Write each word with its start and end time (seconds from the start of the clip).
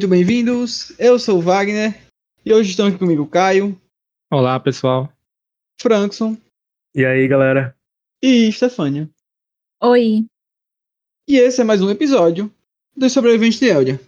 Muito 0.00 0.08
bem-vindos. 0.08 0.98
Eu 0.98 1.18
sou 1.18 1.36
o 1.36 1.42
Wagner 1.42 1.94
e 2.42 2.54
hoje 2.54 2.70
estão 2.70 2.86
aqui 2.86 2.96
comigo 2.96 3.22
o 3.22 3.26
Caio, 3.26 3.78
Olá, 4.32 4.58
pessoal. 4.58 5.12
Frankson 5.78 6.38
E 6.94 7.04
aí, 7.04 7.28
galera? 7.28 7.76
e 8.22 8.50
Stefânia. 8.50 9.10
Oi. 9.82 10.24
E 11.28 11.36
esse 11.36 11.60
é 11.60 11.64
mais 11.64 11.82
um 11.82 11.90
episódio 11.90 12.50
dos 12.96 13.12
Sobreviventes 13.12 13.60
de 13.60 13.66
Eldia. 13.66 14.00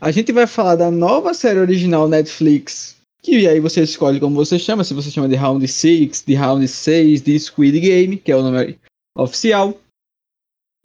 A 0.00 0.10
gente 0.10 0.32
vai 0.32 0.46
falar 0.46 0.76
da 0.76 0.90
nova 0.90 1.34
série 1.34 1.58
original 1.58 2.08
Netflix, 2.08 2.96
que 3.22 3.46
aí 3.46 3.60
você 3.60 3.82
escolhe 3.82 4.18
como 4.18 4.34
você 4.34 4.58
chama, 4.58 4.84
se 4.84 4.94
você 4.94 5.10
chama 5.10 5.28
de 5.28 5.34
Round 5.34 5.68
6, 5.68 6.24
de 6.26 6.34
Round 6.34 6.66
6, 6.66 7.20
de 7.20 7.38
Squid 7.38 7.78
Game, 7.78 8.16
que 8.16 8.32
é 8.32 8.36
o 8.36 8.42
nome 8.42 8.78
oficial, 9.14 9.78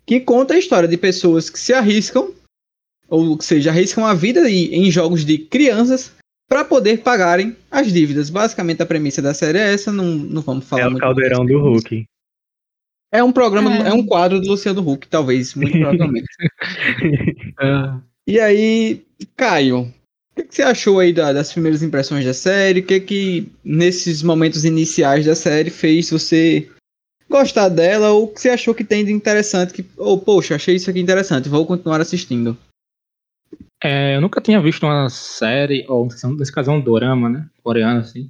que 0.06 0.20
conta 0.20 0.56
a 0.56 0.60
história 0.60 0.90
de 0.90 0.98
pessoas 0.98 1.50
que 1.50 1.58
se 1.58 1.72
arriscam, 1.72 2.38
ou 3.10 3.40
seja, 3.42 3.70
arriscam 3.72 4.06
a 4.06 4.14
vida 4.14 4.50
em 4.50 4.74
em 4.88 4.92
jogos 4.92 5.26
de 5.26 5.38
crianças 5.38 6.12
para 6.50 6.64
poder 6.66 7.00
pagarem 7.02 7.56
as 7.70 7.92
dívidas. 7.92 8.30
Basicamente 8.30 8.82
a 8.82 8.86
premissa 8.86 9.22
da 9.22 9.34
série 9.34 9.58
é 9.60 9.74
essa, 9.74 9.92
não, 9.92 10.06
não 10.06 10.42
vamos 10.42 10.66
falar 10.66 10.84
É 10.84 10.88
o 10.88 10.98
caldeirão 10.98 11.46
do 11.46 11.60
Hulk. 11.60 12.06
É 13.12 13.24
um 13.24 13.32
programa, 13.32 13.76
É. 13.76 13.90
é 13.90 13.94
um 13.94 14.06
quadro 14.06 14.40
do 14.40 14.48
Luciano 14.50 14.88
Huck, 14.88 15.08
talvez, 15.08 15.56
muito 15.56 15.72
provavelmente. 15.80 16.28
Ah, 17.58 18.00
E 18.28 18.40
aí, 18.40 19.04
Caio, 19.36 19.80
o 19.82 19.94
que, 20.36 20.44
que 20.44 20.56
você 20.56 20.62
achou 20.62 21.00
aí 21.00 21.12
da- 21.12 21.34
das 21.34 21.52
primeiras 21.52 21.82
impressões 21.84 22.24
da 22.26 22.34
série? 22.34 22.80
O 22.82 22.84
que 22.86 23.00
que 23.00 23.52
nesses 23.64 24.22
momentos 24.24 24.64
iniciais 24.66 25.26
da 25.26 25.36
série 25.36 25.70
fez 25.72 26.10
você 26.10 26.68
gostar 27.30 27.70
dela? 27.70 28.12
Ou 28.12 28.26
o 28.26 28.28
que 28.28 28.40
você 28.42 28.50
achou 28.50 28.74
que 28.76 28.84
tem 28.84 29.04
de 29.04 29.12
interessante? 29.12 29.74
Que, 29.74 29.84
ou, 29.98 30.20
poxa, 30.20 30.56
achei 30.56 30.76
isso 30.76 30.90
aqui 30.90 31.00
interessante, 31.00 31.50
vou 31.50 31.66
continuar 31.66 32.00
assistindo. 32.02 32.56
É, 33.84 34.16
eu 34.16 34.22
nunca 34.22 34.42
tinha 34.42 34.62
visto 34.62 34.86
uma 34.86 35.10
série, 35.10 35.86
ou 35.88 36.08
nesse 36.38 36.52
caso 36.52 36.72
é 36.72 36.74
um 36.74 36.82
dorama, 36.82 37.30
né? 37.30 37.50
Coreano, 37.64 38.02
assim. 38.02 38.30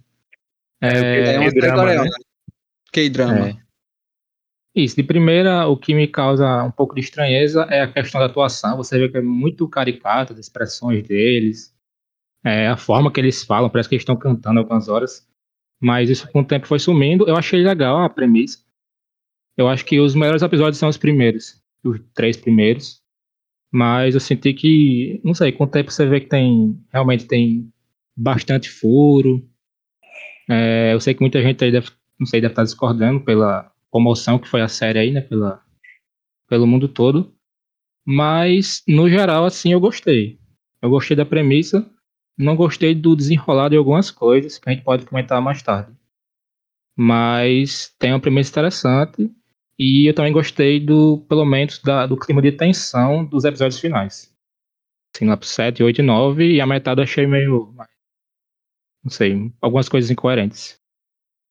É, 0.81 1.33
É, 1.36 1.39
uma 1.39 1.52
série 1.52 1.72
coreana. 1.73 2.03
né? 2.03 2.09
K-drama. 2.91 3.50
é. 3.50 3.69
Isso, 4.75 4.95
de 4.95 5.03
primeira, 5.03 5.67
o 5.67 5.75
que 5.75 5.94
me 5.94 6.08
causa 6.08 6.64
um 6.64 6.72
pouco 6.72 6.95
de 6.95 7.02
estranheza 7.02 7.64
é 7.69 7.81
a 7.81 7.91
questão 7.91 8.19
da 8.19 8.28
atuação. 8.28 8.78
Você 8.78 8.97
vê 8.97 9.09
que 9.09 9.17
é 9.17 9.22
muito 9.22 9.67
caricato, 9.67 10.33
as 10.33 10.39
expressões 10.39 11.06
deles, 11.08 11.75
é, 12.45 12.67
a 12.67 12.78
forma 12.78 13.11
que 13.11 13.19
eles 13.19 13.44
falam, 13.44 13.69
parece 13.69 13.89
que 13.89 13.95
eles 13.95 14.03
estão 14.03 14.16
cantando 14.16 14.59
algumas 14.59 14.88
horas. 14.88 15.28
Mas 15.81 16.09
isso 16.09 16.30
com 16.31 16.41
o 16.41 16.45
tempo 16.45 16.67
foi 16.67 16.78
sumindo. 16.80 17.28
Eu 17.28 17.36
achei 17.36 17.61
legal 17.63 17.97
a 18.03 18.09
premissa. 18.09 18.59
Eu 19.58 19.67
acho 19.67 19.84
que 19.86 20.00
os 20.00 20.13
melhores 20.16 20.41
episódios 20.41 20.78
são 20.78 20.88
os 20.88 20.97
primeiros, 20.97 21.61
os 21.84 22.00
três 22.13 22.38
primeiros. 22.38 22.98
Mas 23.72 24.16
eu 24.16 24.20
senti 24.20 24.53
que, 24.53 25.22
não 25.23 25.34
sei, 25.34 25.52
com 25.52 25.66
o 25.66 25.67
tempo 25.67 25.92
você 25.92 26.06
vê 26.06 26.20
que 26.20 26.28
tem, 26.28 26.80
realmente 26.92 27.25
tem 27.25 27.72
bastante 28.17 28.70
furo. 28.70 29.48
É, 30.50 30.94
eu 30.94 31.00
sei 31.00 31.14
que 31.14 31.22
muita 31.22 31.42
gente 31.42 31.64
aí 31.64 31.72
deve, 31.72 31.90
não 32.20 32.25
sei, 32.25 32.42
deve 32.42 32.53
estar 32.53 32.64
discordando 32.64 33.22
pela 33.22 33.72
comoção 33.92 34.40
que 34.40 34.47
foi 34.47 34.62
a 34.62 34.67
série 34.67 35.00
aí, 35.00 35.12
né, 35.12 35.22
pela, 35.22 35.64
pelo 36.47 36.66
mundo 36.66 36.88
todo. 36.88 37.34
Mas, 38.06 38.81
no 38.88 39.08
geral, 39.08 39.45
assim, 39.45 39.72
eu 39.72 39.80
gostei. 39.80 40.40
Eu 40.81 40.90
gostei 40.90 41.16
da 41.16 41.25
premissa, 41.25 41.88
não 42.38 42.56
gostei 42.56 42.95
do 42.95 43.16
desenrolar 43.16 43.70
de 43.70 43.78
algumas 43.78 44.09
coisas 44.09 44.57
que 44.57 44.68
a 44.69 44.74
gente 44.74 44.84
pode 44.84 45.06
comentar 45.06 45.40
mais 45.41 45.62
tarde. 45.62 45.91
Mas 46.97 47.94
tem 48.00 48.12
uma 48.12 48.19
premissa 48.19 48.50
interessante 48.50 49.30
e 49.79 50.09
eu 50.09 50.13
também 50.13 50.34
gostei 50.34 50.79
do, 50.79 51.19
pelo 51.29 51.45
menos, 51.45 51.79
da- 51.79 52.06
do 52.06 52.17
clima 52.17 52.41
de 52.41 52.51
tensão 52.51 53.25
dos 53.25 53.45
episódios 53.45 53.79
finais. 53.79 54.35
Assim, 55.16 55.25
lá 55.25 55.38
pro 55.38 55.47
7, 55.47 55.81
8 55.81 56.01
e 56.01 56.03
9 56.03 56.56
e 56.56 56.62
a 56.62 56.67
metade 56.67 57.00
eu 57.00 57.03
achei 57.03 57.25
meio, 57.25 57.73
não 59.03 59.09
sei, 59.12 59.51
algumas 59.62 59.88
coisas 59.89 60.12
incoerentes. 60.12 60.78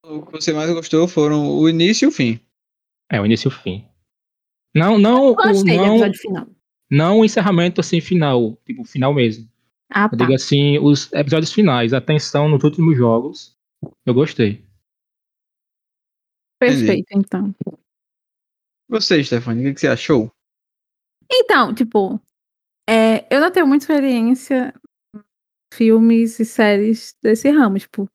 O 0.05 0.25
que 0.25 0.33
você 0.33 0.53
mais 0.53 0.71
gostou 0.73 1.09
foram 1.09 1.59
o 1.59 1.69
início 1.69 2.07
e 2.07 2.09
o 2.09 2.13
fim. 2.13 2.39
É, 3.11 3.21
o 3.21 3.27
início 3.27 3.49
e 3.49 3.51
o 3.51 3.51
fim. 3.51 3.85
Não, 4.75 4.99
não, 4.99 5.29
Eu 5.29 5.35
gostei 5.35 5.75
o, 5.75 5.79
do 5.79 5.87
não, 5.87 5.95
episódio 5.97 6.21
final. 6.21 6.47
não 6.91 7.19
o 7.21 7.25
encerramento 7.25 7.81
assim 7.81 8.01
final, 8.01 8.57
tipo, 8.65 8.85
final 8.85 9.13
mesmo. 9.13 9.49
Ah, 9.91 10.05
Eu 10.05 10.11
tá. 10.11 10.17
digo 10.17 10.35
assim, 10.35 10.79
os 10.79 11.11
episódios 11.13 11.53
finais, 11.53 11.93
a 11.95 12.01
tensão 12.01 12.49
nos 12.49 12.63
últimos 12.63 12.97
jogos, 12.97 13.57
eu 14.07 14.13
gostei. 14.15 14.63
Perfeito, 16.61 17.09
então. 17.13 17.55
Você, 18.89 19.23
Stefania, 19.23 19.71
o 19.71 19.75
que, 19.75 19.81
você 19.81 19.89
achou? 19.89 20.33
Então, 21.31 21.75
tipo, 21.75 22.21
é, 22.89 23.27
eu 23.35 23.41
não 23.41 23.51
tenho 23.51 23.67
muita 23.67 23.85
experiência 23.85 24.75
em 25.15 25.21
filmes 25.75 26.41
e 26.41 26.45
séries 26.45 27.15
desse 27.23 27.51
ramo, 27.51 27.79
tipo. 27.79 28.09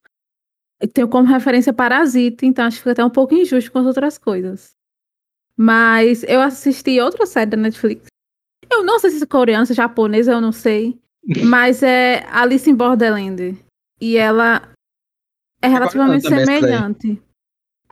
Eu 0.81 0.88
tenho 0.88 1.07
como 1.07 1.28
referência 1.28 1.72
Parasita, 1.72 2.45
então 2.45 2.66
acho 2.66 2.78
que 2.78 2.81
fica 2.81 2.91
até 2.91 3.06
um 3.06 3.09
pouco 3.09 3.34
injusto 3.35 3.72
com 3.72 3.79
as 3.79 3.85
outras 3.85 4.17
coisas. 4.17 4.75
Mas 5.56 6.23
eu 6.23 6.41
assisti 6.41 7.00
outra 7.00 7.25
série 7.25 7.51
da 7.51 7.57
Netflix. 7.57 8.07
Eu 8.69 8.84
não 8.84 9.00
sei 9.00 9.11
se 9.11 9.23
é 9.23 9.28
coreana, 9.28 9.66
se 9.66 9.73
é 9.73 9.75
japonesa, 9.75 10.34
eu 10.34 10.41
não 10.41 10.51
sei. 10.51 11.00
Mas 11.47 11.84
é 11.84 12.25
Alice 12.29 12.69
in 12.69 12.75
Borderland. 12.75 13.57
E 14.01 14.17
ela 14.17 14.73
é 15.61 15.67
relativamente 15.67 16.28
semelhante. 16.28 17.22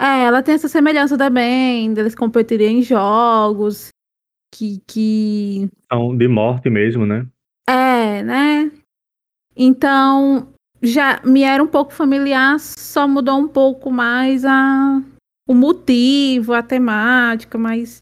É, 0.01 0.23
ela 0.23 0.41
tem 0.41 0.55
essa 0.55 0.67
semelhança 0.67 1.15
também, 1.17 1.93
deles 1.93 2.15
competirem 2.15 2.79
em 2.79 2.81
jogos, 2.81 3.89
que, 4.53 4.81
que 4.87 5.69
São 5.91 6.17
de 6.17 6.27
morte 6.27 6.69
mesmo, 6.69 7.05
né? 7.05 7.27
é, 7.69 8.23
né? 8.23 8.71
Então, 9.55 10.51
já 10.81 11.21
me 11.23 11.43
era 11.43 11.63
um 11.63 11.67
pouco 11.67 11.93
familiar, 11.93 12.59
só 12.59 13.07
mudou 13.07 13.37
um 13.37 13.47
pouco 13.47 13.91
mais 13.91 14.43
a, 14.43 15.01
o 15.47 15.53
motivo, 15.53 16.53
a 16.53 16.63
temática, 16.63 17.57
mas 17.57 17.99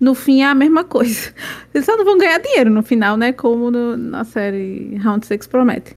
no 0.00 0.14
fim 0.14 0.40
é 0.42 0.46
a 0.46 0.54
mesma 0.54 0.84
coisa. 0.84 1.32
Eles 1.74 1.84
só 1.84 1.96
não 1.96 2.04
vão 2.04 2.16
ganhar 2.18 2.38
dinheiro 2.38 2.70
no 2.70 2.82
final, 2.82 3.16
né? 3.16 3.32
Como 3.32 3.70
no- 3.70 3.96
na 3.96 4.24
série 4.24 4.96
Round 4.96 5.26
Six 5.26 5.46
promete. 5.46 5.92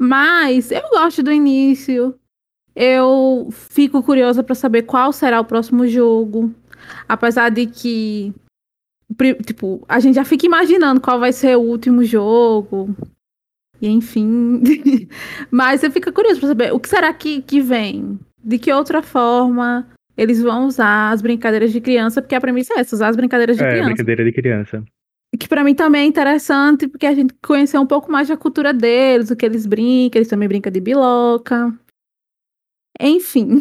Mas 0.00 0.70
eu 0.70 0.88
gosto 0.90 1.22
do 1.22 1.30
início. 1.30 2.14
Eu 2.74 3.48
fico 3.50 4.02
curiosa 4.02 4.42
para 4.42 4.54
saber 4.54 4.82
qual 4.82 5.12
será 5.12 5.40
o 5.40 5.44
próximo 5.44 5.86
jogo. 5.86 6.52
Apesar 7.08 7.50
de 7.50 7.66
que 7.66 8.32
tipo, 9.44 9.84
a 9.88 9.98
gente 10.00 10.14
já 10.14 10.24
fica 10.24 10.46
imaginando 10.46 11.00
qual 11.00 11.18
vai 11.18 11.32
ser 11.32 11.56
o 11.56 11.60
último 11.60 12.04
jogo. 12.04 12.94
E 13.80 13.88
enfim. 13.88 14.62
Mas 15.50 15.80
você 15.80 15.90
fica 15.90 16.12
curioso 16.12 16.38
pra 16.40 16.48
saber 16.48 16.72
o 16.72 16.78
que 16.78 16.88
será 16.88 17.12
que, 17.12 17.42
que 17.42 17.60
vem? 17.60 18.18
De 18.42 18.58
que 18.58 18.72
outra 18.72 19.02
forma 19.02 19.86
eles 20.16 20.40
vão 20.42 20.66
usar 20.66 21.10
as 21.10 21.22
brincadeiras 21.22 21.72
de 21.72 21.80
criança? 21.80 22.20
Porque 22.20 22.34
a 22.34 22.40
premissa 22.40 22.74
é 22.76 22.80
essa, 22.80 22.94
usar 22.94 23.08
as 23.08 23.16
brincadeiras 23.16 23.56
de 23.56 23.64
É, 23.64 23.68
criança. 23.70 23.86
brincadeira 23.86 24.24
de 24.24 24.32
criança. 24.32 24.84
Que 25.38 25.48
pra 25.48 25.62
mim 25.64 25.74
também 25.74 26.02
é 26.02 26.06
interessante, 26.06 26.88
porque 26.88 27.06
a 27.06 27.14
gente 27.14 27.32
conheceu 27.42 27.80
um 27.80 27.86
pouco 27.86 28.10
mais 28.10 28.28
da 28.28 28.36
cultura 28.36 28.72
deles, 28.74 29.30
o 29.30 29.36
que 29.36 29.46
eles 29.46 29.64
brincam, 29.64 30.18
eles 30.18 30.28
também 30.28 30.48
brincam 30.48 30.72
de 30.72 30.80
biloca. 30.80 31.72
Enfim. 33.00 33.60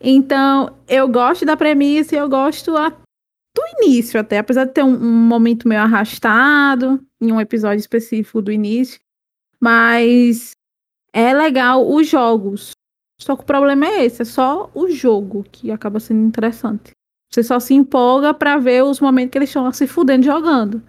Então, 0.00 0.76
eu 0.88 1.08
gosto 1.08 1.44
da 1.44 1.56
premissa 1.56 2.14
e 2.14 2.18
eu 2.18 2.28
gosto 2.28 2.76
a- 2.76 2.90
do 2.90 3.62
início 3.82 4.18
até, 4.20 4.38
apesar 4.38 4.64
de 4.64 4.72
ter 4.72 4.82
um, 4.82 4.94
um 4.94 5.12
momento 5.26 5.68
meio 5.68 5.80
arrastado 5.80 7.04
em 7.20 7.32
um 7.32 7.40
episódio 7.40 7.80
específico 7.80 8.40
do 8.42 8.52
início. 8.52 9.00
Mas 9.60 10.52
é 11.12 11.32
legal 11.32 11.88
os 11.90 12.08
jogos. 12.08 12.72
Só 13.20 13.36
que 13.36 13.42
o 13.42 13.46
problema 13.46 13.86
é 13.86 14.04
esse, 14.04 14.22
é 14.22 14.24
só 14.24 14.70
o 14.74 14.88
jogo 14.90 15.44
que 15.50 15.70
acaba 15.70 16.00
sendo 16.00 16.26
interessante. 16.26 16.90
Você 17.32 17.42
só 17.42 17.58
se 17.58 17.72
empolga 17.74 18.34
pra 18.34 18.58
ver 18.58 18.82
os 18.84 19.00
momentos 19.00 19.32
que 19.32 19.38
eles 19.38 19.48
estão 19.48 19.72
se 19.72 19.86
fudendo 19.86 20.24
jogando. 20.24 20.82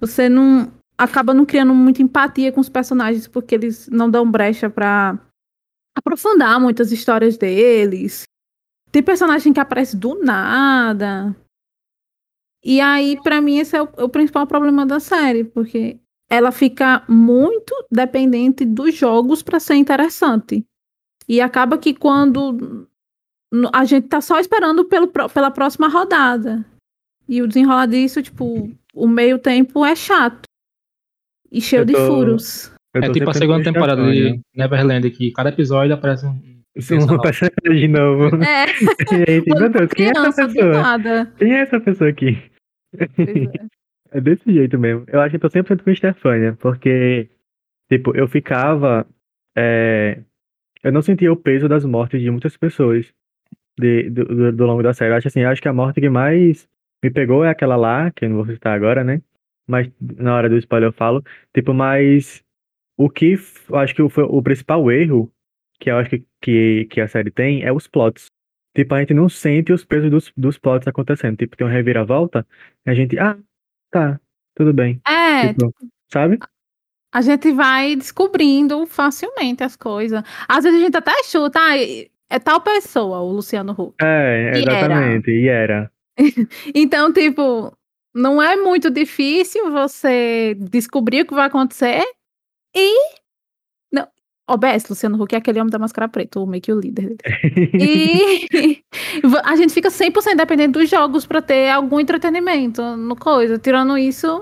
Você 0.00 0.28
não 0.28 0.72
acaba 0.96 1.34
não 1.34 1.44
criando 1.44 1.74
muita 1.74 2.00
empatia 2.02 2.50
com 2.52 2.60
os 2.60 2.68
personagens 2.68 3.28
porque 3.28 3.54
eles 3.54 3.88
não 3.88 4.08
dão 4.10 4.30
brecha 4.30 4.70
pra 4.70 5.18
aprofundar 5.96 6.60
muitas 6.60 6.92
histórias 6.92 7.36
deles. 7.36 8.24
Tem 8.92 9.02
personagem 9.02 9.52
que 9.52 9.60
aparece 9.60 9.96
do 9.96 10.22
nada. 10.22 11.34
E 12.64 12.80
aí, 12.80 13.20
pra 13.22 13.40
mim, 13.40 13.58
esse 13.58 13.76
é 13.76 13.82
o, 13.82 13.88
o 14.04 14.08
principal 14.08 14.46
problema 14.46 14.84
da 14.84 14.98
série, 15.00 15.44
porque 15.44 15.98
ela 16.30 16.50
fica 16.50 17.04
muito 17.08 17.72
dependente 17.90 18.64
dos 18.64 18.94
jogos 18.94 19.42
pra 19.42 19.60
ser 19.60 19.74
interessante. 19.76 20.64
E 21.28 21.40
acaba 21.40 21.78
que 21.78 21.94
quando 21.94 22.88
a 23.72 23.84
gente 23.84 24.08
tá 24.08 24.20
só 24.20 24.38
esperando 24.38 24.84
pelo, 24.84 25.08
pela 25.08 25.50
próxima 25.50 25.88
rodada. 25.88 26.64
E 27.28 27.42
o 27.42 27.46
desenrolar 27.48 27.86
disso, 27.86 28.22
tipo, 28.22 28.70
o 28.94 29.08
meio 29.08 29.38
tempo 29.38 29.84
é 29.84 29.94
chato. 29.96 30.42
E 31.50 31.60
cheio 31.60 31.82
Eu 31.82 31.84
de 31.86 31.92
tô- 31.92 32.06
furos. 32.06 32.70
Eu 32.96 33.02
É 33.02 33.12
tipo 33.12 33.30
a 33.30 33.34
segunda 33.34 33.64
temporada 33.64 34.02
de 34.10 34.40
Neverland, 34.54 35.10
que 35.10 35.32
cada 35.32 35.50
episódio 35.50 35.94
aparece 35.94 36.26
um. 36.26 36.56
Não 36.90 37.18
tá 37.18 37.30
de 37.70 37.88
novo. 37.88 38.36
É, 38.44 38.66
E 39.26 39.30
aí, 39.30 39.42
meu 39.46 39.70
Deus, 39.70 39.90
quem 39.92 40.06
é 40.06 40.10
essa 40.10 40.46
pessoa? 40.46 40.72
nada. 40.72 41.32
Quem 41.38 41.54
é 41.54 41.60
essa 41.60 41.80
pessoa 41.80 42.10
aqui? 42.10 42.38
É. 42.98 43.06
É 44.12 44.20
desse 44.20 44.50
jeito 44.50 44.78
mesmo. 44.78 45.04
Eu 45.08 45.20
acho 45.20 45.30
que 45.30 45.36
eu 45.36 45.40
tô 45.40 45.48
100% 45.48 45.82
com 45.82 45.94
Stefania, 45.94 46.56
porque, 46.60 47.28
tipo, 47.90 48.16
eu 48.16 48.28
ficava. 48.28 49.04
é, 49.56 50.20
Eu 50.82 50.92
não 50.92 51.02
sentia 51.02 51.30
o 51.32 51.36
peso 51.36 51.68
das 51.68 51.84
mortes 51.84 52.20
de 52.22 52.30
muitas 52.30 52.56
pessoas 52.56 53.12
de, 53.78 54.08
do, 54.08 54.24
do, 54.24 54.52
do 54.52 54.64
longo 54.66 54.82
da 54.82 54.94
série. 54.94 55.12
Eu 55.12 55.16
acho 55.16 55.28
assim, 55.28 55.40
eu 55.40 55.48
acho 55.48 55.60
que 55.60 55.68
a 55.68 55.72
morte 55.72 56.00
que 56.00 56.08
mais 56.08 56.68
me 57.04 57.10
pegou 57.10 57.44
é 57.44 57.50
aquela 57.50 57.76
lá, 57.76 58.10
que 58.12 58.24
eu 58.24 58.30
não 58.30 58.36
vou 58.36 58.46
citar 58.46 58.74
agora, 58.74 59.02
né? 59.04 59.20
Mas 59.68 59.90
na 60.00 60.34
hora 60.36 60.48
do 60.48 60.56
spoiler 60.56 60.88
eu 60.88 60.92
falo. 60.92 61.22
Tipo, 61.52 61.74
mas 61.74 62.42
o 62.96 63.10
que 63.10 63.34
acho 63.72 63.94
que 63.94 64.02
o, 64.02 64.08
foi 64.08 64.24
o 64.24 64.42
principal 64.42 64.90
erro 64.90 65.30
que 65.78 65.90
eu 65.90 65.96
acho 65.98 66.10
que, 66.10 66.26
que, 66.40 66.84
que 66.86 67.00
a 67.00 67.08
série 67.08 67.30
tem 67.30 67.62
é 67.62 67.72
os 67.72 67.86
plots. 67.86 68.30
Tipo, 68.74 68.94
a 68.94 69.00
gente 69.00 69.14
não 69.14 69.28
sente 69.28 69.72
os 69.72 69.84
pesos 69.84 70.10
dos, 70.10 70.32
dos 70.36 70.58
plots 70.58 70.86
acontecendo. 70.86 71.36
Tipo, 71.36 71.56
tem 71.56 71.66
uma 71.66 71.72
reviravolta, 71.72 72.46
a 72.84 72.94
gente, 72.94 73.18
ah, 73.18 73.38
tá, 73.90 74.20
tudo 74.54 74.72
bem. 74.72 75.00
É, 75.06 75.52
Tipo, 75.52 75.74
sabe? 76.12 76.38
a 77.12 77.22
gente 77.22 77.50
vai 77.52 77.96
descobrindo 77.96 78.86
facilmente 78.86 79.62
as 79.64 79.74
coisas. 79.76 80.22
Às 80.46 80.64
vezes 80.64 80.80
a 80.80 80.84
gente 80.84 80.96
até 80.96 81.12
chuta, 81.24 81.58
ah, 81.58 81.78
é 82.28 82.38
tal 82.38 82.60
pessoa, 82.60 83.20
o 83.20 83.32
Luciano 83.32 83.72
Huck. 83.72 83.94
É, 84.02 84.52
E 84.54 84.62
era. 84.62 84.78
exatamente, 84.78 85.30
e 85.30 85.48
era. 85.48 85.90
Então, 86.74 87.10
tipo, 87.12 87.74
não 88.14 88.42
é 88.42 88.56
muito 88.56 88.90
difícil 88.90 89.70
você 89.70 90.54
descobrir 90.58 91.22
o 91.22 91.26
que 91.26 91.34
vai 91.34 91.46
acontecer 91.46 92.02
e. 92.74 93.16
Não. 93.92 94.08
OBS, 94.48 94.88
Luciano 94.88 95.20
Huck 95.20 95.34
é 95.34 95.38
aquele 95.38 95.60
homem 95.60 95.70
da 95.70 95.78
máscara 95.78 96.08
preta, 96.08 96.40
o 96.40 96.46
meio 96.46 96.62
que 96.62 96.72
o 96.72 96.80
líder 96.80 97.16
dele. 97.16 97.72
E 97.74 98.82
a 99.44 99.56
gente 99.56 99.74
fica 99.74 99.88
100% 99.88 100.36
dependendo 100.36 100.78
dos 100.78 100.88
jogos 100.88 101.26
pra 101.26 101.42
ter 101.42 101.70
algum 101.70 101.98
entretenimento 101.98 102.82
no 102.96 103.16
coisa. 103.16 103.58
Tirando 103.58 103.98
isso, 103.98 104.40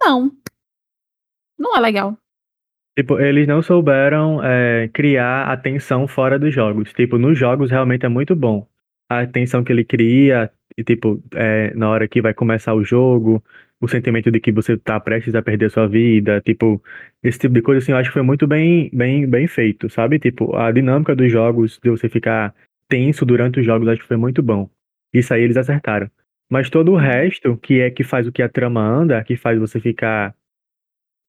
não. 0.00 0.32
Não 1.58 1.76
é 1.76 1.80
legal. 1.80 2.16
Tipo, 2.98 3.20
eles 3.20 3.46
não 3.46 3.62
souberam 3.62 4.42
é, 4.42 4.88
criar 4.92 5.44
a 5.44 5.56
tensão 5.56 6.08
fora 6.08 6.36
dos 6.36 6.52
jogos. 6.52 6.92
Tipo, 6.92 7.16
nos 7.16 7.38
jogos 7.38 7.70
realmente 7.70 8.04
é 8.04 8.08
muito 8.08 8.34
bom. 8.34 8.66
A 9.08 9.24
tensão 9.24 9.62
que 9.62 9.70
ele 9.72 9.84
cria, 9.84 10.50
e, 10.76 10.82
tipo, 10.82 11.22
é, 11.34 11.72
na 11.74 11.88
hora 11.88 12.08
que 12.08 12.20
vai 12.20 12.34
começar 12.34 12.74
o 12.74 12.82
jogo, 12.82 13.42
o 13.80 13.88
sentimento 13.88 14.30
de 14.30 14.40
que 14.40 14.50
você 14.52 14.76
tá 14.76 14.98
prestes 15.00 15.34
a 15.34 15.42
perder 15.42 15.66
a 15.66 15.70
sua 15.70 15.86
vida, 15.88 16.40
tipo, 16.40 16.82
esse 17.22 17.38
tipo 17.38 17.54
de 17.54 17.62
coisa, 17.62 17.78
assim, 17.78 17.92
eu 17.92 17.98
acho 17.98 18.10
que 18.10 18.14
foi 18.14 18.22
muito 18.22 18.46
bem, 18.46 18.90
bem, 18.92 19.26
bem 19.26 19.46
feito, 19.46 19.88
sabe? 19.90 20.18
Tipo, 20.18 20.56
a 20.56 20.70
dinâmica 20.72 21.14
dos 21.14 21.30
jogos, 21.30 21.78
de 21.82 21.90
você 21.90 22.08
ficar 22.08 22.54
tenso 22.88 23.24
durante 23.24 23.60
os 23.60 23.66
jogos, 23.66 23.88
acho 23.88 24.00
que 24.02 24.08
foi 24.08 24.16
muito 24.16 24.42
bom. 24.42 24.68
Isso 25.12 25.32
aí 25.32 25.42
eles 25.42 25.56
acertaram. 25.56 26.10
Mas 26.50 26.70
todo 26.70 26.92
o 26.92 26.96
resto, 26.96 27.56
que 27.58 27.80
é 27.80 27.90
que 27.90 28.02
faz 28.02 28.26
o 28.26 28.32
que 28.32 28.42
a 28.42 28.48
trama 28.48 28.80
anda, 28.80 29.22
que 29.22 29.36
faz 29.36 29.58
você 29.58 29.78
ficar 29.80 30.34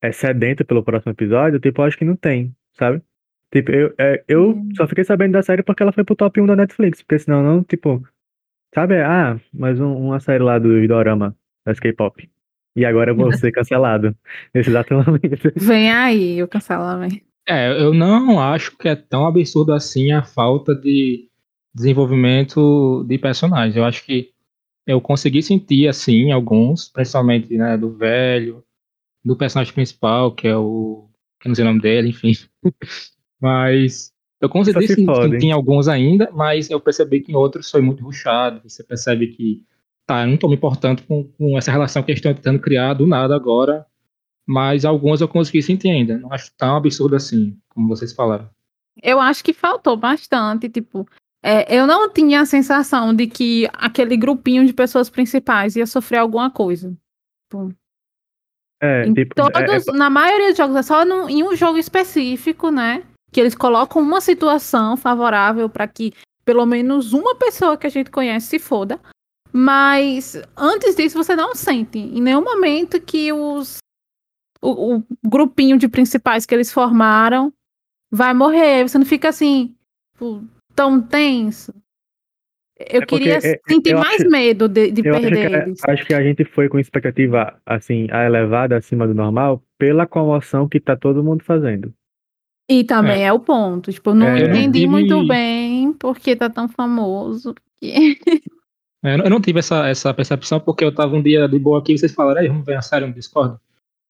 é, 0.02 0.12
sedento 0.12 0.66
pelo 0.66 0.84
próximo 0.84 1.12
episódio, 1.12 1.60
tipo, 1.60 1.82
eu 1.82 1.86
acho 1.86 1.98
que 1.98 2.06
não 2.06 2.16
tem, 2.16 2.56
sabe? 2.74 3.02
Tipo, 3.54 3.72
eu, 3.72 3.94
é, 3.98 4.24
eu 4.28 4.62
só 4.76 4.88
fiquei 4.88 5.04
sabendo 5.04 5.34
da 5.34 5.42
série 5.44 5.64
porque 5.64 5.82
ela 5.84 5.92
foi 5.92 6.04
pro 6.04 6.16
top 6.16 6.40
1 6.40 6.46
da 6.46 6.56
Netflix, 6.56 7.02
porque 7.02 7.20
senão 7.20 7.44
não, 7.44 7.64
tipo, 7.64 8.04
sabe? 8.74 9.02
Ah, 9.02 9.40
mais 9.54 9.80
um- 9.80 9.96
uma 9.98 10.20
série 10.20 10.44
lá 10.44 10.60
do 10.60 10.88
Dorama, 10.88 11.36
das 11.66 11.80
K-pop. 11.80 12.30
E 12.80 12.86
agora 12.86 13.12
eu 13.12 13.16
vou 13.16 13.32
ser 13.34 13.52
cancelado. 13.52 14.16
Nesse 14.54 14.70
exato 14.70 14.94
momento. 14.94 15.52
Vem 15.56 15.92
aí 15.92 16.42
o 16.42 16.48
cancelamento. 16.48 17.22
É, 17.46 17.70
eu 17.82 17.94
não 17.94 18.40
acho 18.40 18.78
que 18.78 18.88
é 18.88 18.96
tão 18.96 19.26
absurdo 19.26 19.74
assim 19.74 20.12
a 20.12 20.24
falta 20.24 20.74
de 20.74 21.28
desenvolvimento 21.74 23.04
de 23.08 23.18
personagens. 23.18 23.76
Eu 23.76 23.84
acho 23.84 24.06
que 24.06 24.30
eu 24.88 25.02
consegui 25.02 25.42
sentir 25.44 25.88
assim 25.88 26.32
alguns, 26.32 26.88
principalmente 26.88 27.56
né, 27.58 27.78
do 27.78 27.92
velho, 27.92 28.64
do 29.24 29.36
personagem 29.36 29.74
principal, 29.74 30.34
que 30.34 30.48
é 30.48 30.56
o. 30.56 31.10
que 31.40 31.50
não 31.50 31.56
sei 31.56 31.66
o 31.66 31.68
nome 31.68 31.82
dele, 31.82 32.10
enfim. 32.10 32.32
Mas 33.42 34.14
eu 34.40 34.48
consegui 34.48 34.88
se 34.88 34.96
sentir 34.96 35.48
em 35.48 35.52
alguns 35.52 35.90
ainda, 35.90 36.30
mas 36.32 36.70
eu 36.70 36.80
percebi 36.80 37.20
que 37.20 37.32
em 37.32 37.36
outros 37.36 37.70
foi 37.70 37.82
muito 37.82 38.04
ruchado. 38.04 38.62
Você 38.64 38.84
percebe 38.84 39.28
que, 39.28 39.64
tá, 40.10 40.24
eu 40.24 40.28
não 40.28 40.38
tô 40.38 40.48
me 40.48 40.56
importando 40.56 41.04
com, 41.04 41.24
com 41.38 41.58
essa 41.58 41.72
relação 41.72 42.02
que 42.02 42.12
eles 42.12 42.18
estão 42.20 42.34
tentando 42.34 42.60
criar 42.60 42.94
do 42.96 43.06
nada 43.06 43.36
agora. 43.36 43.86
Mas 44.46 44.84
algumas 44.84 45.22
eu 45.22 45.28
consegui 45.28 45.62
sentir 45.62 45.90
ainda. 45.90 46.18
Não 46.18 46.34
acho 46.34 46.52
tão 46.58 46.76
absurdo 46.76 47.16
assim, 47.16 47.56
como 47.70 47.88
vocês 47.88 48.12
falaram. 48.12 48.50
Eu 49.02 49.22
acho 49.22 49.44
que 49.44 49.54
faltou 49.54 49.96
bastante, 49.96 50.68
tipo, 50.68 51.08
é, 51.44 51.74
eu 51.74 51.86
não 51.86 52.12
tinha 52.12 52.42
a 52.42 52.46
sensação 52.46 53.14
de 53.14 53.28
que 53.28 53.70
aquele 53.74 54.18
grupinho 54.18 54.66
de 54.66 54.74
pessoas 54.74 55.08
principais 55.10 55.76
ia 55.76 55.86
sofrer 55.86 56.18
alguma 56.18 56.50
coisa. 56.50 56.98
Tipo, 57.48 57.72
É, 58.82 59.04
tipo, 59.14 59.40
é- 59.40 59.66
todos, 59.66 59.86
na 59.96 60.10
maioria 60.10 60.48
dos 60.50 60.58
jogos, 60.58 60.76
é 60.76 60.82
só 60.82 61.06
no- 61.06 61.30
em 61.30 61.44
um 61.44 61.56
jogo 61.56 61.78
específico, 61.78 62.72
né? 62.72 63.04
Que 63.32 63.40
eles 63.40 63.54
colocam 63.54 64.02
uma 64.02 64.20
situação 64.20 64.98
favorável 64.98 65.70
para 65.70 65.88
que 65.88 66.12
pelo 66.44 66.66
menos 66.66 67.14
uma 67.14 67.36
pessoa 67.36 67.78
que 67.78 67.86
a 67.86 67.90
gente 67.92 68.10
conhece 68.10 68.48
se 68.48 68.58
foda. 68.60 69.00
Mas 69.52 70.42
antes 70.56 70.96
disso, 70.96 71.18
você 71.18 71.36
não 71.36 71.56
sente 71.56 71.98
em 71.98 72.22
nenhum 72.22 72.44
momento 72.44 73.02
que 73.02 73.32
os 73.34 73.78
o, 74.62 74.98
o 74.98 75.04
grupinho 75.28 75.78
de 75.78 75.88
principais 75.88 76.46
que 76.46 76.54
eles 76.54 76.72
formaram 76.72 77.52
vai 78.12 78.34
morrer. 78.34 78.88
Você 78.88 78.98
não 78.98 79.06
fica 79.06 79.30
assim, 79.30 79.74
tipo, 80.14 80.44
tão 80.76 81.02
tenso. 81.02 81.74
Eu 82.78 83.02
É 83.02 83.06
queria 83.06 83.38
é, 83.38 83.60
sentir 83.68 83.92
eu 83.92 84.00
mais 84.00 84.22
acho- 84.22 84.30
medo 84.30 84.68
de, 84.70 84.92
de 84.92 85.02
eu 85.06 85.14
acho 85.14 85.22
perder 85.22 85.54
a- 85.56 85.64
eles. 85.68 85.80
acho 85.88 86.06
que 86.06 86.14
a 86.14 86.22
gente 86.24 86.46
foi 86.46 86.70
com 86.70 86.80
expectativa, 86.80 87.60
assim, 87.66 88.08
a 88.12 88.24
elevada 88.26 88.78
acima 88.78 89.06
do 89.08 89.14
normal, 89.14 89.62
pela 89.78 90.06
comoção 90.08 90.68
que 90.68 90.80
tá 90.80 90.96
todo 90.96 91.24
mundo 91.24 91.44
fazendo. 91.44 91.94
E 92.70 92.84
também 92.84 93.26
é, 93.26 93.34
o 93.34 93.40
ponto. 93.40 93.92
Tipo, 93.92 94.12
eu 94.12 94.16
não 94.16 94.28
É, 94.28 94.44
entendi 94.44 94.86
muito 94.88 95.26
bem 95.28 95.92
porque 95.94 96.36
tá 96.36 96.50
tão 96.50 96.70
famoso. 96.70 97.54
que- 97.82 97.92
É, 97.92 98.00
Eu 99.04 99.18
não- 99.18 99.26
eu 99.26 99.30
não 99.30 99.42
tive 99.42 99.60
essa, 99.60 99.88
essa 99.88 100.14
percepção 100.14 100.60
porque 100.60 100.84
eu 100.84 100.94
tava 100.94 101.16
um 101.16 101.22
dia 101.22 101.48
de 101.48 101.58
boa 101.58 101.80
aqui 101.80 101.94
e 101.94 101.98
vocês 101.98 102.14
falaram, 102.14 102.42
aí, 102.42 102.48
vamos 102.48 102.66
ver 102.66 102.76
a 102.76 102.82
série 102.82 103.06
no 103.06 103.14
Discord. 103.14 103.58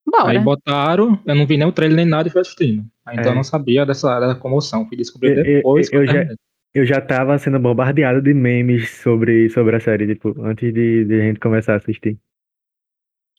Bora. 0.10 0.32
Aí 0.32 0.40
botaram, 0.40 1.20
eu 1.26 1.36
não 1.36 1.46
vi 1.46 1.58
nem 1.58 1.68
o 1.68 1.72
trailer 1.72 1.96
nem 1.98 2.06
nada 2.06 2.28
e 2.28 2.32
fui 2.32 2.42
assistindo. 2.42 2.84
Aí, 3.06 3.16
Então 3.18 3.30
É. 3.30 3.32
eu 3.34 3.36
não 3.36 3.44
sabia 3.44 3.86
dessa, 3.86 4.20
dessa 4.20 4.34
comoção. 4.36 4.88
Fui 4.88 4.98
descobrir 4.98 5.32
Eu- 5.32 5.38
eu- 5.38 5.44
depois. 5.44 5.90
que 5.90 5.96
eu 5.96 6.02
eu 6.02 6.08
já-. 6.08 6.28
Eu 6.74 6.86
já 6.86 7.02
tava 7.02 7.36
sendo 7.40 7.60
bombardeado 7.60 8.22
de 8.22 8.32
memes 8.34 8.92
sobre, 8.92 9.50
sobre 9.50 9.76
a 9.76 9.80
série, 9.80 10.06
tipo, 10.08 10.36
antes 10.44 10.72
de, 10.72 11.04
de 11.04 11.14
a 11.20 11.24
gente 11.26 11.40
começar 11.40 11.74
a 11.74 11.78
assistir. 11.78 12.16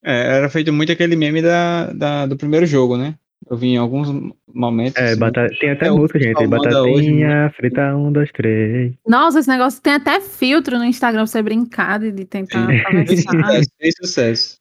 É, 0.03 0.37
era 0.39 0.49
feito 0.49 0.73
muito 0.73 0.91
aquele 0.91 1.15
meme 1.15 1.41
da, 1.43 1.93
da- 1.93 2.27
do 2.27 2.37
primeiro 2.37 2.67
jogo, 2.67 2.97
né? 2.97 3.15
Eu 3.49 3.57
vi 3.57 3.69
em 3.69 3.77
alguns 3.77 4.09
momentos. 4.53 5.01
É, 5.01 5.11
assim, 5.11 5.21
bata- 5.21 5.49
tem 5.61 5.71
até 5.71 5.87
é, 5.87 5.91
música, 5.91 6.19
gente. 6.19 6.35
pessoal 6.35 6.51
manda 6.51 6.83
hoje, 6.83 7.11
Batatinha, 7.11 7.53
frita 7.57 7.97
um, 7.97 8.13
dois, 8.13 8.31
três. 8.33 8.95
Nossa, 9.07 9.41
esse 9.41 9.49
negócio 9.49 9.81
tem 9.81 9.95
até 9.95 10.21
filtro 10.21 10.79
no 10.79 10.85
Instagram 10.85 11.21
pra 11.21 11.27
você 11.27 11.43
brincar 11.43 11.99
de, 11.99 12.13
de 12.13 12.25
tentar 12.25 12.69
sucesso, 13.09 13.71
fez 13.79 13.95
sucesso. 14.01 14.61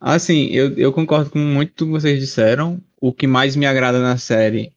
Assim, 0.00 0.46
eu, 0.46 0.74
eu 0.76 0.92
concordo 0.92 1.30
com 1.30 1.38
muito 1.38 1.84
do 1.84 1.86
que 1.86 2.00
vocês 2.00 2.20
disseram. 2.20 2.80
O 3.00 3.12
que 3.12 3.26
mais 3.26 3.54
me 3.56 3.66
agrada 3.66 4.00
na 4.00 4.16
série 4.16 4.72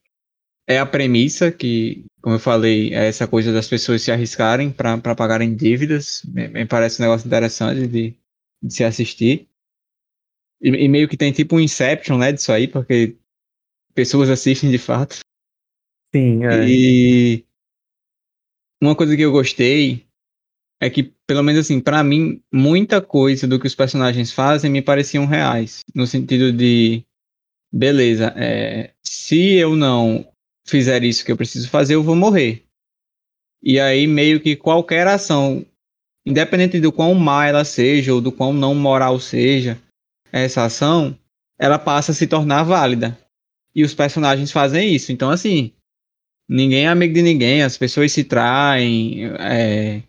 é 0.67 0.79
a 0.79 0.86
premissa, 0.86 1.51
que, 1.51 2.05
como 2.22 2.36
eu 2.36 2.39
falei, 2.39 2.93
é 2.93 3.08
essa 3.08 3.27
coisa 3.27 3.51
das 3.51 3.67
pessoas 3.67 4.01
se 4.01 4.12
arriscarem 4.12 4.72
para 4.72 5.15
pagarem 5.15 5.55
dívidas. 5.55 6.22
Me, 6.25 6.48
me 6.48 6.65
parece 6.65 7.01
um 7.01 7.05
negócio 7.05 7.27
interessante 7.27 7.88
de, 7.88 8.15
de 8.62 8.74
se 8.74 8.84
assistir. 8.84 9.48
E, 10.62 10.70
e 10.70 10.88
meio 10.88 11.08
que 11.08 11.18
tem 11.18 11.32
tipo 11.32 11.56
um 11.56 11.60
Inception, 11.60 12.18
né, 12.18 12.32
disso 12.32 12.51
aí, 12.51 12.68
porque 12.68 13.15
pessoas 13.94 14.30
assistem 14.30 14.70
de 14.70 14.77
fato. 14.77 15.20
Sim, 16.13 16.46
é. 16.46 16.68
E 16.68 17.46
uma 18.82 18.96
coisa 18.96 19.15
que 19.15 19.22
eu 19.22 19.32
gostei 19.32 20.06
é 20.80 20.89
que, 20.89 21.13
pelo 21.27 21.44
menos 21.44 21.62
assim, 21.62 21.80
pra 21.80 22.03
mim, 22.03 22.41
muita 22.51 23.01
coisa 23.01 23.48
do 23.48 23.60
que 23.60 23.68
os 23.68 23.75
personagens 23.75 24.32
fazem 24.32 24.72
me 24.72 24.82
pareciam 24.82 25.25
reais. 25.25 25.82
No 25.94 26.08
sentido 26.08 26.51
de, 26.51 27.03
beleza, 27.72 28.34
é, 28.36 28.94
se 29.03 29.53
eu 29.53 29.75
não 29.75 30.27
fizer 30.68 31.03
isso 31.03 31.24
que 31.24 31.32
eu 31.32 31.38
preciso 31.38 31.70
fazer, 31.70 31.96
eu 31.96 32.03
vou 32.03 32.15
morrer. 32.15 32.65
E 33.62 33.80
aí, 33.80 34.08
meio 34.08 34.39
que 34.39 34.56
qualquer 34.56 35.08
ação, 35.08 35.63
independente 36.25 36.80
do 36.80 36.91
quão 36.91 37.13
má 37.13 37.46
ela 37.46 37.63
seja, 37.63 38.13
ou 38.13 38.20
do 38.20 38.32
quão 38.32 38.51
não 38.51 38.74
moral 38.74 39.20
seja 39.20 39.80
essa 40.32 40.64
ação, 40.64 41.18
ela 41.58 41.78
passa 41.80 42.12
a 42.12 42.16
se 42.16 42.28
tornar 42.28 42.64
válida. 42.64 43.18
E 43.74 43.84
os 43.84 43.94
personagens 43.94 44.52
fazem 44.52 44.94
isso. 44.94 45.12
Então, 45.12 45.30
assim, 45.30 45.72
ninguém 46.48 46.86
é 46.86 46.88
amigo 46.88 47.14
de 47.14 47.22
ninguém, 47.22 47.64
as 47.64 47.78
pessoas 47.78 48.12
se 48.12 48.24
traem, 48.24 49.26
é, 49.40 50.02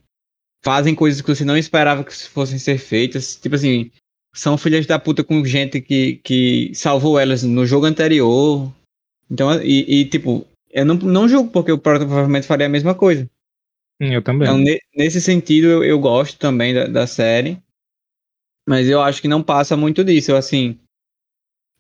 fazem 0.62 0.95
coisas 0.95 1.21
que 1.21 1.29
você 1.29 1.45
não 1.45 1.57
esperava 1.57 2.05
que 2.05 2.14
fossem 2.29 2.59
ser 2.59 2.79
feitas. 2.79 3.37
Tipo 3.37 3.55
assim, 3.55 3.91
são 4.35 4.57
filhas 4.57 4.87
da 4.87 4.99
puta 4.99 5.23
com 5.23 5.45
gente 5.45 5.81
que, 5.81 6.17
que 6.25 6.73
salvou 6.75 7.19
elas 7.19 7.43
no 7.43 7.67
jogo 7.67 7.87
anterior. 7.87 8.73
Então, 9.31 9.62
e, 9.62 10.00
e, 10.00 10.05
tipo, 10.07 10.47
eu 10.71 10.85
não, 10.85 10.95
não 10.97 11.29
julgo, 11.29 11.50
porque 11.50 11.71
eu 11.71 11.79
provavelmente 11.79 12.47
faria 12.47 12.67
a 12.67 12.71
mesma 12.71 12.95
coisa. 12.95 13.29
Eu 14.00 14.23
também. 14.23 14.49
Então, 14.49 14.59
ne- 14.59 14.81
nesse 14.97 15.21
sentido, 15.21 15.67
eu, 15.67 15.85
eu 15.85 15.99
gosto 15.99 16.38
também 16.38 16.75
da, 16.75 16.87
da 16.87 17.07
série. 17.07 17.59
Mas 18.69 18.88
eu 18.88 19.00
acho 19.00 19.21
que 19.21 19.28
não 19.28 19.42
passa 19.42 19.76
muito 19.76 20.04
disso. 20.04 20.35
Assim, 20.35 20.78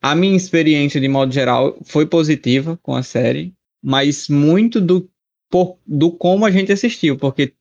a 0.02 0.14
minha 0.14 0.36
experiência, 0.36 1.00
de 1.00 1.08
modo 1.08 1.32
geral, 1.32 1.78
foi 1.84 2.06
positiva 2.06 2.78
com 2.82 2.94
a 2.94 3.02
série, 3.02 3.52
mas 3.82 4.28
muito 4.28 4.80
do, 4.80 5.08
por, 5.50 5.78
do 5.86 6.10
como 6.10 6.44
a 6.44 6.50
gente 6.50 6.72
assistiu, 6.72 7.16
porque 7.16 7.52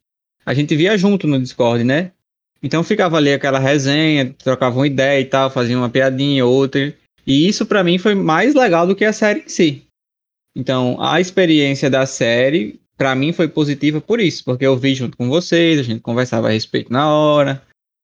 a 0.46 0.54
gente 0.54 0.75
via 0.75 0.98
junto 0.98 1.28
no 1.28 1.40
Discord, 1.40 1.84
né? 1.84 2.12
Então 2.63 2.84
ficava 2.84 3.18
ali 3.18 3.32
aquela 3.32 3.60
resenha, 3.60 4.34
trocava 4.34 4.78
uma 4.78 4.88
ideia 4.88 5.20
e 5.20 5.25
tal, 5.25 5.50
fazia 5.50 5.78
uma 5.78 5.90
piadinha, 5.90 6.46
outra. 6.46 6.96
E 7.25 7.48
isso 7.48 7.66
para 7.66 7.84
mim 7.84 7.98
foi 7.98 8.16
mais 8.16 8.54
legal 8.54 8.88
do 8.88 8.96
que 8.96 9.06
a 9.06 9.13
série 9.13 9.42
em 9.42 9.50
si. 9.50 9.84
Então, 10.56 11.01
a 11.01 11.22
experiência 11.22 11.90
da 11.90 12.06
série 12.06 12.80
para 12.98 13.16
mim 13.16 13.34
foi 13.34 13.48
positiva 13.48 14.00
por 14.01 14.20
isso, 14.20 14.44
porque 14.44 14.66
eu 14.66 14.78
vi 14.78 14.94
junto 14.94 15.18
com 15.18 15.28
vocês, 15.30 15.80
a 15.80 15.84
gente 15.84 16.01
conversava 16.01 16.48
a 16.48 16.51
respeito 16.51 16.92
na 16.92 17.12
hora, 17.12 17.62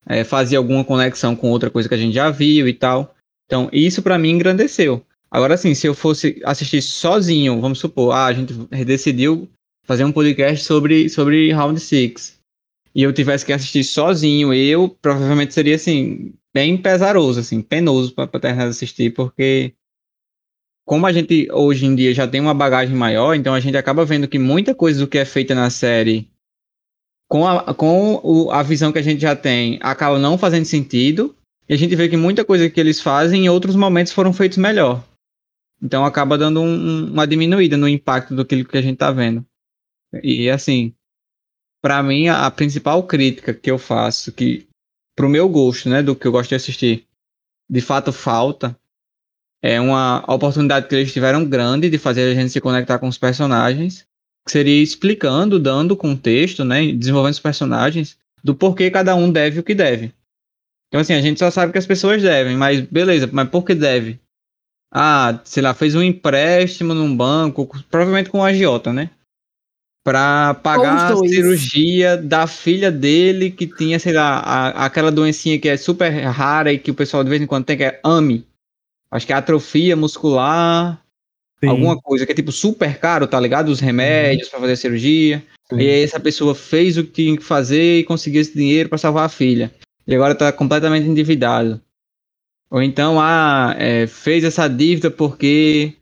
é, 0.07 0.23
fazia 0.23 0.57
alguma 0.57 0.83
conexão 0.83 1.35
com 1.35 1.49
outra 1.49 1.69
coisa 1.69 1.87
que 1.87 1.95
a 1.95 1.97
gente 1.97 2.13
já 2.13 2.29
viu 2.29 2.67
e 2.67 2.73
tal. 2.73 3.15
Então, 3.45 3.69
isso 3.71 4.01
para 4.01 4.17
mim 4.17 4.31
engrandeceu. 4.31 5.05
Agora, 5.29 5.55
assim, 5.55 5.73
se 5.73 5.87
eu 5.87 5.93
fosse 5.93 6.41
assistir 6.43 6.81
sozinho, 6.81 7.59
vamos 7.59 7.79
supor, 7.79 8.13
ah, 8.13 8.25
a 8.25 8.33
gente 8.33 8.53
decidiu 8.85 9.49
fazer 9.83 10.03
um 10.03 10.11
podcast 10.11 10.65
sobre, 10.65 11.09
sobre 11.09 11.51
Round 11.51 11.79
6 11.79 12.37
e 12.97 13.03
eu 13.03 13.13
tivesse 13.13 13.45
que 13.45 13.53
assistir 13.53 13.83
sozinho, 13.83 14.51
eu 14.51 14.89
provavelmente 14.89 15.53
seria 15.53 15.75
assim, 15.75 16.33
bem 16.51 16.75
pesaroso, 16.75 17.39
assim, 17.39 17.61
penoso 17.61 18.11
para 18.15 18.27
terminar 18.39 18.63
de 18.63 18.69
assistir, 18.71 19.13
porque 19.13 19.73
como 20.83 21.05
a 21.05 21.11
gente 21.11 21.47
hoje 21.51 21.85
em 21.85 21.93
dia 21.93 22.11
já 22.11 22.27
tem 22.27 22.41
uma 22.41 22.55
bagagem 22.55 22.95
maior, 22.95 23.35
então 23.35 23.53
a 23.53 23.59
gente 23.59 23.77
acaba 23.77 24.03
vendo 24.03 24.27
que 24.27 24.39
muita 24.39 24.73
coisa 24.73 24.99
do 24.99 25.07
que 25.07 25.19
é 25.19 25.25
feita 25.25 25.53
na 25.53 25.69
série, 25.69 26.27
com 27.27 27.47
a, 27.47 27.73
com 27.73 28.19
o, 28.23 28.51
a 28.51 28.63
visão 28.63 28.91
que 28.91 28.99
a 28.99 29.03
gente 29.03 29.21
já 29.21 29.35
tem, 29.35 29.79
acaba 29.81 30.17
não 30.17 30.37
fazendo 30.37 30.65
sentido, 30.65 31.35
e 31.67 31.73
a 31.73 31.77
gente 31.77 31.95
vê 31.95 32.07
que 32.07 32.15
muita 32.15 32.45
coisa 32.45 32.69
que 32.69 32.79
eles 32.79 33.01
fazem 33.01 33.45
em 33.45 33.49
outros 33.49 33.75
momentos 33.75 34.13
foram 34.13 34.31
feitos 34.31 34.57
melhor. 34.57 35.03
Então 35.81 36.05
acaba 36.05 36.37
dando 36.37 36.61
um, 36.61 37.11
uma 37.11 37.27
diminuída 37.27 37.77
no 37.77 37.87
impacto 37.87 38.35
do 38.35 38.45
que 38.45 38.65
a 38.77 38.81
gente 38.81 38.97
tá 38.97 39.11
vendo. 39.11 39.45
E 40.23 40.49
assim, 40.49 40.93
para 41.81 42.01
mim, 42.01 42.27
a, 42.29 42.45
a, 42.45 42.51
principal 42.51 43.03
crítica 43.03 43.53
que 43.53 43.69
eu 43.69 43.77
faço, 43.77 44.31
que 44.31 44.67
pro 45.15 45.29
meu 45.29 45.49
gosto, 45.49 45.89
né, 45.89 46.01
do 46.01 46.15
que 46.15 46.25
eu 46.25 46.31
gosto 46.31 46.49
de 46.49 46.55
assistir, 46.55 47.05
de 47.69 47.81
fato 47.81 48.13
falta, 48.13 48.77
é 49.61 49.79
uma 49.81 50.23
oportunidade 50.33 50.87
que 50.87 50.95
eles 50.95 51.11
tiveram 51.11 51.47
grande 51.47 51.89
de 51.89 51.97
fazer 51.97 52.31
a 52.31 52.33
gente 52.33 52.51
se 52.51 52.61
conectar 52.61 52.99
com 52.99 53.07
os 53.07 53.17
personagens, 53.17 54.07
que 54.47 54.51
seria 54.51 54.81
explicando, 54.81 55.59
dando 55.59 55.95
contexto, 55.95 56.63
né, 56.65 56.91
desenvolvendo 56.91 57.33
os 57.33 57.39
personagens, 57.39 58.17
do 58.43 58.55
porquê 58.55 58.89
cada 58.89 59.15
um 59.15 59.31
deve 59.31 59.59
o 59.59 59.63
que 59.63 59.75
deve. 59.75 60.11
Então, 60.87 61.01
assim, 61.01 61.13
a 61.13 61.21
gente 61.21 61.39
só 61.39 61.51
sabe 61.51 61.71
que 61.71 61.77
as 61.77 61.85
pessoas 61.85 62.21
devem, 62.21 62.57
mas 62.57 62.81
beleza, 62.81 63.29
mas 63.31 63.49
por 63.49 63.63
que 63.63 63.75
deve? 63.75 64.19
Ah, 64.91 65.39
sei 65.43 65.61
lá, 65.61 65.73
fez 65.73 65.93
um 65.95 66.01
empréstimo 66.01 66.93
num 66.93 67.15
banco, 67.15 67.69
provavelmente 67.91 68.29
com 68.29 68.39
um 68.39 68.43
agiota, 68.43 68.91
né? 68.93 69.11
para 70.07 70.53
pagar 70.53 71.11
a 71.11 71.15
cirurgia 71.17 72.15
da 72.15 72.47
filha 72.47 72.89
dele 72.89 73.51
que 73.51 73.67
tinha, 73.67 73.99
sei 73.99 74.13
lá, 74.13 74.39
a, 74.39 74.85
aquela 74.85 75.11
doencinha 75.11 75.59
que 75.59 75.67
é 75.67 75.75
super 75.75 76.09
rara 76.27 76.71
e 76.71 76.79
que 76.79 76.89
o 76.89 76.95
pessoal 76.95 77.25
de 77.25 77.29
vez 77.29 77.41
em 77.41 77.45
quando 77.45 77.65
tem, 77.65 77.75
que 77.75 77.83
é 77.83 77.99
AMI. 78.01 78.47
Acho 79.11 79.27
que 79.27 79.33
é 79.33 79.35
atrofia 79.35 79.97
muscular, 79.97 81.03
Sim. 81.59 81.69
alguma 81.69 81.99
coisa 81.99 82.25
que 82.25 82.31
é 82.31 82.35
tipo 82.35 82.51
super 82.51 82.99
caro, 82.99 83.27
tá 83.27 83.39
ligado? 83.39 83.69
Os 83.69 83.79
remédios 83.79 84.47
uhum. 84.47 84.51
para 84.51 84.59
fazer 84.61 84.73
a 84.73 84.77
cirurgia. 84.77 85.43
Sim. 85.69 85.77
E 85.77 85.89
aí 85.89 86.03
essa 86.03 86.19
pessoa 86.19 86.53
fez 86.53 86.97
o 86.97 87.03
que 87.03 87.11
tinha 87.11 87.37
que 87.37 87.43
fazer 87.43 87.99
e 87.99 88.03
conseguiu 88.03 88.41
esse 88.41 88.55
dinheiro 88.55 88.89
para 88.89 88.97
salvar 88.97 89.25
a 89.25 89.29
filha. 89.29 89.71
E 90.07 90.15
agora 90.15 90.35
tá 90.35 90.51
completamente 90.51 91.07
endividado. 91.07 91.81
Ou 92.69 92.81
então, 92.81 93.19
ah, 93.19 93.75
é, 93.77 94.07
fez 94.07 94.43
essa 94.43 94.67
dívida 94.67 95.09
porque 95.09 95.93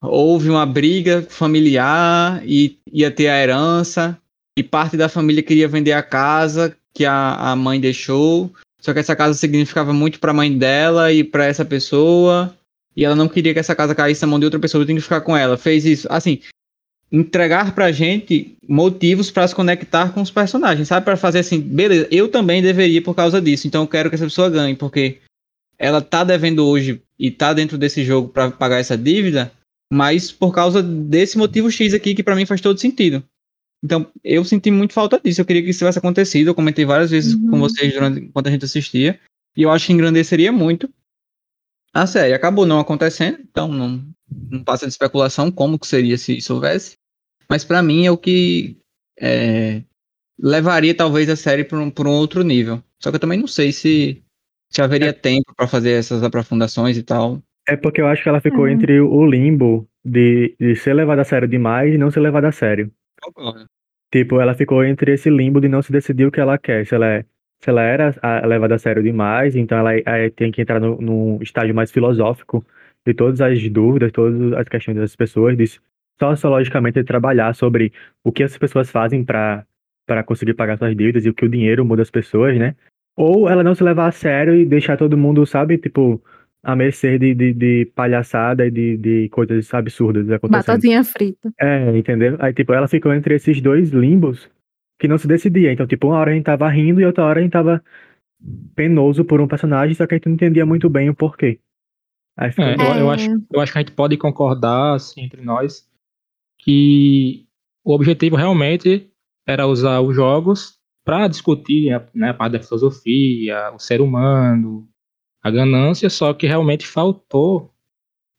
houve 0.00 0.48
uma 0.48 0.66
briga 0.66 1.22
familiar 1.28 2.42
e 2.44 2.78
ia 2.92 3.10
ter 3.10 3.28
a 3.28 3.42
herança 3.42 4.18
e 4.56 4.62
parte 4.62 4.96
da 4.96 5.08
família 5.08 5.42
queria 5.42 5.66
vender 5.66 5.92
a 5.92 6.02
casa 6.02 6.76
que 6.92 7.04
a, 7.04 7.34
a 7.34 7.56
mãe 7.56 7.80
deixou. 7.80 8.52
Só 8.80 8.92
que 8.92 9.00
essa 9.00 9.16
casa 9.16 9.34
significava 9.34 9.92
muito 9.92 10.20
para 10.20 10.30
a 10.30 10.34
mãe 10.34 10.56
dela 10.56 11.12
e 11.12 11.24
para 11.24 11.46
essa 11.46 11.64
pessoa. 11.64 12.54
E 12.96 13.04
ela 13.04 13.14
não 13.14 13.28
queria 13.28 13.52
que 13.52 13.58
essa 13.58 13.74
casa 13.74 13.94
caísse 13.94 14.22
na 14.22 14.28
mão 14.28 14.38
de 14.38 14.44
outra 14.44 14.60
pessoa, 14.60 14.82
eu 14.82 14.86
tinha 14.86 14.96
que 14.96 15.02
ficar 15.02 15.20
com 15.20 15.36
ela. 15.36 15.56
Fez 15.56 15.84
isso. 15.84 16.06
Assim, 16.10 16.40
entregar 17.10 17.74
pra 17.74 17.92
gente 17.92 18.56
motivos 18.68 19.30
para 19.30 19.46
se 19.46 19.54
conectar 19.54 20.12
com 20.12 20.20
os 20.20 20.30
personagens, 20.30 20.88
sabe? 20.88 21.04
Para 21.04 21.16
fazer 21.16 21.40
assim, 21.40 21.60
beleza, 21.60 22.08
eu 22.10 22.28
também 22.28 22.62
deveria 22.62 23.00
por 23.00 23.14
causa 23.14 23.40
disso, 23.40 23.66
então 23.68 23.82
eu 23.82 23.88
quero 23.88 24.08
que 24.08 24.16
essa 24.16 24.24
pessoa 24.24 24.50
ganhe, 24.50 24.74
porque 24.74 25.18
ela 25.78 26.00
tá 26.00 26.24
devendo 26.24 26.66
hoje 26.66 27.00
e 27.18 27.30
tá 27.30 27.52
dentro 27.52 27.78
desse 27.78 28.02
jogo 28.02 28.28
para 28.28 28.50
pagar 28.50 28.78
essa 28.78 28.96
dívida, 28.96 29.52
mas 29.92 30.32
por 30.32 30.52
causa 30.52 30.82
desse 30.82 31.38
motivo 31.38 31.70
X 31.70 31.94
aqui 31.94 32.14
que 32.14 32.22
para 32.22 32.34
mim 32.34 32.46
faz 32.46 32.60
todo 32.60 32.80
sentido. 32.80 33.22
Então, 33.84 34.06
eu 34.24 34.42
senti 34.44 34.70
muito 34.70 34.94
falta 34.94 35.20
disso. 35.22 35.42
Eu 35.42 35.44
queria 35.44 35.62
que 35.62 35.68
isso 35.68 35.80
tivesse 35.80 35.98
acontecido. 35.98 36.48
Eu 36.48 36.54
comentei 36.54 36.86
várias 36.86 37.10
vezes 37.10 37.34
uhum. 37.34 37.50
com 37.50 37.58
vocês 37.60 37.92
durante 37.92 38.18
enquanto 38.18 38.46
a 38.46 38.50
gente 38.50 38.64
assistia. 38.64 39.20
E 39.54 39.62
eu 39.62 39.70
acho 39.70 39.86
que 39.86 39.92
engrandeceria 39.92 40.50
muito 40.50 40.88
a 41.94 42.06
série. 42.06 42.34
Acabou 42.34 42.66
não 42.66 42.80
acontecendo, 42.80 43.38
então 43.40 43.68
não, 43.68 44.04
não 44.50 44.64
passa 44.64 44.86
de 44.86 44.92
especulação 44.92 45.50
como 45.50 45.78
que 45.78 45.86
seria 45.86 46.18
se 46.18 46.36
isso 46.36 46.52
houvesse. 46.52 46.96
Mas 47.48 47.64
para 47.64 47.82
mim 47.82 48.04
é 48.04 48.10
o 48.10 48.18
que 48.18 48.76
é, 49.18 49.82
levaria 50.38 50.94
talvez 50.94 51.28
a 51.30 51.36
série 51.36 51.64
para 51.64 51.78
um, 51.78 51.92
um 51.96 52.10
outro 52.10 52.42
nível. 52.42 52.82
Só 52.98 53.10
que 53.10 53.16
eu 53.16 53.20
também 53.20 53.38
não 53.38 53.46
sei 53.46 53.72
se, 53.72 54.22
se 54.70 54.82
haveria 54.82 55.10
é. 55.10 55.12
tempo 55.12 55.54
para 55.56 55.68
fazer 55.68 55.92
essas 55.92 56.22
aprofundações 56.22 56.96
e 56.96 57.02
tal. 57.02 57.42
É 57.68 57.76
porque 57.76 58.00
eu 58.00 58.06
acho 58.06 58.22
que 58.22 58.28
ela 58.28 58.40
ficou 58.40 58.64
uhum. 58.64 58.68
entre 58.68 59.00
o 59.00 59.24
limbo 59.24 59.88
de, 60.04 60.54
de 60.58 60.76
ser 60.76 60.94
levada 60.94 61.22
a 61.22 61.24
sério 61.24 61.48
demais 61.48 61.94
e 61.94 61.98
não 61.98 62.10
ser 62.10 62.20
levada 62.20 62.48
a 62.48 62.52
sério. 62.52 62.90
Concordo. 63.22 63.66
Tipo, 64.12 64.40
ela 64.40 64.54
ficou 64.54 64.84
entre 64.84 65.14
esse 65.14 65.30
limbo 65.30 65.60
de 65.60 65.68
não 65.68 65.82
se 65.82 65.90
decidir 65.90 66.26
o 66.26 66.30
que 66.30 66.40
ela 66.40 66.58
quer. 66.58 66.86
Se 66.86 66.94
ela, 66.94 67.06
é, 67.06 67.24
se 67.64 67.70
ela 67.70 67.82
era 67.82 68.14
a, 68.20 68.46
levada 68.46 68.74
a 68.74 68.78
sério 68.78 69.02
demais, 69.02 69.56
então 69.56 69.78
ela 69.78 69.90
tem 70.36 70.52
que 70.52 70.60
entrar 70.60 70.78
no, 70.78 71.00
num 71.00 71.38
estágio 71.40 71.74
mais 71.74 71.90
filosófico 71.90 72.64
de 73.06 73.14
todas 73.14 73.40
as 73.40 73.66
dúvidas, 73.70 74.12
todas 74.12 74.52
as 74.52 74.68
questões 74.68 74.98
das 74.98 75.16
pessoas, 75.16 75.56
de 75.56 75.64
sociologicamente 76.20 77.02
trabalhar 77.02 77.54
sobre 77.54 77.90
o 78.22 78.30
que 78.30 78.42
as 78.42 78.56
pessoas 78.58 78.90
fazem 78.90 79.24
para 79.24 79.64
para 80.06 80.22
conseguir 80.22 80.52
pagar 80.52 80.76
suas 80.76 80.94
dívidas 80.94 81.24
e 81.24 81.30
o 81.30 81.34
que 81.34 81.46
o 81.46 81.48
dinheiro 81.48 81.82
muda 81.82 82.02
as 82.02 82.10
pessoas, 82.10 82.58
né? 82.58 82.76
Ou 83.16 83.48
ela 83.48 83.64
não 83.64 83.74
se 83.74 83.82
levar 83.82 84.08
a 84.08 84.12
sério 84.12 84.54
e 84.54 84.66
deixar 84.66 84.98
todo 84.98 85.16
mundo, 85.16 85.46
sabe, 85.46 85.78
tipo, 85.78 86.22
à 86.62 86.76
mercê 86.76 87.18
de, 87.18 87.34
de, 87.34 87.54
de 87.54 87.90
palhaçada 87.94 88.66
e 88.66 88.70
de, 88.70 88.98
de 88.98 89.28
coisas 89.30 89.72
absurdas 89.72 90.30
acontecendo. 90.30 90.66
Batatinha 90.66 91.02
frita. 91.02 91.50
É, 91.58 91.96
entendeu? 91.96 92.36
Aí, 92.38 92.52
tipo, 92.52 92.74
ela 92.74 92.86
ficou 92.86 93.14
entre 93.14 93.34
esses 93.36 93.62
dois 93.62 93.88
limbos 93.88 94.50
que 94.98 95.08
não 95.08 95.18
se 95.18 95.26
decidia. 95.26 95.72
Então, 95.72 95.86
tipo, 95.86 96.08
uma 96.08 96.18
hora 96.18 96.30
a 96.30 96.34
gente 96.34 96.44
tava 96.44 96.68
rindo 96.68 97.00
e 97.00 97.04
outra 97.04 97.24
hora 97.24 97.40
a 97.40 97.42
gente 97.42 97.52
tava 97.52 97.82
penoso 98.74 99.24
por 99.24 99.40
um 99.40 99.48
personagem, 99.48 99.94
só 99.94 100.06
que 100.06 100.14
a 100.14 100.16
gente 100.16 100.26
não 100.26 100.34
entendia 100.34 100.66
muito 100.66 100.88
bem 100.88 101.08
o 101.08 101.14
porquê. 101.14 101.60
Aí, 102.36 102.50
é, 102.58 102.74
eu, 102.74 103.00
eu, 103.00 103.10
acho, 103.10 103.30
eu 103.52 103.60
acho 103.60 103.72
que 103.72 103.78
a 103.78 103.80
gente 103.80 103.92
pode 103.92 104.16
concordar, 104.16 104.94
assim, 104.94 105.22
entre 105.22 105.40
nós, 105.42 105.88
que 106.58 107.46
o 107.84 107.94
objetivo 107.94 108.36
realmente 108.36 109.10
era 109.46 109.66
usar 109.66 110.00
os 110.00 110.14
jogos 110.14 110.78
para 111.04 111.28
discutir 111.28 111.90
né, 112.14 112.30
a 112.30 112.34
parte 112.34 112.54
da 112.54 112.62
filosofia, 112.62 113.70
o 113.72 113.78
ser 113.78 114.00
humano, 114.00 114.88
a 115.42 115.50
ganância, 115.50 116.08
só 116.08 116.32
que 116.32 116.46
realmente 116.46 116.86
faltou 116.86 117.70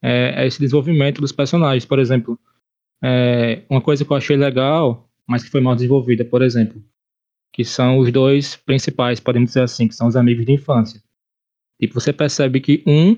é, 0.04 0.46
esse 0.46 0.60
desenvolvimento 0.60 1.22
dos 1.22 1.32
personagens. 1.32 1.86
Por 1.86 2.00
exemplo, 2.00 2.40
é, 3.04 3.64
uma 3.70 3.82
coisa 3.82 4.04
que 4.04 4.12
eu 4.12 4.18
achei 4.18 4.36
legal, 4.36 5.08
mas 5.28 5.44
que 5.44 5.50
foi 5.50 5.62
mal 5.62 5.76
desenvolvida, 5.76 6.24
por 6.26 6.42
exemplo, 6.42 6.84
que 7.54 7.64
são 7.64 8.00
os 8.00 8.12
dois 8.12 8.56
principais, 8.56 9.20
podemos 9.20 9.50
dizer 9.50 9.62
assim, 9.62 9.88
que 9.88 9.96
são 9.96 10.08
os 10.08 10.16
amigos 10.16 10.46
de 10.46 10.54
infância. 10.54 11.02
Tipo, 11.80 11.94
você 12.00 12.14
percebe 12.14 12.60
que 12.60 12.84
um, 12.86 13.18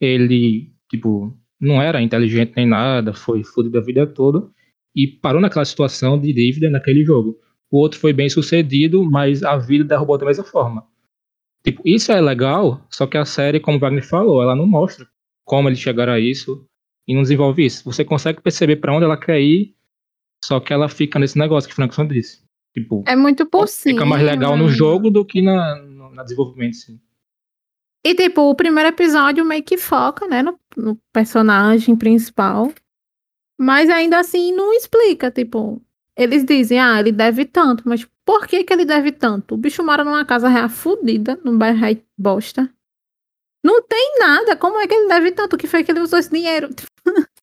ele, 0.00 0.72
tipo, 0.90 1.36
não 1.60 1.80
era 1.80 2.02
inteligente 2.02 2.52
nem 2.56 2.66
nada, 2.66 3.12
foi 3.12 3.42
fudido 3.42 3.78
a 3.78 3.82
vida 3.82 4.06
toda 4.06 4.48
e 4.94 5.06
parou 5.06 5.40
naquela 5.40 5.64
situação 5.64 6.18
de 6.18 6.32
dívida 6.32 6.70
naquele 6.70 7.04
jogo. 7.04 7.38
O 7.70 7.78
outro 7.78 7.98
foi 7.98 8.12
bem 8.12 8.28
sucedido, 8.28 9.04
mas 9.04 9.42
a 9.42 9.56
vida 9.56 9.84
derrubou 9.84 10.16
da 10.16 10.26
mesma 10.26 10.44
forma. 10.44 10.86
Tipo, 11.64 11.82
isso 11.84 12.12
é 12.12 12.20
legal, 12.20 12.86
só 12.90 13.06
que 13.06 13.16
a 13.16 13.24
série, 13.24 13.58
como 13.58 13.78
o 13.78 13.80
Wagner 13.80 14.06
falou, 14.06 14.42
ela 14.42 14.54
não 14.54 14.66
mostra 14.66 15.06
como 15.44 15.68
eles 15.68 15.78
chegaram 15.78 16.12
a 16.12 16.20
isso 16.20 16.66
e 17.06 17.14
não 17.14 17.22
desenvolve 17.22 17.64
isso. 17.64 17.84
Você 17.84 18.04
consegue 18.04 18.40
perceber 18.40 18.76
para 18.76 18.94
onde 18.94 19.04
ela 19.04 19.16
quer 19.16 19.40
ir, 19.40 19.74
só 20.44 20.60
que 20.60 20.72
ela 20.72 20.88
fica 20.88 21.18
nesse 21.18 21.38
negócio 21.38 21.68
que 21.68 21.72
o 21.72 21.76
Frankson 21.76 22.06
disse. 22.06 22.42
Tipo, 22.72 23.04
é 23.06 23.14
muito 23.14 23.46
possível. 23.46 23.98
Fica 23.98 24.06
mais 24.06 24.22
legal 24.22 24.56
no 24.56 24.68
jogo 24.68 25.10
do 25.10 25.24
que 25.24 25.40
na, 25.40 25.76
no, 25.76 26.10
na 26.10 26.22
desenvolvimento, 26.22 26.76
sim. 26.76 27.00
E, 28.04 28.14
tipo, 28.14 28.42
o 28.42 28.54
primeiro 28.54 28.88
episódio 28.90 29.44
meio 29.44 29.62
que 29.62 29.78
foca, 29.78 30.26
né, 30.26 30.42
no, 30.42 30.58
no 30.76 30.98
personagem 31.12 31.96
principal. 31.96 32.72
Mas 33.58 33.88
ainda 33.88 34.18
assim 34.18 34.52
não 34.52 34.72
explica, 34.72 35.30
tipo, 35.30 35.80
eles 36.16 36.44
dizem, 36.44 36.78
ah, 36.80 36.98
ele 36.98 37.12
deve 37.12 37.44
tanto, 37.44 37.84
mas 37.86 38.06
Por 38.24 38.46
que, 38.46 38.64
que 38.64 38.72
ele 38.72 38.84
deve 38.84 39.12
tanto? 39.12 39.54
O 39.54 39.58
bicho 39.58 39.84
mora 39.84 40.02
numa 40.02 40.24
casa 40.24 40.48
real 40.48 40.68
fudida, 40.68 41.38
num 41.44 41.58
bairro 41.58 42.00
bosta. 42.18 42.70
Não 43.64 43.82
tem 43.82 44.18
nada. 44.18 44.56
Como 44.56 44.78
é 44.78 44.86
que 44.86 44.94
ele 44.94 45.08
deve 45.08 45.32
tanto? 45.32 45.54
O 45.54 45.58
que 45.58 45.66
foi 45.66 45.84
que 45.84 45.92
ele 45.92 46.00
usou 46.00 46.18
esse 46.18 46.30
dinheiro? 46.30 46.68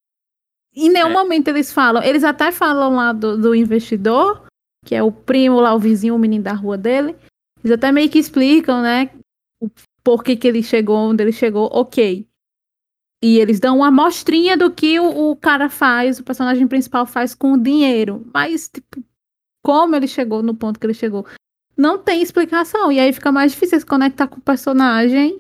em 0.76 0.90
nenhum 0.90 1.10
É. 1.10 1.14
momento 1.14 1.48
eles 1.48 1.72
falam. 1.72 2.02
Eles 2.04 2.24
até 2.24 2.52
falam 2.52 2.96
lá 2.96 3.12
do, 3.14 3.38
do 3.38 3.56
investidor, 3.56 4.46
que 4.86 4.96
é 4.96 5.04
o 5.04 5.12
primo 5.12 5.60
lá, 5.60 5.74
o 5.74 5.80
vizinho, 5.80 6.16
o 6.16 6.20
menino 6.20 6.44
da 6.44 6.54
rua 6.54 6.78
dele. 6.78 7.16
Eles 7.64 7.76
até 7.78 7.92
meio 7.92 8.10
que 8.10 8.20
explicam, 8.20 8.82
né? 8.82 9.12
O 9.62 9.70
porquê 10.04 10.36
que 10.36 10.48
ele 10.48 10.64
chegou 10.64 10.98
onde 10.98 11.24
ele 11.24 11.32
chegou. 11.32 11.70
Ok. 11.72 12.28
E 13.24 13.38
eles 13.38 13.60
dão 13.60 13.78
uma 13.78 13.88
amostrinha 13.90 14.58
do 14.58 14.72
que 14.72 15.00
o, 15.00 15.30
o 15.32 15.36
cara 15.36 15.70
faz, 15.70 16.18
o 16.20 16.24
personagem 16.24 16.68
principal 16.68 17.06
faz 17.06 17.36
com 17.36 17.54
o 17.54 17.58
dinheiro. 17.62 18.26
Mas, 18.34 18.68
tipo, 18.68 19.04
como 19.64 19.96
ele 19.96 20.08
chegou 20.08 20.42
no 20.42 20.56
ponto 20.56 20.80
que 20.80 20.86
ele 20.88 20.94
chegou? 20.96 21.28
Não 21.78 22.00
tem 22.00 22.22
explicação. 22.24 22.92
E 22.92 23.00
aí 23.00 23.14
fica 23.14 23.32
mais 23.32 23.52
difícil 23.52 23.80
se 23.80 23.86
conectar 23.86 24.28
com 24.28 24.38
o 24.38 24.42
personagem. 24.42 25.40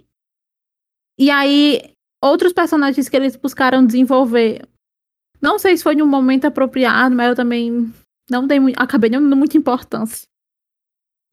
E 1.17 1.31
aí, 1.31 1.81
outros 2.23 2.53
personagens 2.53 3.09
que 3.09 3.15
eles 3.15 3.35
buscaram 3.35 3.83
desenvolver. 3.85 4.67
Não 5.41 5.57
sei 5.57 5.75
se 5.75 5.83
foi 5.83 5.95
em 5.95 6.01
um 6.01 6.07
momento 6.07 6.45
apropriado, 6.45 7.15
mas 7.15 7.29
eu 7.29 7.35
também 7.35 7.91
não 8.29 8.45
dei 8.45 8.59
muito, 8.59 8.77
acabei 8.79 9.09
não 9.09 9.21
dando 9.21 9.35
muita 9.35 9.57
importância. 9.57 10.27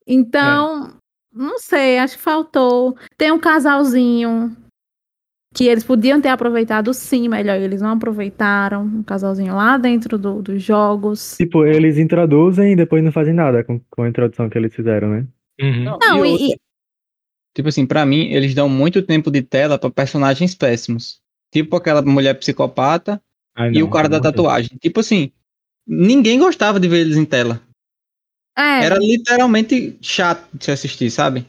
Então, 0.07 0.93
não 1.31 1.59
sei, 1.59 1.99
acho 1.99 2.17
que 2.17 2.23
faltou. 2.23 2.97
Tem 3.17 3.31
um 3.31 3.39
casalzinho 3.39 4.55
que 5.53 5.65
eles 5.67 5.83
podiam 5.83 6.19
ter 6.21 6.29
aproveitado 6.29 6.93
sim, 6.93 7.27
melhor, 7.27 7.59
eles 7.59 7.81
não 7.81 7.91
aproveitaram. 7.91 8.83
Um 8.83 9.03
casalzinho 9.03 9.55
lá 9.55 9.77
dentro 9.77 10.17
do- 10.17 10.41
dos 10.41 10.61
jogos. 10.63 11.37
Tipo, 11.37 11.65
eles 11.65 11.97
introduzem 11.97 12.73
e 12.73 12.75
depois 12.75 13.03
não 13.03 13.11
fazem 13.11 13.33
nada 13.33 13.63
com, 13.63 13.79
com 13.89 14.03
a 14.03 14.09
introdução 14.09 14.49
que 14.49 14.57
eles 14.57 14.73
fizeram, 14.73 15.09
né? 15.09 15.27
Uhum. 15.61 15.97
Não, 15.99 16.25
e 16.25 16.51
e- 16.53 16.55
Tipo 17.55 17.67
assim, 17.69 17.85
pra 17.85 18.05
mim, 18.05 18.27
eles 18.31 18.53
dão 18.53 18.69
muito 18.69 19.01
tempo 19.01 19.29
de 19.31 19.41
tela 19.41 19.77
pra 19.77 19.89
personagens 19.89 20.53
péssimos. 20.55 21.19
Tipo 21.51 21.75
aquela 21.75 22.01
mulher 22.01 22.35
psicopata 22.35 23.19
Ai, 23.59 23.69
e 23.73 23.79
não, 23.79 23.87
o 23.87 23.89
cara 23.91 24.07
da 24.07 24.19
Deus. 24.19 24.33
tatuagem. 24.33 24.77
Tipo 24.81 25.01
assim, 25.01 25.31
ninguém 25.85 26.39
gostava 26.39 26.79
de 26.79 26.87
ver 26.87 26.99
eles 27.01 27.17
em 27.17 27.25
tela. 27.25 27.61
É, 28.57 28.85
Era 28.85 28.97
literalmente 28.97 29.97
chato 30.01 30.47
de 30.53 30.65
se 30.65 30.71
assistir, 30.71 31.09
sabe? 31.11 31.45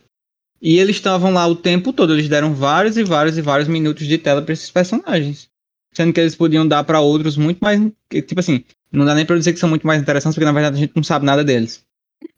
E 0.61 0.79
eles 0.79 0.97
estavam 0.97 1.33
lá 1.33 1.47
o 1.47 1.57
tempo 1.57 1.93
todo, 1.93 2.13
eles 2.13 2.29
deram 2.29 2.53
vários 2.55 2.97
e 2.97 3.03
vários 3.03 3.39
e 3.39 3.43
vários 3.43 3.69
minutos 3.69 4.07
de 4.07 4.19
tela 4.19 4.43
pra 4.43 4.53
esses 4.53 4.71
personagens. 4.71 5.49
Sendo 5.95 6.13
que 6.13 6.21
eles 6.21 6.35
podiam 6.35 6.67
dar 6.67 6.85
pra 6.85 7.01
outros 7.01 7.37
muito 7.37 7.59
mais. 7.61 7.81
que, 8.09 8.21
Tipo 8.23 8.41
assim, 8.41 8.65
não 8.93 9.05
dá 9.05 9.15
nem 9.15 9.25
pra 9.25 9.37
dizer 9.37 9.53
que 9.53 9.59
são 9.59 9.69
muito 9.69 9.87
mais 9.87 10.01
interessantes, 10.03 10.35
porque 10.35 10.45
na 10.45 10.53
verdade 10.53 10.77
a 10.77 10.81
gente 10.81 10.93
não 10.95 11.03
sabe 11.03 11.25
nada 11.25 11.43
deles. 11.43 11.83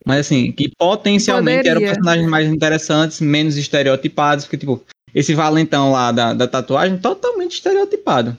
Mas 0.06 0.20
assim, 0.20 0.52
que 0.52 0.70
potencialmente 0.78 1.66
eram 1.68 1.80
Poderia. 1.80 1.94
personagens 1.94 2.30
mais 2.30 2.48
interessantes, 2.48 3.20
menos 3.20 3.56
estereotipados, 3.56 4.44
porque, 4.44 4.58
tipo, 4.58 4.82
esse 5.14 5.34
valentão 5.34 5.90
lá 5.92 6.12
da, 6.12 6.32
da 6.32 6.46
tatuagem, 6.46 6.98
totalmente 6.98 7.54
estereotipado. 7.54 8.36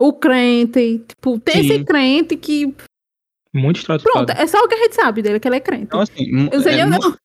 O 0.00 0.14
crente, 0.14 1.04
tipo, 1.06 1.38
tem 1.38 1.56
Sim. 1.56 1.60
esse 1.60 1.84
crente 1.84 2.34
que. 2.34 2.74
Muito 3.52 3.80
estereotipado. 3.80 4.26
Pronto, 4.26 4.30
é 4.30 4.46
só 4.46 4.58
o 4.58 4.66
que 4.66 4.74
a 4.74 4.78
gente 4.78 4.94
sabe 4.94 5.20
dele, 5.20 5.38
que 5.38 5.46
ele 5.46 5.56
é 5.56 5.60
crente. 5.60 5.82
Então, 5.84 6.00
assim, 6.00 6.48
Eu 6.50 6.62
sei, 6.62 6.76
é 6.76 6.82
eu 6.84 6.86
não, 6.86 7.16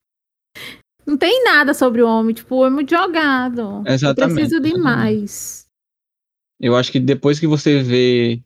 não 1.07 1.17
tem 1.17 1.45
nada 1.45 1.73
sobre 1.73 2.01
o 2.01 2.07
homem, 2.07 2.35
tipo, 2.35 2.65
é 2.65 2.69
muito 2.69 2.89
jogado. 2.89 3.81
Exatamente, 3.87 4.29
Eu 4.29 4.35
preciso 4.35 4.59
de 4.59 4.77
mais. 4.77 5.65
Eu 6.59 6.75
acho 6.75 6.91
que 6.91 6.99
depois 6.99 7.39
que 7.39 7.47
você 7.47 7.81
vê, 7.81 8.41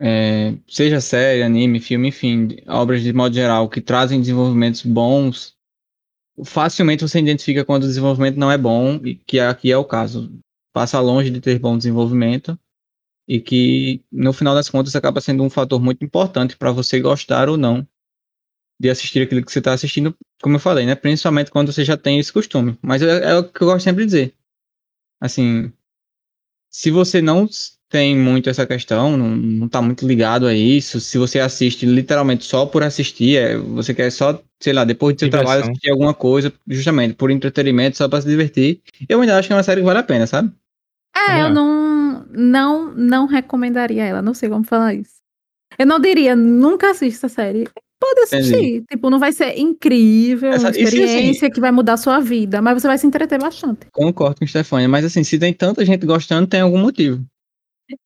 é, 0.00 0.54
seja 0.66 1.00
série, 1.00 1.44
anime, 1.44 1.78
filme, 1.78 2.08
enfim, 2.08 2.48
obras 2.66 3.00
de 3.00 3.12
modo 3.12 3.34
geral 3.34 3.68
que 3.68 3.80
trazem 3.80 4.20
desenvolvimentos 4.20 4.82
bons, 4.82 5.54
facilmente 6.44 7.06
você 7.06 7.20
identifica 7.20 7.64
quando 7.64 7.84
o 7.84 7.88
desenvolvimento 7.88 8.38
não 8.38 8.50
é 8.50 8.58
bom, 8.58 8.96
e 9.04 9.14
que 9.14 9.38
aqui 9.38 9.70
é 9.70 9.78
o 9.78 9.84
caso. 9.84 10.32
Passa 10.72 10.98
longe 10.98 11.30
de 11.30 11.40
ter 11.40 11.60
bom 11.60 11.78
desenvolvimento 11.78 12.58
e 13.28 13.40
que, 13.40 14.02
no 14.10 14.32
final 14.32 14.54
das 14.54 14.70
contas, 14.70 14.94
acaba 14.94 15.20
sendo 15.20 15.42
um 15.42 15.50
fator 15.50 15.80
muito 15.80 16.04
importante 16.04 16.56
para 16.56 16.70
você 16.70 17.00
gostar 17.00 17.48
ou 17.48 17.56
não 17.56 17.86
de 18.78 18.90
assistir 18.90 19.22
aquilo 19.22 19.44
que 19.44 19.50
você 19.50 19.58
está 19.58 19.72
assistindo, 19.72 20.14
como 20.42 20.56
eu 20.56 20.60
falei, 20.60 20.84
né? 20.84 20.94
Principalmente 20.94 21.50
quando 21.50 21.72
você 21.72 21.84
já 21.84 21.96
tem 21.96 22.18
esse 22.18 22.32
costume. 22.32 22.78
Mas 22.82 23.02
é, 23.02 23.30
é 23.30 23.34
o 23.34 23.44
que 23.44 23.62
eu 23.62 23.68
gosto 23.68 23.84
sempre 23.84 24.04
de 24.04 24.06
dizer. 24.06 24.34
Assim, 25.20 25.72
se 26.70 26.90
você 26.90 27.22
não 27.22 27.48
tem 27.88 28.16
muito 28.16 28.50
essa 28.50 28.66
questão, 28.66 29.16
não, 29.16 29.28
não 29.28 29.68
tá 29.68 29.80
muito 29.80 30.06
ligado 30.06 30.46
a 30.46 30.54
isso, 30.54 31.00
se 31.00 31.16
você 31.16 31.38
assiste 31.38 31.86
literalmente 31.86 32.44
só 32.44 32.66
por 32.66 32.82
assistir, 32.82 33.36
é, 33.36 33.56
você 33.56 33.94
quer 33.94 34.10
só, 34.10 34.42
sei 34.60 34.72
lá, 34.72 34.84
depois 34.84 35.14
do 35.14 35.20
seu 35.20 35.28
Diversão. 35.28 35.46
trabalho 35.46 35.70
assistir 35.70 35.90
alguma 35.90 36.12
coisa, 36.12 36.52
justamente 36.66 37.14
por 37.14 37.30
entretenimento, 37.30 37.96
só 37.96 38.08
para 38.08 38.20
se 38.20 38.28
divertir, 38.28 38.82
eu 39.08 39.20
ainda 39.20 39.38
acho 39.38 39.48
que 39.48 39.52
é 39.52 39.56
uma 39.56 39.62
série 39.62 39.80
que 39.80 39.86
vale 39.86 40.00
a 40.00 40.02
pena, 40.02 40.26
sabe? 40.26 40.52
É, 41.14 41.28
Vamos 41.28 41.48
eu 41.48 41.54
não, 41.54 41.85
não, 42.30 42.92
não 42.94 43.26
recomendaria 43.26 44.04
ela, 44.04 44.22
não 44.22 44.34
sei 44.34 44.48
como 44.48 44.64
falar 44.64 44.94
isso. 44.94 45.16
Eu 45.78 45.86
não 45.86 45.98
diria, 46.00 46.34
nunca 46.36 46.90
assista 46.90 47.26
essa 47.26 47.34
série. 47.34 47.68
Pode 47.98 48.20
assistir. 48.20 48.84
Tipo, 48.90 49.08
não 49.10 49.18
vai 49.18 49.32
ser 49.32 49.58
incrível, 49.58 50.50
Essa- 50.52 50.68
uma 50.68 50.70
e 50.70 50.74
se, 50.74 50.82
assim- 50.84 51.02
experiência 51.04 51.50
que 51.50 51.60
vai 51.60 51.72
mudar 51.72 51.94
a 51.94 51.96
sua 51.96 52.20
vida, 52.20 52.60
mas 52.60 52.80
você 52.80 52.86
vai 52.86 52.98
se 52.98 53.06
entreter 53.06 53.38
bastante. 53.40 53.86
Concordo 53.90 54.36
com 54.38 54.44
a 54.44 54.48
Stefania, 54.48 54.88
mas 54.88 55.04
assim, 55.04 55.24
se 55.24 55.38
tem 55.38 55.52
tanta 55.52 55.84
gente 55.84 56.04
gostando, 56.04 56.46
tem 56.46 56.60
algum 56.60 56.78
motivo. 56.78 57.24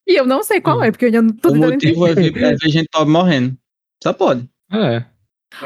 E 0.06 0.14
eu 0.18 0.26
não 0.26 0.42
sei 0.42 0.60
qual 0.60 0.82
é, 0.82 0.90
porque 0.90 1.06
eu 1.06 1.08
ainda 1.08 1.22
não 1.22 1.30
tô 1.30 1.50
O 1.52 1.56
motivo 1.56 2.06
é 2.06 2.14
ver, 2.14 2.36
é 2.36 2.54
ver 2.56 2.68
gente 2.68 2.88
pobre 2.92 3.12
morrendo. 3.12 3.56
Só 4.02 4.12
pode. 4.12 4.48
É, 4.72 5.04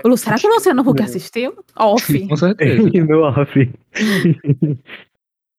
Lu, 0.04 0.16
será 0.16 0.36
que 0.38 0.46
o 0.46 0.50
Luciano 0.54 0.80
Huck 0.88 1.02
assistiu? 1.02 1.52
Off. 1.76 2.26
com 2.28 2.36
certeza. 2.36 2.88
no 3.06 3.20
off. 3.22 3.70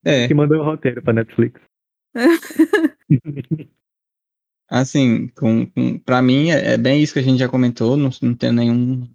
É, 0.04 0.28
que 0.28 0.34
mandou 0.34 0.60
o 0.60 0.64
roteiro 0.64 1.02
pra 1.02 1.14
Netflix. 1.14 1.60
assim, 4.70 5.28
com, 5.30 5.66
com, 5.68 6.00
pra 6.00 6.22
mim 6.22 6.50
é, 6.50 6.74
é 6.74 6.78
bem 6.78 7.02
isso 7.02 7.14
que 7.14 7.20
a 7.20 7.24
gente 7.24 7.40
já 7.40 7.50
comentou, 7.50 7.96
não, 7.98 8.10
não 8.22 8.36
tenho 8.36 8.54
nenhum 8.54 9.08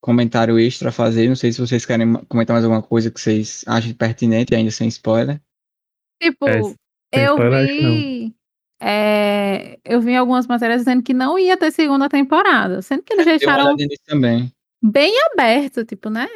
comentário 0.00 0.58
extra 0.58 0.90
a 0.90 0.92
fazer, 0.92 1.28
não 1.28 1.36
sei 1.36 1.52
se 1.52 1.60
vocês 1.60 1.84
querem 1.84 2.14
comentar 2.28 2.54
mais 2.54 2.64
alguma 2.64 2.82
coisa 2.82 3.10
que 3.10 3.20
vocês 3.20 3.64
achem 3.66 3.94
pertinente, 3.94 4.54
ainda 4.54 4.70
sem 4.70 4.88
spoiler. 4.88 5.40
Tipo, 6.22 6.48
É, 6.48 6.62
sem 6.62 7.24
eu 7.24 7.34
spoiler, 7.34 7.66
vi. 7.66 8.34
é, 8.80 9.78
eu 9.84 10.00
vi 10.00 10.14
algumas 10.14 10.46
matérias 10.46 10.82
dizendo 10.82 11.02
que 11.02 11.12
não 11.12 11.38
ia 11.38 11.56
ter 11.56 11.70
segunda 11.72 12.08
temporada. 12.08 12.82
Sendo 12.82 13.02
que 13.02 13.12
eles 13.12 13.26
uma 13.26 13.36
deixaram 13.36 13.76
bem 14.82 15.12
aberto, 15.32 15.84
tipo, 15.84 16.08
né? 16.08 16.28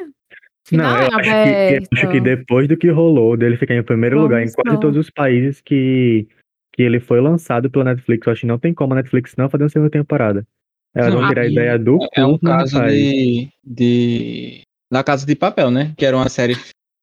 Não, 0.72 0.84
Final 0.84 0.96
eu 0.96 1.02
é 1.02 1.14
acho, 1.14 1.22
que, 1.22 1.74
eu 1.74 1.98
acho 1.98 2.08
que 2.12 2.20
depois 2.20 2.68
do 2.68 2.76
que 2.76 2.88
rolou, 2.90 3.36
dele 3.36 3.56
ficar 3.56 3.74
em 3.74 3.82
primeiro 3.82 4.20
lugar 4.20 4.40
em 4.40 4.44
quase 4.44 4.56
Começou. 4.56 4.80
todos 4.80 4.98
os 4.98 5.10
países 5.10 5.60
que, 5.60 6.26
que 6.72 6.82
ele 6.82 7.00
foi 7.00 7.20
lançado 7.20 7.70
pela 7.70 7.84
Netflix, 7.86 8.26
eu 8.26 8.32
acho 8.32 8.40
que 8.42 8.46
não 8.46 8.58
tem 8.58 8.72
como 8.74 8.92
a 8.92 8.96
Netflix 8.96 9.34
não 9.36 9.48
fazer 9.48 9.64
uma 9.64 9.70
segunda 9.70 9.90
temporada. 9.90 10.46
Elas 10.94 11.12
Não, 11.12 11.20
vão 11.20 11.28
tirar 11.28 11.42
a 11.42 11.46
ideia 11.46 11.78
do 11.78 11.98
É 12.16 12.24
um 12.24 12.36
cu, 12.36 12.44
mas 12.44 12.72
caso 12.72 12.86
de, 12.88 13.48
de. 13.64 14.62
Da 14.90 15.04
Casa 15.04 15.24
de 15.24 15.36
Papel, 15.36 15.70
né? 15.70 15.92
Que 15.96 16.04
era 16.04 16.16
uma 16.16 16.28
série 16.28 16.56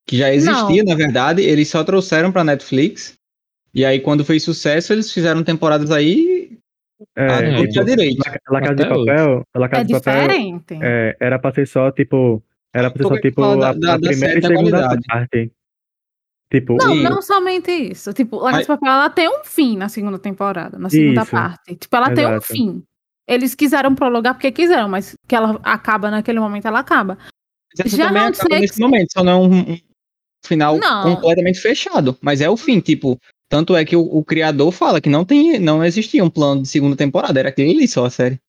que 0.05 0.17
já 0.17 0.33
existia, 0.33 0.83
na 0.83 0.95
verdade, 0.95 1.41
eles 1.41 1.69
só 1.69 1.83
trouxeram 1.83 2.31
pra 2.31 2.43
Netflix. 2.43 3.15
E 3.73 3.85
aí, 3.85 3.99
quando 3.99 4.25
fez 4.25 4.43
sucesso, 4.43 4.91
eles 4.91 5.11
fizeram 5.13 5.43
temporadas 5.43 5.91
aí 5.91 6.51
É, 7.15 7.27
a 7.27 7.41
é, 7.41 7.67
tipo, 7.67 7.85
direito. 7.85 8.17
La, 8.49 8.59
La 8.59 8.61
Casa 8.61 8.75
de 8.75 8.83
Até 8.83 8.93
hoje. 8.93 9.05
Papel, 9.05 9.43
La 9.55 9.65
É 9.65 9.69
Casa 9.69 9.85
de 9.85 9.93
Papel 9.93 10.21
diferente. 10.27 10.79
é, 10.81 11.17
era 11.19 11.37
pra 11.39 11.53
ser 11.53 11.67
só, 11.67 11.91
tipo, 11.91 12.43
era 12.73 12.89
pra 12.91 12.97
ser 12.99 13.03
só, 13.03 13.09
Porque 13.09 13.29
tipo, 13.29 13.43
a, 13.43 13.55
da- 13.55 13.69
a 13.69 13.73
da 13.73 13.99
primeira 13.99 14.17
série 14.17 14.37
e 14.37 14.41
da 14.41 14.47
segunda 14.49 14.99
parte. 15.07 15.51
Tipo, 16.51 16.77
Não, 16.77 16.93
Sim. 16.95 17.03
não 17.03 17.21
somente 17.21 17.71
isso. 17.71 18.13
Tipo, 18.13 18.37
La 18.37 18.51
Casa 18.51 18.61
de 18.61 18.67
Papel, 18.67 18.89
ela 18.89 19.09
tem 19.09 19.27
um 19.29 19.43
fim 19.43 19.75
na 19.75 19.89
segunda 19.89 20.17
temporada, 20.17 20.77
na 20.79 20.89
segunda 20.89 21.21
Isso. 21.23 21.31
parte. 21.31 21.75
Tipo, 21.75 21.95
ela 21.97 22.13
tem 22.13 22.25
um 22.25 22.29
Exato. 22.35 22.45
fim. 22.47 22.83
Eles 23.27 23.53
quiseram 23.53 23.93
prologar 23.93 24.33
porque 24.33 24.51
quiseram, 24.53 24.87
mas 24.87 25.13
que 25.27 25.35
ela 25.35 25.59
acaba 25.63 26.09
naquele 26.09 26.39
momento, 26.39 26.65
ela 26.65 26.79
acaba. 26.79 27.17
Mas 27.77 27.85
essa 27.87 27.97
Já 27.97 28.09
acaba 28.09 28.33
Six- 28.33 28.47
nesse 28.49 28.79
momento, 28.79 29.07
só 29.11 29.23
não 29.23 29.31
é 29.33 29.35
um, 29.35 29.71
um 29.73 29.77
final 30.45 30.77
Não. 30.77 31.15
completamente 31.15 31.59
fechado. 31.59 32.17
Mas 32.21 32.39
é 32.39 32.49
o 32.49 32.55
fim, 32.55 32.79
tipo. 32.79 33.19
Tanto 33.49 33.75
é 33.75 33.83
que 33.85 33.95
o, 33.95 34.01
o 34.01 34.23
criador 34.25 34.71
fala 34.73 34.99
que 35.01 35.09
não, 35.09 35.23
tem, 35.25 35.57
não 35.59 35.81
existia 35.83 36.21
um 36.23 36.29
plano 36.29 36.61
de 36.63 36.67
segunda 36.69 36.95
temporada, 36.97 37.39
era 37.39 37.47
aquele 37.49 37.71
ali 37.71 37.87
só 37.87 38.05
a 38.05 38.09
série. 38.09 38.39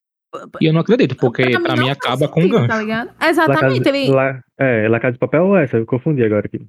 E 0.61 0.65
eu 0.67 0.73
não 0.73 0.81
acredito, 0.81 1.15
porque 1.15 1.43
pra 1.59 1.75
mim, 1.75 1.81
não 1.85 1.91
acaba 1.91 2.17
faz 2.19 2.31
com 2.31 2.39
um 2.39 2.43
sentido, 2.43 2.57
gancho. 2.59 2.67
Tá 2.69 2.77
ligado? 2.79 3.07
La 3.07 3.13
Casa, 3.13 3.29
Exatamente, 3.31 3.89
ele. 3.89 4.11
La, 4.11 4.39
é, 4.59 4.87
La 4.87 4.99
Casa 4.99 5.13
de 5.13 5.19
Papel 5.19 5.43
ou 5.43 5.57
essa? 5.57 5.77
Eu 5.77 5.85
confundi 5.85 6.23
agora 6.23 6.45
aqui. 6.45 6.65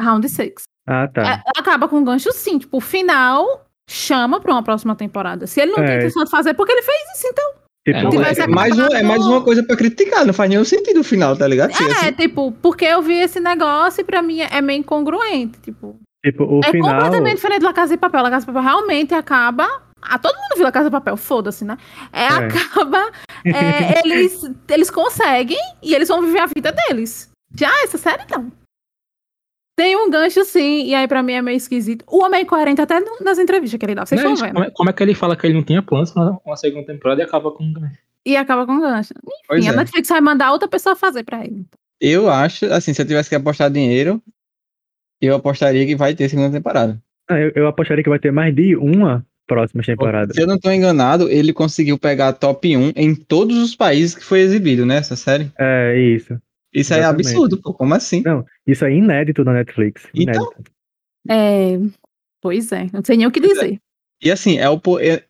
Round 0.00 0.28
6. 0.28 0.52
Ah, 0.88 1.08
tá. 1.08 1.22
Ela 1.22 1.42
acaba 1.58 1.88
com 1.88 1.96
um 1.98 2.04
gancho 2.04 2.30
sim, 2.32 2.58
tipo, 2.58 2.76
o 2.76 2.80
final 2.80 3.66
chama 3.88 4.40
pra 4.40 4.52
uma 4.52 4.62
próxima 4.62 4.94
temporada. 4.94 5.46
Se 5.46 5.60
ele 5.60 5.72
não 5.72 5.78
tem 5.84 5.94
É. 5.94 5.98
intenção 5.98 6.24
de 6.24 6.30
fazer, 6.30 6.54
porque 6.54 6.72
ele 6.72 6.82
fez 6.82 6.98
isso, 7.16 7.26
então. 7.26 7.44
Tipo, 7.84 7.98
É, 7.98 8.10
tivesse 8.10 8.40
é, 8.42 8.46
mais 8.46 8.78
um- 8.78 8.86
é 8.94 9.02
mais 9.02 9.26
uma 9.26 9.42
coisa 9.42 9.64
pra 9.64 9.76
criticar, 9.76 10.24
não 10.24 10.32
faz 10.32 10.48
nenhum 10.48 10.64
sentido 10.64 11.00
o 11.00 11.04
final, 11.04 11.36
tá 11.36 11.48
ligado? 11.48 11.72
Se 11.74 11.82
É, 11.82 11.86
assim- 11.90 12.12
tipo, 12.12 12.52
porque 12.62 12.84
eu 12.84 13.02
vi 13.02 13.14
esse 13.18 13.40
negócio 13.40 14.00
e 14.00 14.04
pra 14.04 14.22
mim 14.22 14.40
é 14.40 14.60
meio 14.62 14.78
incongruente, 14.78 15.58
tipo. 15.60 15.96
tipo, 16.24 16.44
o 16.44 16.60
é 16.64 16.70
final. 16.70 16.94
completamente 16.94 17.34
diferente 17.36 17.62
da 17.62 17.72
Casa 17.72 17.94
de 17.94 17.98
Papel. 18.00 18.24
A 18.24 18.30
Casa 18.30 18.46
de 18.46 18.52
Papel 18.52 18.62
realmente 18.62 19.12
acaba 19.14 19.68
Ah, 20.02 20.18
todo 20.18 20.34
mundo 20.36 20.56
viu 20.56 20.66
a 20.66 20.72
Casa 20.72 20.86
de 20.88 20.92
Papel, 20.92 21.16
foda-se, 21.16 21.64
né? 21.64 21.78
É, 22.12 22.24
É. 22.24 22.26
acaba. 22.28 23.10
é, 23.44 24.00
eles, 24.06 24.42
eles 24.68 24.90
conseguem 24.90 25.58
e 25.82 25.94
eles 25.94 26.08
vão 26.08 26.20
viver 26.22 26.40
a 26.40 26.46
vida 26.46 26.72
deles. 26.72 27.30
Já 27.56 27.68
essa 27.84 27.96
série 27.98 28.24
não. 28.30 28.50
Tem 29.76 29.96
um 29.96 30.10
gancho 30.10 30.44
sim, 30.44 30.84
e 30.86 30.94
aí 30.94 31.08
pra 31.08 31.22
mim 31.22 31.32
é 31.32 31.42
meio 31.42 31.56
esquisito. 31.56 32.04
O 32.06 32.22
homem 32.22 32.40
é 32.40 32.42
incoerente 32.42 32.80
até 32.80 33.00
no- 33.00 33.20
nas 33.22 33.38
entrevistas 33.38 33.78
que 33.78 33.86
ele 33.86 33.94
dá, 33.94 34.04
vocês 34.04 34.20
Não 34.22 34.30
é 34.30 34.34
estão 34.34 34.46
vendo. 34.46 34.54
como, 34.54 34.66
é, 34.66 34.70
como 34.70 34.90
é 34.90 34.92
que 34.92 35.02
ele 35.02 35.14
fala 35.14 35.34
que 35.36 35.46
ele 35.46 35.54
não 35.54 35.62
tinha 35.62 35.82
planos 35.82 36.10
pra 36.10 36.36
uma 36.44 36.56
segunda 36.56 36.86
temporada 36.86 37.22
e 37.22 37.24
acaba 37.24 37.50
com 37.50 37.64
um 37.64 37.72
gancho? 37.72 37.98
E 38.24 38.36
acaba 38.36 38.66
com 38.66 38.78
gancho. 38.78 39.14
Pois 39.48 39.60
Enfim, 39.60 39.70
a 39.70 39.72
é. 39.72 39.76
Netflix 39.76 40.08
vai 40.08 40.20
mandar 40.20 40.52
outra 40.52 40.68
pessoa 40.68 40.94
fazer 40.94 41.24
pra 41.24 41.42
ele. 41.44 41.64
Eu 42.00 42.28
acho, 42.30 42.66
assim, 42.66 42.92
se 42.92 43.00
eu 43.00 43.06
tivesse 43.06 43.28
que 43.30 43.34
apostar 43.34 43.70
dinheiro, 43.70 44.22
eu 45.20 45.34
apostaria 45.36 45.86
que 45.86 45.96
vai 45.96 46.14
ter 46.14 46.28
segunda 46.28 46.50
temporada. 46.52 47.02
Ah, 47.28 47.38
Eu, 47.38 47.52
eu 47.56 47.66
apostaria 47.66 48.04
que 48.04 48.10
vai 48.10 48.18
ter 48.18 48.30
mais 48.30 48.54
de 48.54 48.76
uma 48.76 49.24
próxima 49.46 49.82
temporada. 49.82 50.32
Se 50.32 50.40
eu 50.40 50.46
não 50.46 50.58
tô 50.58 50.70
enganado, 50.70 51.28
ele 51.28 51.52
conseguiu 51.52 51.98
pegar 51.98 52.28
a 52.28 52.32
top 52.32 52.76
1 52.76 52.92
em 52.96 53.14
todos 53.14 53.58
os 53.58 53.74
países 53.74 54.14
que 54.14 54.24
foi 54.24 54.40
exibido, 54.40 54.86
né? 54.86 54.96
Essa 54.96 55.16
série. 55.16 55.50
É, 55.58 55.98
isso. 55.98 56.38
Isso 56.72 56.94
aí 56.94 57.00
é 57.00 57.04
absurdo, 57.04 57.60
pô. 57.60 57.74
Como 57.74 57.94
assim? 57.94 58.22
Não, 58.24 58.44
isso 58.66 58.84
é 58.84 58.92
inédito 58.94 59.44
na 59.44 59.52
Netflix. 59.52 60.06
Então. 60.14 60.34
Inédito. 60.34 60.72
É. 61.28 61.78
Pois 62.40 62.72
é, 62.72 62.88
não 62.92 63.04
sei 63.04 63.16
nem 63.16 63.26
o 63.26 63.30
que 63.30 63.38
é. 63.38 63.42
dizer. 63.42 63.78
E 64.22 64.30
assim, 64.30 64.58
é 64.58 64.68
o, 64.68 64.80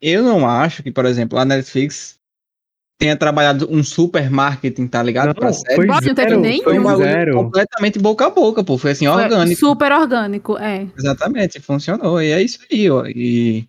eu, 0.01 0.23
não 0.23 0.47
acho 0.47 0.83
que, 0.83 0.91
por 0.91 1.05
exemplo, 1.07 1.39
a 1.39 1.45
Netflix 1.45 2.19
tenha 2.99 3.17
trabalhado 3.17 3.67
um 3.71 3.83
super 3.83 4.31
marketing, 4.31 4.87
tá 4.87 5.03
ligado? 5.03 5.29
Não, 5.29 5.35
pra 5.35 5.53
série. 5.53 5.77
foi 5.77 5.87
Pode 5.87 6.07
não 6.07 6.15
teve 6.15 6.37
nenhum. 6.37 6.63
Foi 6.63 6.79
um 6.79 6.83
bagulho 6.85 7.09
zero. 7.09 7.35
completamente 7.35 7.99
boca 7.99 8.27
a 8.27 8.31
boca, 8.31 8.63
pô. 8.63 8.79
Foi 8.79 8.93
assim, 8.93 9.07
Foi 9.07 9.23
orgânico. 9.25 9.59
Super 9.59 9.93
orgânico, 9.93 10.57
é. 10.59 10.87
Exatamente, 10.97 11.61
funcionou. 11.61 12.23
E 12.23 12.31
é 12.31 12.41
isso 12.41 12.61
aí, 12.71 12.89
ó. 12.91 13.05
E 13.07 13.67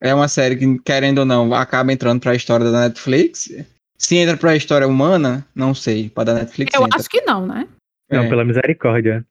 é 0.00 0.14
uma 0.14 0.28
série 0.28 0.56
que, 0.56 0.78
querendo 0.80 1.18
ou 1.18 1.24
não, 1.24 1.52
acaba 1.54 1.92
entrando 1.92 2.20
pra 2.20 2.34
história 2.34 2.70
da 2.70 2.80
Netflix. 2.88 3.50
Se 3.98 4.16
entra 4.16 4.36
pra 4.36 4.56
história 4.56 4.86
humana, 4.88 5.46
não 5.54 5.74
sei. 5.74 6.08
Pra 6.08 6.24
da 6.24 6.34
Netflix 6.34 6.72
Eu 6.74 6.84
entra. 6.84 6.98
acho 6.98 7.08
que 7.08 7.20
não, 7.22 7.46
né? 7.46 7.68
Não, 8.10 8.22
É. 8.24 8.28
pela 8.28 8.44
misericórdia. 8.44 9.24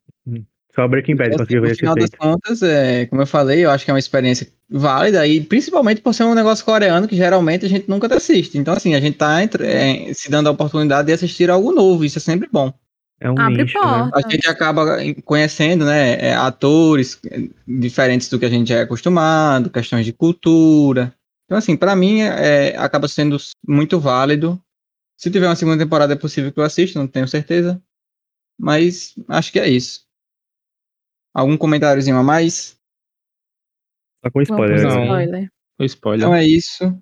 Só 0.75 0.87
Breaking 0.87 1.15
Bad 1.15 1.31
conseguiu 1.35 1.61
no 1.61 1.65
ver 1.65 1.71
esse 1.71 1.79
final 1.79 1.95
das 1.95 2.11
contas, 2.11 2.61
é, 2.61 3.07
como 3.07 3.21
eu 3.23 3.25
falei, 3.27 3.65
eu 3.65 3.71
acho 3.71 3.83
que 3.83 3.89
é 3.91 3.93
uma 3.93 3.99
experiência 3.99 4.47
válida 4.69 5.25
e 5.27 5.41
principalmente 5.41 5.99
por 5.99 6.13
ser 6.13 6.23
um 6.23 6.35
negócio 6.35 6.63
coreano 6.63 7.07
que 7.07 7.15
geralmente 7.15 7.65
a 7.65 7.69
gente 7.69 7.89
nunca 7.89 8.15
assiste. 8.15 8.57
Então, 8.57 8.75
assim, 8.75 8.93
a 8.93 8.99
gente 9.01 9.17
tá 9.17 9.43
entre- 9.43 9.65
é, 9.65 10.13
se 10.13 10.29
dando 10.29 10.47
a 10.47 10.51
oportunidade 10.51 11.07
de 11.07 11.13
assistir 11.13 11.49
algo 11.49 11.71
novo, 11.73 12.05
isso 12.05 12.19
é 12.19 12.21
sempre 12.21 12.47
bom. 12.51 12.71
É 13.21 13.29
um 13.29 13.37
Abre 13.37 13.63
nicho, 13.63 13.77
né? 13.79 14.11
A 14.13 14.29
gente 14.29 14.47
acaba 14.47 14.97
conhecendo, 15.25 15.85
né, 15.85 16.13
é, 16.13 16.33
atores 16.33 17.19
é, 17.29 17.49
diferentes 17.67 18.29
do 18.29 18.39
que 18.39 18.45
a 18.45 18.49
gente 18.49 18.69
já 18.69 18.77
é 18.77 18.81
acostumado, 18.81 19.69
questões 19.69 20.05
de 20.05 20.13
cultura. 20.13 21.13
Então, 21.45 21.57
assim, 21.57 21.75
pra 21.75 21.95
mim, 21.95 22.21
é, 22.21 22.77
acaba 22.77 23.07
sendo 23.07 23.37
muito 23.67 23.99
válido. 23.99 24.61
Se 25.17 25.29
tiver 25.29 25.47
uma 25.47 25.55
segunda 25.55 25.83
temporada, 25.83 26.13
é 26.13 26.15
possível 26.15 26.51
que 26.51 26.59
eu 26.59 26.63
assista, 26.63 26.97
não 26.97 27.07
tenho 27.07 27.27
certeza. 27.27 27.81
Mas 28.57 29.15
acho 29.27 29.51
que 29.51 29.59
é 29.59 29.67
isso. 29.67 30.05
Algum 31.33 31.57
comentáriozinho 31.57 32.17
a 32.17 32.23
mais? 32.23 32.77
Só 34.23 34.31
com 34.31 34.41
spoiler. 34.41 34.81
Não. 34.81 35.03
spoiler. 35.03 35.51
O 35.79 35.83
spoiler. 35.83 36.27
Então 36.27 36.35
é 36.35 36.45
isso. 36.45 37.01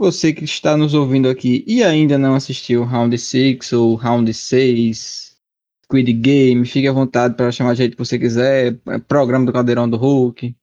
Você 0.00 0.32
que 0.32 0.44
está 0.44 0.78
nos 0.78 0.94
ouvindo 0.94 1.28
aqui 1.28 1.62
e 1.66 1.84
ainda 1.84 2.16
não 2.16 2.34
assistiu 2.34 2.84
Round 2.84 3.18
6 3.18 3.70
ou 3.74 3.94
Round 3.96 4.32
6, 4.32 5.36
Squid 5.84 6.10
Game, 6.14 6.64
fique 6.64 6.88
à 6.88 6.92
vontade 6.92 7.34
para 7.34 7.52
chamar 7.52 7.74
do 7.74 7.76
jeito 7.76 7.98
que 7.98 8.02
você 8.02 8.18
quiser, 8.18 8.80
é 8.88 8.98
programa 8.98 9.44
do 9.44 9.52
Caldeirão 9.52 9.86
do 9.86 9.98
Hulk, 9.98 10.56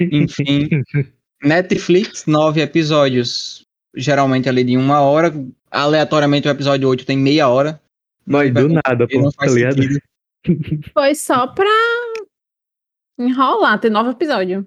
enfim. 0.00 0.68
Netflix, 1.44 2.24
nove 2.24 2.62
episódios, 2.62 3.66
geralmente 3.94 4.48
ali 4.48 4.64
de 4.64 4.78
uma 4.78 5.02
hora, 5.02 5.30
aleatoriamente 5.70 6.48
o 6.48 6.50
episódio 6.50 6.88
8 6.88 7.04
tem 7.04 7.18
meia 7.18 7.50
hora. 7.50 7.78
Mas 8.24 8.50
do 8.50 8.66
nada, 8.66 9.06
E 9.10 9.18
não 9.18 9.30
pô, 9.30 9.46
tá. 9.46 10.90
Foi 10.94 11.14
só 11.14 11.46
pra 11.48 11.68
enrolar, 13.18 13.78
ter 13.78 13.90
nove 13.90 14.08
episódios. 14.08 14.64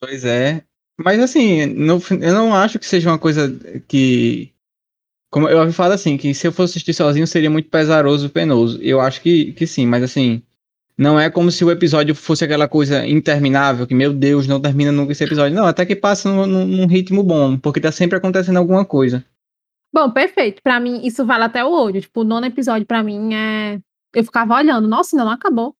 Pois 0.00 0.24
é. 0.24 0.64
Mas 0.98 1.20
assim, 1.20 1.66
no 1.66 2.00
eu 2.20 2.32
não 2.32 2.54
acho 2.54 2.78
que 2.78 2.86
seja 2.86 3.10
uma 3.10 3.18
coisa 3.18 3.48
que. 3.88 4.52
Como 5.30 5.48
eu 5.48 5.72
falar 5.72 5.94
assim, 5.94 6.16
que 6.16 6.34
se 6.34 6.46
eu 6.46 6.52
fosse 6.52 6.72
assistir 6.72 6.92
sozinho 6.94 7.26
seria 7.26 7.50
muito 7.50 7.70
pesaroso 7.70 8.26
e 8.26 8.28
penoso. 8.28 8.78
Eu 8.82 9.00
acho 9.00 9.20
que, 9.22 9.52
que 9.52 9.66
sim, 9.66 9.86
mas 9.86 10.02
assim. 10.02 10.42
Não 10.96 11.18
é 11.18 11.30
como 11.30 11.50
se 11.50 11.64
o 11.64 11.70
episódio 11.70 12.14
fosse 12.14 12.44
aquela 12.44 12.68
coisa 12.68 13.06
interminável, 13.06 13.86
que, 13.86 13.94
meu 13.94 14.12
Deus, 14.12 14.46
não 14.46 14.60
termina 14.60 14.92
nunca 14.92 15.12
esse 15.12 15.24
episódio. 15.24 15.56
Não, 15.56 15.66
até 15.66 15.86
que 15.86 15.96
passa 15.96 16.30
num, 16.30 16.46
num- 16.46 16.86
ritmo 16.86 17.22
bom, 17.22 17.56
porque 17.58 17.80
tá 17.80 17.90
sempre 17.90 18.18
acontecendo 18.18 18.58
alguma 18.58 18.84
coisa. 18.84 19.24
Bom, 19.92 20.10
perfeito. 20.10 20.62
Pra 20.62 20.78
mim, 20.78 21.00
isso 21.04 21.24
vale 21.24 21.44
até 21.44 21.64
hoje. 21.64 22.02
Tipo, 22.02 22.20
o 22.20 22.24
nono 22.24 22.46
episódio, 22.46 22.86
pra 22.86 23.02
mim, 23.02 23.34
é. 23.34 23.80
Eu 24.14 24.22
ficava 24.24 24.54
olhando, 24.54 24.86
nossa, 24.86 25.16
ainda 25.16 25.24
não 25.24 25.32
acabou. 25.32 25.74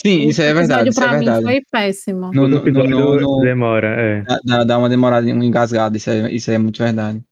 Sim, 0.00 0.26
O 0.26 0.30
isso 0.30 0.40
é 0.42 0.54
verdade, 0.54 0.90
isso 0.90 1.00
é 1.00 1.08
pra 1.08 1.18
mim 1.18 1.24
verdade. 1.24 1.44
foi 1.44 1.62
péssimo. 1.70 2.30
No- 2.32 2.46
no- 2.46 2.64
no- 2.64 3.20
no- 3.20 3.40
demora, 3.40 3.88
é. 3.88 4.22
Dá- 4.44 4.64
Dá, 4.64 4.78
uma 4.78 4.88
demorada, 4.88 5.26
um 5.26 5.42
engasgado, 5.42 5.96
isso 5.96 6.08
é, 6.08 6.32
isso 6.32 6.50
é 6.50 6.58
muito 6.58 6.78
verdade. 6.82 7.22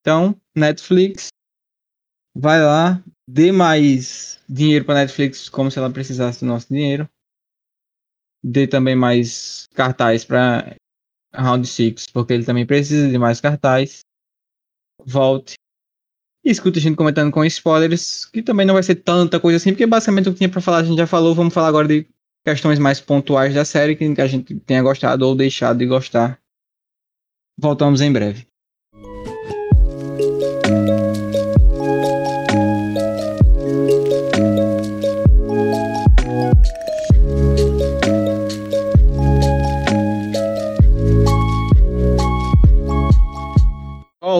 Então, 0.00 0.34
Netflix, 0.56 1.28
vai 2.34 2.60
lá, 2.60 3.02
dê 3.28 3.52
mais 3.52 4.40
dinheiro 4.48 4.84
para 4.84 4.96
Netflix 4.96 5.48
como 5.48 5.70
se 5.70 5.78
ela 5.78 5.90
precisasse 5.90 6.40
do 6.40 6.46
nosso 6.46 6.66
dinheiro. 6.68 7.08
Dê 8.44 8.66
também 8.66 8.96
mais 8.96 9.68
cartaz 9.72 10.24
para 10.24 10.74
Round 11.32 11.66
6, 11.68 12.06
porque 12.12 12.32
ele 12.32 12.44
também 12.44 12.66
precisa 12.66 13.08
de 13.08 13.16
mais 13.16 13.40
cartaz. 13.40 14.00
Volte. 15.06 15.54
E 16.44 16.50
escuta 16.50 16.78
a 16.78 16.82
gente 16.82 16.96
comentando 16.96 17.30
com 17.30 17.44
spoilers, 17.44 18.24
que 18.26 18.42
também 18.42 18.66
não 18.66 18.74
vai 18.74 18.82
ser 18.82 18.96
tanta 18.96 19.38
coisa 19.38 19.58
assim, 19.58 19.70
porque 19.70 19.86
basicamente 19.86 20.28
o 20.28 20.32
que 20.32 20.38
tinha 20.38 20.48
para 20.48 20.60
falar 20.60 20.78
a 20.78 20.84
gente 20.84 20.98
já 20.98 21.06
falou. 21.06 21.34
Vamos 21.34 21.54
falar 21.54 21.68
agora 21.68 21.86
de 21.86 22.06
questões 22.44 22.78
mais 22.78 23.00
pontuais 23.00 23.54
da 23.54 23.64
série 23.64 23.94
que 23.94 24.20
a 24.20 24.26
gente 24.26 24.54
tenha 24.60 24.82
gostado 24.82 25.26
ou 25.26 25.36
deixado 25.36 25.78
de 25.78 25.86
gostar. 25.86 26.40
Voltamos 27.56 28.00
em 28.00 28.12
breve. 28.12 28.51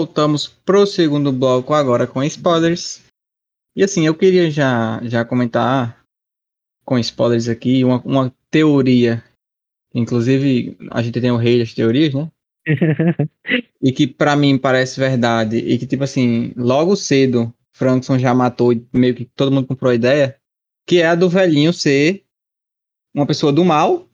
Voltamos 0.06 0.48
pro 0.48 0.84
segundo 0.84 1.30
bloco 1.30 1.72
agora 1.72 2.08
com 2.08 2.24
spoilers. 2.24 3.04
E 3.76 3.84
assim, 3.84 4.04
eu 4.04 4.16
queria 4.16 4.50
já, 4.50 5.00
já 5.04 5.24
comentar 5.24 6.04
com 6.84 6.98
spoilers 6.98 7.48
aqui 7.48 7.84
uma, 7.84 8.02
uma 8.04 8.34
teoria. 8.50 9.22
Inclusive, 9.94 10.76
a 10.90 11.00
gente 11.02 11.20
tem 11.20 11.30
o 11.30 11.36
rei 11.36 11.60
das 11.60 11.72
teorias, 11.72 12.12
né? 12.12 12.28
E 13.80 13.92
que 13.92 14.08
pra 14.08 14.34
mim 14.34 14.58
parece 14.58 14.98
verdade. 14.98 15.58
E 15.58 15.78
que, 15.78 15.86
tipo 15.86 16.02
assim, 16.02 16.52
logo 16.56 16.96
cedo, 16.96 17.54
Frankson 17.72 18.18
já 18.18 18.34
matou 18.34 18.72
e 18.72 18.84
meio 18.92 19.14
que 19.14 19.24
todo 19.24 19.52
mundo 19.52 19.68
comprou 19.68 19.92
a 19.92 19.94
ideia. 19.94 20.36
Que 20.84 21.00
é 21.00 21.06
a 21.06 21.14
do 21.14 21.28
velhinho 21.28 21.72
ser 21.72 22.24
uma 23.14 23.26
pessoa 23.26 23.52
do 23.52 23.64
mal. 23.64 24.08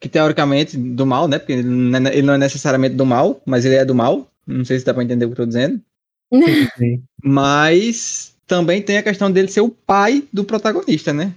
Que 0.00 0.08
teoricamente, 0.08 0.76
do 0.76 1.04
mal, 1.04 1.26
né? 1.26 1.40
Porque 1.40 1.52
ele 1.52 1.64
não 1.64 1.98
é- 2.08 2.12
ele 2.12 2.26
não 2.26 2.34
é 2.34 2.38
necessariamente 2.38 2.94
do 2.94 3.04
mal, 3.04 3.42
mas 3.44 3.64
ele 3.64 3.74
é 3.74 3.84
do 3.84 3.94
mal. 3.94 4.30
Não 4.46 4.64
sei 4.64 4.78
se 4.78 4.84
dá 4.84 4.92
pra 4.92 5.02
entender 5.02 5.24
o 5.24 5.28
que 5.28 5.32
eu 5.32 5.44
tô 5.44 5.46
dizendo. 5.46 5.80
Mas 7.22 8.36
também 8.46 8.82
tem 8.82 8.98
a 8.98 9.02
questão 9.02 9.30
dele 9.30 9.48
ser 9.48 9.60
o 9.60 9.70
pai 9.70 10.26
do 10.32 10.44
protagonista, 10.44 11.12
né? 11.12 11.34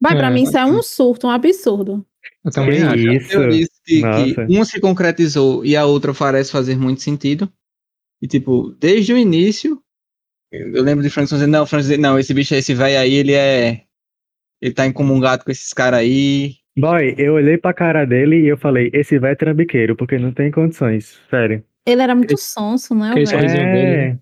Vai, 0.00 0.16
pra 0.16 0.28
É. 0.28 0.30
mim, 0.30 0.44
isso 0.44 0.56
é 0.56 0.64
um 0.64 0.82
surto, 0.82 1.26
um 1.26 1.30
absurdo. 1.30 2.06
Eu 2.44 2.52
também 2.52 2.82
acho. 2.82 2.96
isso? 2.96 3.32
Eu 3.32 3.48
disse 3.48 3.72
que, 3.84 4.00
que 4.00 4.40
uma 4.48 4.64
se 4.64 4.80
concretizou 4.80 5.64
e 5.64 5.76
a 5.76 5.84
outra 5.84 6.14
parece 6.14 6.52
fazer 6.52 6.76
muito 6.76 7.02
sentido. 7.02 7.50
E, 8.22 8.26
tipo, 8.26 8.70
desde 8.78 9.12
o 9.12 9.18
início, 9.18 9.82
eu 10.52 10.82
lembro 10.82 11.02
de 11.02 11.10
Frankson 11.10 11.36
dizendo, 11.36 11.52
não, 11.52 11.64
dizendo, 11.64 12.00
não, 12.00 12.18
esse 12.18 12.32
bicho, 12.32 12.54
esse 12.54 12.74
velho 12.74 12.98
aí, 12.98 13.14
ele 13.14 13.32
é. 13.32 13.82
Ele 14.60 14.74
tá 14.74 14.86
incomungado 14.86 15.44
com 15.44 15.50
esses 15.50 15.72
caras 15.72 16.00
aí. 16.00 16.56
Boy, 16.76 17.14
eu 17.18 17.34
olhei 17.34 17.58
pra 17.58 17.74
cara 17.74 18.04
dele 18.04 18.40
e 18.40 18.48
eu 18.48 18.56
falei, 18.56 18.90
esse 18.92 19.18
vai 19.18 19.32
é 19.32 19.36
trambiqueiro, 19.36 19.96
porque 19.96 20.18
não 20.18 20.32
tem 20.32 20.50
condições, 20.50 21.20
sério. 21.28 21.62
Ele 21.86 22.02
era 22.02 22.14
muito 22.14 22.36
sonso, 22.36 22.94
né? 22.94 23.14
velho? 23.14 23.26
Sorrisinho 23.26 23.72
dele, 23.72 23.94
É, 23.96 24.18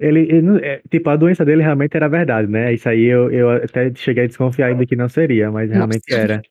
ele, 0.00 0.20
ele 0.20 0.42
não- 0.42 0.56
é, 0.58 0.80
tipo, 0.90 1.10
a 1.10 1.16
doença 1.16 1.44
dele 1.44 1.62
realmente 1.62 1.96
era 1.96 2.08
verdade, 2.08 2.48
né? 2.48 2.72
Isso 2.74 2.88
aí 2.88 3.04
eu, 3.04 3.30
eu 3.30 3.50
até 3.50 3.92
cheguei 3.94 4.24
a 4.24 4.26
desconfiar 4.26 4.68
ainda 4.68 4.86
que 4.86 4.94
não 4.96 5.08
seria, 5.08 5.50
mas 5.50 5.70
realmente 5.70 6.04
Nossa. 6.10 6.20
era. 6.22 6.42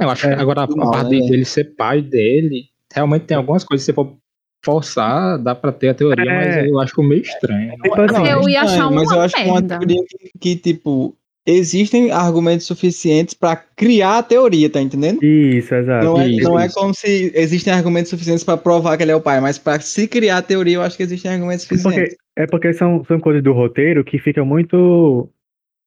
Eu 0.00 0.10
acho 0.10 0.26
É, 0.26 0.34
que 0.34 0.40
agora 0.40 0.62
a, 0.62 0.64
a 0.64 0.76
mal, 0.76 0.90
parte 0.90 1.10
né? 1.20 1.26
dele 1.28 1.44
ser 1.44 1.76
pai 1.76 2.00
dele, 2.02 2.64
realmente 2.92 3.26
tem 3.26 3.36
algumas 3.36 3.62
coisas 3.64 3.84
que 3.86 3.92
você 3.92 3.94
for 3.94 4.16
forçar, 4.64 5.38
dá 5.42 5.54
pra 5.54 5.72
ter 5.72 5.88
a 5.90 5.94
teoria, 5.94 6.30
É. 6.30 6.34
mas 6.34 6.68
eu 6.68 6.78
acho 6.80 7.02
meio 7.02 7.22
estranho. 7.22 7.72
Tipo 7.82 8.00
assim, 8.00 8.26
Eu 8.26 8.48
ia 8.48 8.62
achar 8.62 8.90
mas 8.90 9.08
uma 9.10 9.16
eu 9.16 9.20
acho 9.22 9.34
que 9.34 9.42
uma 9.42 9.60
merda. 9.60 9.78
teoria 9.78 10.04
que, 10.08 10.38
que, 10.38 10.56
tipo, 10.56 11.16
existem 11.46 12.10
argumentos 12.10 12.66
suficientes 12.66 13.34
pra 13.34 13.56
criar 13.56 14.18
a 14.18 14.22
teoria, 14.22 14.70
tá 14.70 14.80
entendendo? 14.80 15.22
Isso, 15.22 15.74
exato. 15.74 16.04
Não 16.04 16.20
é, 16.20 16.28
isso, 16.28 16.48
não 16.48 16.58
é 16.58 16.68
como 16.68 16.94
se 16.94 17.32
existem 17.34 17.72
argumentos 17.72 18.10
suficientes 18.10 18.44
pra 18.44 18.56
provar 18.56 18.96
que 18.96 19.02
ele 19.02 19.12
é 19.12 19.16
o 19.16 19.20
pai, 19.20 19.40
mas 19.40 19.58
pra 19.58 19.80
se 19.80 20.06
criar 20.06 20.38
a 20.38 20.42
teoria, 20.42 20.76
eu 20.76 20.82
acho 20.82 20.96
que 20.96 21.02
existem 21.02 21.30
argumentos 21.32 21.62
suficientes. 21.64 22.16
Porque, 22.16 22.42
é 22.42 22.46
porque 22.46 22.72
são, 22.72 23.04
são 23.04 23.18
coisas 23.18 23.42
do 23.42 23.52
roteiro 23.52 24.04
que 24.04 24.18
ficam 24.18 24.44
muito. 24.46 25.28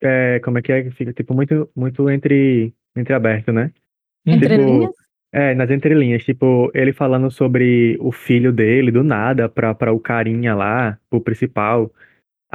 é, 0.02 0.39
como 0.44 0.58
é 0.58 0.62
que 0.62 0.72
é? 0.72 0.84
que 0.84 0.91
Fica 0.91 1.13
tipo 1.13 1.34
muito, 1.34 1.70
muito 1.76 2.10
entre, 2.10 2.74
entre 2.96 3.13
aberto, 3.13 3.52
né? 3.52 3.72
Entre 4.26 4.50
Tipo, 4.50 4.62
linhas. 4.62 4.91
É, 5.32 5.54
nas 5.54 5.70
entrelinhas, 5.70 6.24
tipo, 6.24 6.72
ele 6.74 6.94
falando 6.94 7.30
sobre 7.30 7.98
o 8.00 8.10
filho 8.10 8.54
dele, 8.54 8.89
do 8.89 9.04
nada, 9.04 9.50
pra, 9.50 9.76
pra 9.76 9.91
o 9.91 10.00
carinha 10.00 10.56
lá, 10.56 10.98
pro 11.10 11.20
principal. 11.20 11.91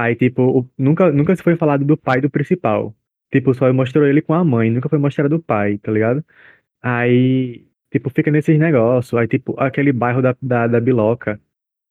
Aí, 0.03 0.15
tipo, 0.17 0.43
o- 0.43 0.71
nunca, 0.79 1.11
nunca 1.13 1.35
se 1.37 1.43
foi 1.43 1.57
falado 1.57 1.85
do 1.85 1.97
pai 1.97 2.21
do 2.21 2.31
principal. 2.31 2.95
Tipo, 3.33 3.55
só 3.55 3.73
mostrou 3.73 4.07
ele 4.07 4.23
com 4.23 4.35
a 4.35 4.45
mãe, 4.45 4.71
nunca 4.71 4.89
foi 4.89 4.99
mostrado 4.99 5.37
o 5.37 5.43
pai, 5.43 5.79
tá 5.79 5.93
ligado? 5.93 6.25
Aí, 6.83 7.67
tipo, 7.93 8.11
fica 8.11 8.31
nesses 8.31 8.59
negócios. 8.59 9.15
Aí, 9.19 9.29
tipo, 9.29 9.55
aquele 9.61 9.93
bairro 9.93 10.23
da, 10.23 10.37
da, 10.41 10.67
da 10.67 10.81
Biloca, 10.81 11.41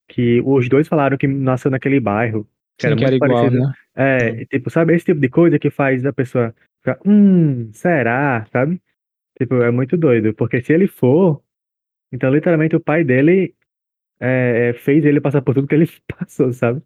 que 0.08 0.42
os 0.46 0.68
dois 0.70 0.88
falaram 0.88 1.18
que 1.18 1.28
nasceu 1.28 1.72
naquele 1.72 2.00
bairro. 2.00 2.48
Que 2.78 2.88
Sim, 2.88 2.92
era 2.92 2.98
que 2.98 3.06
era 3.06 3.16
igual, 3.16 3.30
parecido. 3.32 3.60
né? 3.60 3.74
É, 3.96 4.46
tipo, 4.46 4.70
sabe 4.70 4.96
esse 4.96 5.06
tipo 5.06 5.20
de 5.20 5.30
coisa 5.30 5.60
que 5.60 5.70
faz 5.70 6.06
a 6.06 6.14
pessoa 6.14 6.56
ficar, 6.82 7.00
hum, 7.06 7.72
será, 7.74 8.46
sabe? 8.52 8.82
Tipo, 9.38 9.56
é 9.62 9.72
muito 9.72 9.98
doido, 9.98 10.34
porque 10.34 10.62
se 10.62 10.74
ele 10.74 10.88
for, 10.88 11.42
então 12.12 12.34
literalmente 12.34 12.76
o 12.76 12.80
pai 12.80 13.04
dele 13.04 13.56
é, 14.20 14.70
é, 14.70 14.74
fez 14.74 15.06
ele 15.06 15.22
passar 15.22 15.42
por 15.42 15.54
tudo 15.56 15.68
que 15.68 15.76
ele 15.76 15.88
passou, 16.08 16.52
sabe? 16.54 16.82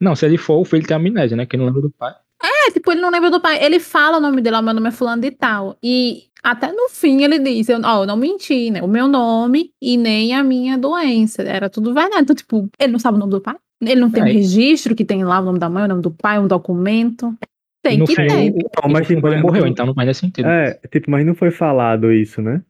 Não, 0.00 0.14
se 0.14 0.26
ele 0.26 0.36
for, 0.36 0.58
o 0.60 0.64
filho 0.64 0.86
tem 0.86 0.96
amnésia, 0.96 1.36
né? 1.36 1.46
Que 1.46 1.56
não 1.56 1.66
lembra 1.66 1.80
do 1.80 1.90
pai. 1.90 2.14
É, 2.42 2.70
tipo, 2.70 2.90
ele 2.92 3.00
não 3.00 3.10
lembra 3.10 3.30
do 3.30 3.40
pai. 3.40 3.62
Ele 3.64 3.80
fala 3.80 4.18
o 4.18 4.20
nome 4.20 4.40
dele, 4.42 4.56
ó, 4.56 4.62
meu 4.62 4.74
nome 4.74 4.88
é 4.88 4.92
fulano 4.92 5.22
de 5.22 5.30
tal. 5.30 5.76
E 5.82 6.24
até 6.42 6.70
no 6.70 6.88
fim 6.90 7.22
ele 7.22 7.38
diz, 7.38 7.68
eu, 7.68 7.80
ó, 7.82 8.02
eu 8.02 8.06
não 8.06 8.16
menti, 8.16 8.70
né? 8.70 8.82
O 8.82 8.88
meu 8.88 9.08
nome 9.08 9.70
e 9.80 9.96
nem 9.96 10.34
a 10.34 10.42
minha 10.44 10.76
doença. 10.76 11.42
Era 11.42 11.70
tudo 11.70 11.94
verdade. 11.94 12.22
Então, 12.22 12.36
tipo, 12.36 12.68
ele 12.78 12.92
não 12.92 12.98
sabe 12.98 13.16
o 13.16 13.20
nome 13.20 13.32
do 13.32 13.40
pai? 13.40 13.56
Ele 13.82 14.00
não 14.00 14.10
tem 14.10 14.22
um 14.22 14.26
É. 14.26 14.32
registro 14.32 14.94
que 14.94 15.04
tem 15.04 15.24
lá 15.24 15.40
o 15.40 15.44
nome 15.44 15.58
da 15.58 15.68
mãe, 15.68 15.84
o 15.84 15.88
nome 15.88 16.02
do 16.02 16.10
pai, 16.10 16.38
um 16.38 16.46
documento. 16.46 17.34
Tem 17.82 17.98
no 17.98 18.06
que 18.06 18.14
fim, 18.16 18.26
ter. 18.26 18.34
o- 18.52 18.58
Então, 18.58 18.84
o- 18.84 18.92
mas, 18.92 19.06
tipo, 19.06 19.22
dele 19.22 19.36
é- 19.36 19.40
morreu, 19.42 19.66
então 19.66 19.86
não 19.86 19.94
faz 19.94 20.16
sentido. 20.16 20.46
É, 20.48 20.74
tipo, 20.90 21.10
mas 21.10 21.24
não 21.24 21.34
foi 21.34 21.50
falado 21.50 22.10
isso, 22.12 22.42
né? 22.42 22.62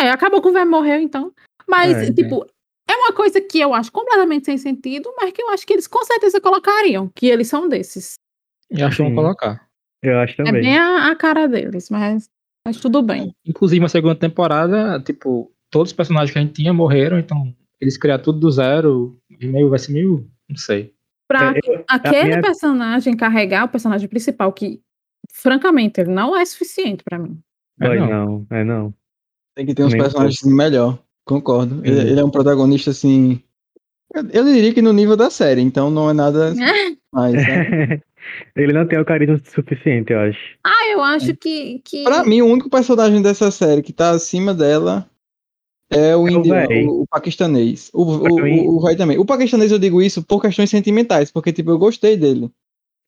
É, 0.00 0.10
acabou 0.10 0.40
que 0.40 0.48
o 0.48 0.52
velho 0.52 0.70
morreu, 0.70 0.98
então. 1.00 1.32
Mas, 1.68 1.96
É, 2.08 2.12
tipo, 2.12 2.44
é 2.44 2.46
uma 2.94 3.12
coisa 3.12 3.40
que 3.40 3.58
eu 3.60 3.74
acho 3.74 3.90
completamente 3.92 4.44
sem 4.46 4.56
sentido, 4.58 5.12
mas 5.16 5.32
que 5.32 5.42
eu 5.42 5.50
acho 5.50 5.66
que 5.66 5.72
eles 5.72 5.86
com 5.86 6.04
certeza 6.04 6.40
colocariam, 6.40 7.10
que 7.14 7.26
eles 7.26 7.48
são 7.48 7.68
desses. 7.68 8.14
E 8.70 8.82
acho 8.82 8.98
que 8.98 9.02
vão 9.02 9.14
colocar. 9.14 9.68
Eu 10.02 10.18
acho 10.20 10.40
É 10.40 10.44
também. 10.44 10.62
bem 10.62 10.78
a, 10.78 11.10
a 11.10 11.16
cara 11.16 11.46
deles, 11.46 11.90
mas, 11.90 12.28
mas 12.66 12.78
tudo 12.80 13.02
bem. 13.02 13.34
Inclusive, 13.44 13.80
na 13.80 13.88
segunda 13.88 14.14
temporada, 14.14 15.00
tipo, 15.00 15.52
todos 15.70 15.90
os 15.90 15.96
personagens 15.96 16.30
que 16.32 16.38
a 16.38 16.42
gente 16.42 16.54
tinha 16.54 16.72
morreram, 16.72 17.18
então 17.18 17.54
eles 17.80 17.96
criaram 17.98 18.22
tudo 18.22 18.38
do 18.40 18.50
zero. 18.50 19.18
e 19.28 19.46
Meio, 19.46 19.68
vai 19.68 19.78
ser 19.78 19.92
meio. 19.92 20.26
Não 20.48 20.56
sei. 20.56 20.94
Pra 21.28 21.52
É, 21.54 21.58
eu- 21.64 21.84
aquele 21.88 22.24
minha- 22.24 22.40
personagem 22.42 23.16
carregar 23.16 23.64
o 23.64 23.68
personagem 23.68 24.08
principal, 24.08 24.52
que, 24.52 24.80
francamente, 25.32 26.00
ele 26.00 26.10
não 26.10 26.36
é 26.36 26.44
suficiente 26.44 27.02
pra 27.04 27.18
mim. 27.18 27.38
É, 27.80 27.94
não. 27.96 28.06
não, 28.08 28.46
é 28.50 28.64
não. 28.64 28.94
Tem 29.54 29.64
que 29.66 29.74
ter 29.74 29.84
uns 29.84 29.92
Nem 29.92 30.00
personagens 30.02 30.42
melhor. 30.44 30.98
Concordo. 31.30 31.80
Ele, 31.84 31.94
Uhum. 32.00 32.06
ele 32.08 32.20
é 32.20 32.24
um 32.24 32.30
protagonista 32.30 32.90
assim. 32.90 33.40
Eu, 34.12 34.24
eu 34.32 34.44
diria 34.44 34.74
que 34.74 34.82
no 34.82 34.92
nível 34.92 35.16
da 35.16 35.30
série, 35.30 35.60
então 35.60 35.88
não 35.90 36.10
é 36.10 36.12
nada 36.12 36.52
mais. 37.12 37.34
né? 37.34 38.00
Ele 38.54 38.72
não 38.72 38.86
tem 38.86 38.98
o 38.98 39.04
carisma 39.04 39.40
suficiente, 39.44 40.12
eu 40.12 40.18
acho. 40.20 40.38
Ah, 40.64 40.88
eu 40.92 41.02
acho 41.02 41.34
que. 41.36 41.80
que... 41.84 42.02
Pra 42.04 42.22
mim, 42.24 42.42
o 42.42 42.46
único 42.46 42.68
personagem 42.68 43.22
dessa 43.22 43.50
série 43.50 43.80
que 43.82 43.92
tá 43.92 44.10
acima 44.10 44.52
dela 44.52 45.08
é 45.90 46.14
o 46.16 46.26
É 46.28 46.30
o 46.32 46.38
indiano, 46.38 46.90
o, 46.92 47.02
o 47.02 47.06
paquistanês. 47.08 47.90
O, 47.94 48.02
o, 48.02 48.42
mim- 48.42 48.66
o, 48.68 48.76
o 48.76 48.80
véi 48.82 48.94
também. 48.96 49.18
O 49.18 49.24
paquistanês 49.24 49.72
eu 49.72 49.78
digo 49.78 50.02
isso 50.02 50.22
por 50.22 50.40
questões 50.40 50.68
sentimentais, 50.70 51.30
porque 51.32 51.52
tipo, 51.52 51.70
eu 51.70 51.78
gostei 51.78 52.16
dele. 52.16 52.50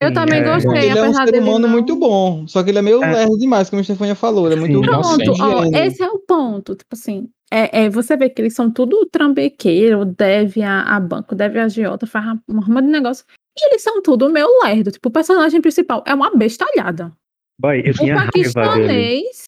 eu 0.00 0.08
Sim, 0.08 0.14
também 0.14 0.40
é. 0.40 0.44
gostei, 0.44 0.90
ele 0.90 0.98
é 0.98 1.08
um 1.08 1.12
ser 1.14 1.34
humano 1.40 1.58
não- 1.60 1.68
muito 1.68 1.94
bom, 1.96 2.46
só 2.48 2.62
que 2.62 2.70
ele 2.70 2.78
é 2.78 2.82
meio 2.82 3.02
É. 3.04 3.12
lerdo 3.12 3.36
demais, 3.38 3.68
como 3.68 3.80
a 3.80 3.84
Stefania 3.84 4.14
falou. 4.14 4.46
Ele 4.46 4.54
é 4.54 4.58
muito 4.58 4.78
Sim. 4.78 4.84
Pronto, 4.86 5.32
ó, 5.40 5.64
esse 5.84 6.02
é 6.02 6.08
o 6.08 6.18
ponto. 6.20 6.74
Tipo 6.74 6.94
assim, 6.94 7.28
é, 7.52 7.84
é, 7.84 7.90
você 7.90 8.16
vê 8.16 8.30
que 8.30 8.40
eles 8.40 8.54
são 8.54 8.70
tudo 8.70 9.04
trambequeiro, 9.06 10.06
deve 10.06 10.62
a, 10.62 10.82
a 10.82 10.98
banco, 10.98 11.34
deve 11.34 11.58
a 11.58 11.64
agiota, 11.64 12.06
faz 12.06 12.24
uma 12.48 12.64
rama 12.64 12.80
de 12.80 12.88
negócio. 12.88 13.26
E 13.58 13.66
eles 13.66 13.82
são 13.82 14.00
tudo 14.00 14.30
meio 14.30 14.48
lerdo. 14.62 14.90
Tipo, 14.90 15.10
o 15.10 15.12
personagem 15.12 15.60
principal 15.60 16.02
é 16.06 16.14
uma 16.14 16.34
bestalhada. 16.34 17.12
Boy, 17.60 17.82
eu 17.84 17.92
O 17.92 17.94
tinha 17.94 18.14
dele. 18.14 18.26
paquistanês 18.26 19.44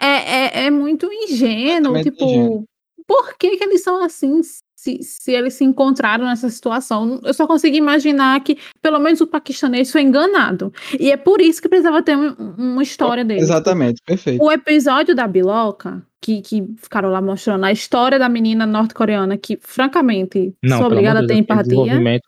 é, 0.00 0.06
é, 0.06 0.66
é 0.66 0.70
muito 0.70 1.10
ingênuo. 1.10 2.02
Tipo, 2.02 2.24
ingênuo. 2.24 2.64
por 3.06 3.38
que, 3.38 3.56
que 3.56 3.64
eles 3.64 3.82
são 3.82 4.02
assim? 4.04 4.42
Se, 4.80 5.02
se 5.02 5.32
eles 5.32 5.54
se 5.54 5.64
encontraram 5.64 6.24
nessa 6.24 6.48
situação, 6.48 7.20
eu 7.24 7.34
só 7.34 7.48
consigo 7.48 7.74
imaginar 7.74 8.38
que 8.44 8.56
pelo 8.80 9.00
menos 9.00 9.20
o 9.20 9.26
paquistanês 9.26 9.90
foi 9.90 10.02
enganado. 10.02 10.72
E 11.00 11.10
é 11.10 11.16
por 11.16 11.40
isso 11.40 11.60
que 11.60 11.68
precisava 11.68 12.00
ter 12.00 12.16
um- 12.16 12.54
uma 12.56 12.80
história 12.84 13.24
dele. 13.24 13.40
Exatamente, 13.40 14.00
perfeito. 14.06 14.40
O 14.40 14.52
episódio 14.52 15.16
da 15.16 15.26
Biloca, 15.26 16.00
que, 16.22 16.40
que 16.42 16.64
ficaram 16.76 17.10
lá 17.10 17.20
mostrando 17.20 17.64
a 17.64 17.72
história 17.72 18.20
da 18.20 18.28
menina 18.28 18.66
norte-coreana, 18.66 19.36
que, 19.36 19.58
francamente, 19.60 20.54
Não, 20.62 20.78
sou 20.78 20.86
obrigada 20.86 21.18
a 21.18 21.26
ter 21.26 21.34
empatia, 21.34 22.22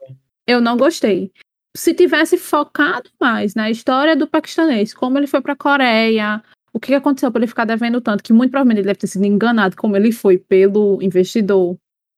eu 0.45 0.61
não 0.61 0.77
gostei. 0.77 1.31
Se 1.77 1.95
tivesse 1.95 2.37
focado 2.37 3.09
mais 3.21 3.55
na 3.55 3.71
história 3.71 4.17
do 4.17 4.27
paquistanês, 4.27 4.93
como 4.93 5.17
ele 5.19 5.29
foi 5.29 5.41
pra 5.41 5.55
Coreia, 5.55 6.43
o 6.73 6.81
que 6.81 6.89
que 6.89 6.95
aconteceu 6.95 7.31
para 7.31 7.39
ele 7.43 7.47
ficar 7.47 7.65
devendo 7.65 8.01
tanto, 8.01 8.25
que 8.25 8.33
muito 8.33 8.51
provavelmente 8.51 8.79
ele 8.79 8.87
deve 8.89 8.99
ter 8.99 9.07
sido 9.07 9.25
enganado, 9.25 9.77
como 9.77 9.97
ele 9.97 10.11
foi 10.11 10.37
pelo 10.37 10.99
investidor, 11.01 11.77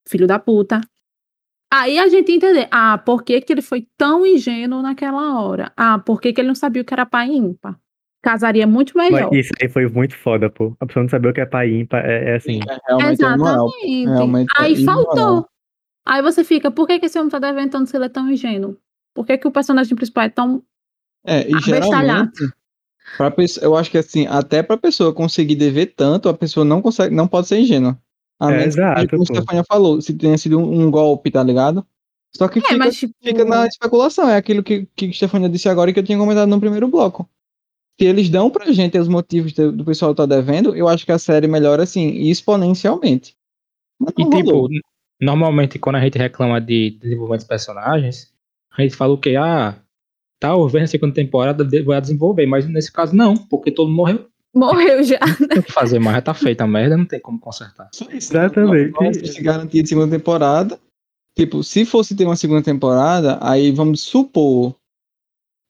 filho 0.08 0.26
da 0.26 0.38
puta. 0.38 0.80
Aí 1.72 1.98
a 1.98 2.06
gente 2.08 2.30
entender, 2.30 2.68
ah, 2.70 2.98
por 2.98 3.22
que, 3.22 3.40
que 3.40 3.52
ele 3.52 3.62
foi 3.62 3.86
tão 3.96 4.26
ingênuo 4.26 4.82
naquela 4.82 5.40
hora? 5.40 5.72
Ah, 5.74 5.98
por 5.98 6.20
que, 6.20 6.32
que 6.32 6.40
ele 6.40 6.48
não 6.48 6.54
sabia 6.54 6.82
o 6.82 6.84
que 6.84 6.92
era 6.92 7.06
pai 7.06 7.28
ímpar? 7.28 7.78
Casaria 8.22 8.66
muito 8.66 8.96
melhor. 8.96 9.30
Mas 9.32 9.46
isso 9.46 9.52
aí 9.60 9.68
foi 9.68 9.88
muito 9.88 10.16
foda, 10.16 10.50
pô. 10.50 10.76
A 10.78 10.86
pessoa 10.86 11.02
não 11.02 11.08
saber 11.08 11.28
o 11.28 11.32
que 11.32 11.40
é 11.40 11.46
pai 11.46 11.70
ímpar 11.70 12.04
é, 12.04 12.32
é 12.32 12.36
assim. 12.36 12.60
É, 12.68 12.78
realmente 12.86 13.08
é. 13.08 13.26
Exatamente. 13.26 14.04
Realmente 14.04 14.48
é 14.58 14.62
Aí 14.62 14.74
imoral. 14.74 15.04
faltou. 15.04 15.48
Aí 16.04 16.20
você 16.20 16.44
fica, 16.44 16.70
por 16.70 16.86
que, 16.86 16.98
que 16.98 17.06
esse 17.06 17.18
homem 17.18 17.30
tá 17.30 17.38
devendo 17.38 17.70
tanto 17.70 17.88
se 17.88 17.96
ele 17.96 18.04
é 18.04 18.08
tão 18.08 18.30
ingênuo? 18.30 18.76
Por 19.14 19.26
que, 19.26 19.38
que 19.38 19.48
o 19.48 19.52
personagem 19.52 19.94
principal 19.96 20.24
é 20.24 20.28
tão. 20.28 20.62
É, 21.24 21.48
e 21.48 21.58
geralmente, 21.60 22.48
pra 23.16 23.30
pessoa, 23.30 23.64
eu 23.64 23.76
acho 23.76 23.90
que 23.90 23.98
assim, 23.98 24.26
até 24.26 24.62
pra 24.62 24.76
pessoa 24.76 25.14
conseguir 25.14 25.54
dever 25.54 25.94
tanto, 25.94 26.28
a 26.28 26.34
pessoa 26.34 26.64
não 26.64 26.82
consegue, 26.82 27.14
não 27.14 27.28
pode 27.28 27.48
ser 27.48 27.58
ingênua. 27.58 27.98
A 28.42 28.50
É, 28.50 28.58
menos 28.58 28.74
que, 28.76 28.80
exato, 28.80 29.08
como 29.08 29.24
pô. 29.26 29.34
Stefania 29.34 29.64
falou, 29.64 30.00
se 30.00 30.14
tenha 30.14 30.36
sido 30.38 30.58
um, 30.58 30.82
um 30.86 30.90
golpe, 30.90 31.30
tá 31.30 31.42
ligado? 31.42 31.86
Só 32.34 32.48
que 32.48 32.58
É, 32.58 32.62
fica, 32.62 32.78
mas 32.78 32.96
tipo. 32.96 33.14
fica 33.22 33.44
na 33.44 33.66
especulação, 33.66 34.28
é 34.28 34.36
aquilo 34.36 34.62
que, 34.62 34.86
que 34.96 35.12
Stefania 35.12 35.48
disse 35.48 35.68
agora 35.68 35.90
e 35.90 35.94
que 35.94 36.00
eu 36.00 36.04
tinha 36.04 36.18
comentado 36.18 36.48
no 36.48 36.60
primeiro 36.60 36.88
bloco. 36.88 37.28
Que 37.98 38.06
eles 38.06 38.30
dão 38.30 38.50
pra 38.50 38.72
gente 38.72 38.98
os 38.98 39.08
motivos 39.08 39.52
do, 39.52 39.72
do 39.72 39.84
pessoal 39.84 40.12
estar 40.12 40.26
devendo, 40.26 40.74
eu 40.76 40.88
acho 40.88 41.06
que 41.06 41.12
a 41.12 41.18
série 41.18 41.48
melhora 41.48 41.82
assim, 41.84 42.08
exponencialmente. 42.30 43.36
Mas 44.00 44.14
E 44.16 44.24
não 44.24 44.30
rolou. 44.30 44.68
tipo, 44.68 44.68
normalmente 45.20 45.78
quando 45.78 45.96
a 45.96 46.00
gente 46.00 46.18
reclama 46.18 46.60
de 46.60 46.92
desenvolvimento 47.00 47.40
dos 47.40 47.48
personagens, 47.48 48.32
a 48.76 48.82
gente 48.82 48.96
fala 48.96 49.14
o 49.14 49.18
quê? 49.18 49.36
Ah, 49.36 49.80
talvez 50.40 50.82
na 50.82 50.88
segunda 50.88 51.14
temporada 51.14 51.64
de- 51.64 51.82
vai 51.82 52.00
desenvolver, 52.00 52.46
mas 52.46 52.68
nesse 52.68 52.92
caso 52.92 53.14
não, 53.16 53.36
porque 53.36 53.72
todo 53.72 53.88
mundo 53.88 53.96
morreu. 53.98 54.28
Morreu 54.54 55.02
já. 55.02 55.18
Não 55.40 55.48
tem 55.48 55.58
o 55.58 55.62
que 55.62 55.72
fazer 55.72 55.98
mais, 55.98 56.16
já 56.16 56.22
tá 56.22 56.34
feita 56.34 56.64
a 56.64 56.66
merda, 56.66 56.96
não 56.96 57.06
tem 57.06 57.20
como 57.20 57.38
consertar. 57.38 57.88
Isso. 57.92 58.06
Exatamente. 58.10 58.92
Existe 59.04 59.42
garantia 59.42 59.82
de 59.82 59.88
segunda 59.88 60.16
temporada. 60.16 60.78
Tipo, 61.36 61.64
se 61.64 61.84
fosse 61.84 62.14
ter 62.14 62.26
uma 62.26 62.36
segunda 62.36 62.62
temporada, 62.62 63.38
aí 63.40 63.70
vamos 63.70 64.02
supor 64.02 64.74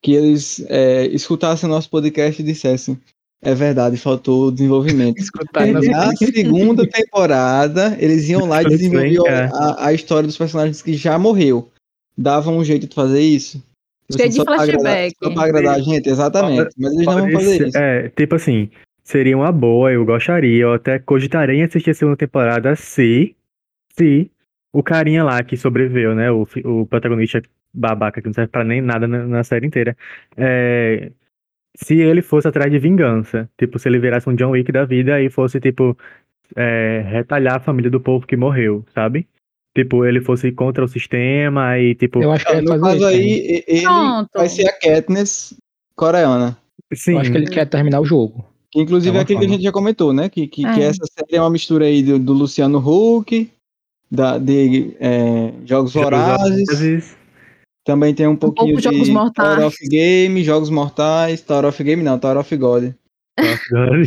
que 0.03 0.13
eles 0.13 0.65
é, 0.67 1.05
escutassem 1.07 1.69
nosso 1.69 1.89
podcast 1.89 2.41
e 2.41 2.45
dissessem 2.45 2.99
é 3.43 3.53
verdade, 3.53 3.97
faltou 3.97 4.49
desenvolvimento. 4.49 5.19
Escutar 5.19 5.67
E 5.67 5.71
na 5.71 6.15
segunda 6.15 6.87
temporada, 6.87 7.95
eles 7.99 8.29
iam 8.29 8.45
lá 8.45 8.61
e 8.61 8.69
desenvolviam 8.69 9.25
a, 9.27 9.87
a 9.87 9.93
história 9.93 10.25
dos 10.25 10.37
personagens 10.37 10.81
que 10.81 10.93
já 10.93 11.19
morreu. 11.19 11.69
Davam 12.17 12.57
um 12.57 12.63
jeito 12.63 12.87
de 12.87 12.95
fazer 12.95 13.21
isso. 13.21 13.61
Tipo 14.09 14.17
Cheio 14.17 14.29
assim, 14.29 14.39
de 14.39 14.45
flashback. 14.45 15.15
Só 15.23 15.33
pra 15.33 15.43
agradar 15.43 15.75
a 15.75 15.79
gente, 15.79 16.09
exatamente. 16.09 16.69
Mas 16.77 16.93
eles 16.93 17.05
não 17.05 17.13
vão 17.13 17.31
fazer 17.31 17.67
isso. 17.67 17.77
É, 17.77 18.09
tipo 18.09 18.35
assim, 18.35 18.69
seria 19.03 19.37
uma 19.37 19.51
boa, 19.51 19.91
eu 19.91 20.05
gostaria, 20.05 20.63
eu 20.63 20.73
até 20.73 20.99
cogitaria 20.99 21.55
em 21.55 21.63
assistir 21.63 21.91
a 21.91 21.93
segunda 21.93 22.17
temporada 22.17 22.75
se, 22.75 23.35
se 23.97 24.31
o 24.71 24.81
carinha 24.81 25.23
lá 25.23 25.43
que 25.43 25.57
sobreviveu, 25.57 26.15
né, 26.15 26.31
o, 26.31 26.47
o 26.65 26.85
protagonista 26.85 27.41
babaca 27.73 28.21
que 28.21 28.27
não 28.27 28.33
serve 28.33 28.51
pra 28.51 28.63
nem 28.63 28.81
nada 28.81 29.07
na, 29.07 29.25
na 29.25 29.43
série 29.43 29.67
inteira, 29.67 29.97
é, 30.37 31.11
se 31.75 31.95
ele 31.99 32.21
fosse 32.21 32.47
atrás 32.47 32.71
de 32.71 32.79
vingança, 32.79 33.49
tipo, 33.57 33.79
se 33.79 33.89
ele 33.89 33.99
virasse 33.99 34.29
um 34.29 34.35
John 34.35 34.51
Wick 34.51 34.71
da 34.71 34.85
vida 34.85 35.21
e 35.21 35.29
fosse, 35.29 35.59
tipo, 35.59 35.97
é, 36.55 37.03
retalhar 37.07 37.55
a 37.55 37.59
família 37.59 37.89
do 37.89 37.99
povo 37.99 38.27
que 38.27 38.37
morreu, 38.37 38.85
sabe? 38.93 39.27
Tipo, 39.75 40.05
ele 40.05 40.21
fosse 40.21 40.51
contra 40.51 40.83
o 40.85 40.87
sistema 40.87 41.79
e, 41.79 41.95
tipo, 41.95 42.21
Eu 42.21 42.31
acho 42.31 42.45
que 42.45 42.51
Ah, 42.51 42.57
ele 42.57 42.65
no 42.67 42.79
fazer 42.79 42.81
caso 42.83 42.95
isso. 42.97 43.05
aí, 43.07 43.25
e- 43.25 43.63
ele 43.67 43.81
Pronto. 43.81 44.29
vai 44.35 44.49
ser 44.49 44.67
a 44.67 44.73
Katniss 44.73 45.55
coreana. 45.95 46.57
Sim. 46.93 47.13
Eu 47.13 47.19
acho 47.19 47.31
que 47.31 47.37
ele 47.37 47.47
quer 47.49 47.65
terminar 47.65 47.99
o 47.99 48.05
jogo. 48.05 48.45
Inclusive 48.75 49.15
É 49.15 49.19
é 49.19 49.23
aquilo 49.23 49.39
que 49.39 49.45
a 49.45 49.49
gente 49.49 49.63
já 49.63 49.71
comentou, 49.71 50.13
né? 50.13 50.29
Que, 50.29 50.47
que, 50.47 50.61
que 50.61 50.79
É. 50.81 50.83
essa 50.85 51.05
série 51.05 51.35
é 51.37 51.41
uma 51.41 51.49
mistura 51.49 51.85
aí 51.85 52.03
do, 52.03 52.19
do 52.19 52.33
Luciano 52.33 52.77
Huck, 52.79 53.49
da, 54.11 54.37
de 54.37 54.95
é, 54.99 55.51
Jogos 55.65 55.91
Jogos 55.91 55.93
Vorazes, 55.93 57.17
também 57.83 58.13
tem 58.13 58.27
um 58.27 58.35
pouquinho 58.35 58.73
pouco 58.73 58.81
Jogos 58.81 59.07
de 59.07 59.11
Mortais. 59.11 59.55
Tower 59.55 59.67
of 59.67 59.77
Game, 59.89 60.43
Jogos 60.43 60.69
Mortais, 60.69 61.41
Tower 61.41 61.65
of 61.65 61.83
Game 61.83 62.03
não, 62.03 62.19
Tower 62.19 62.37
of 62.37 62.55
God. 62.57 62.91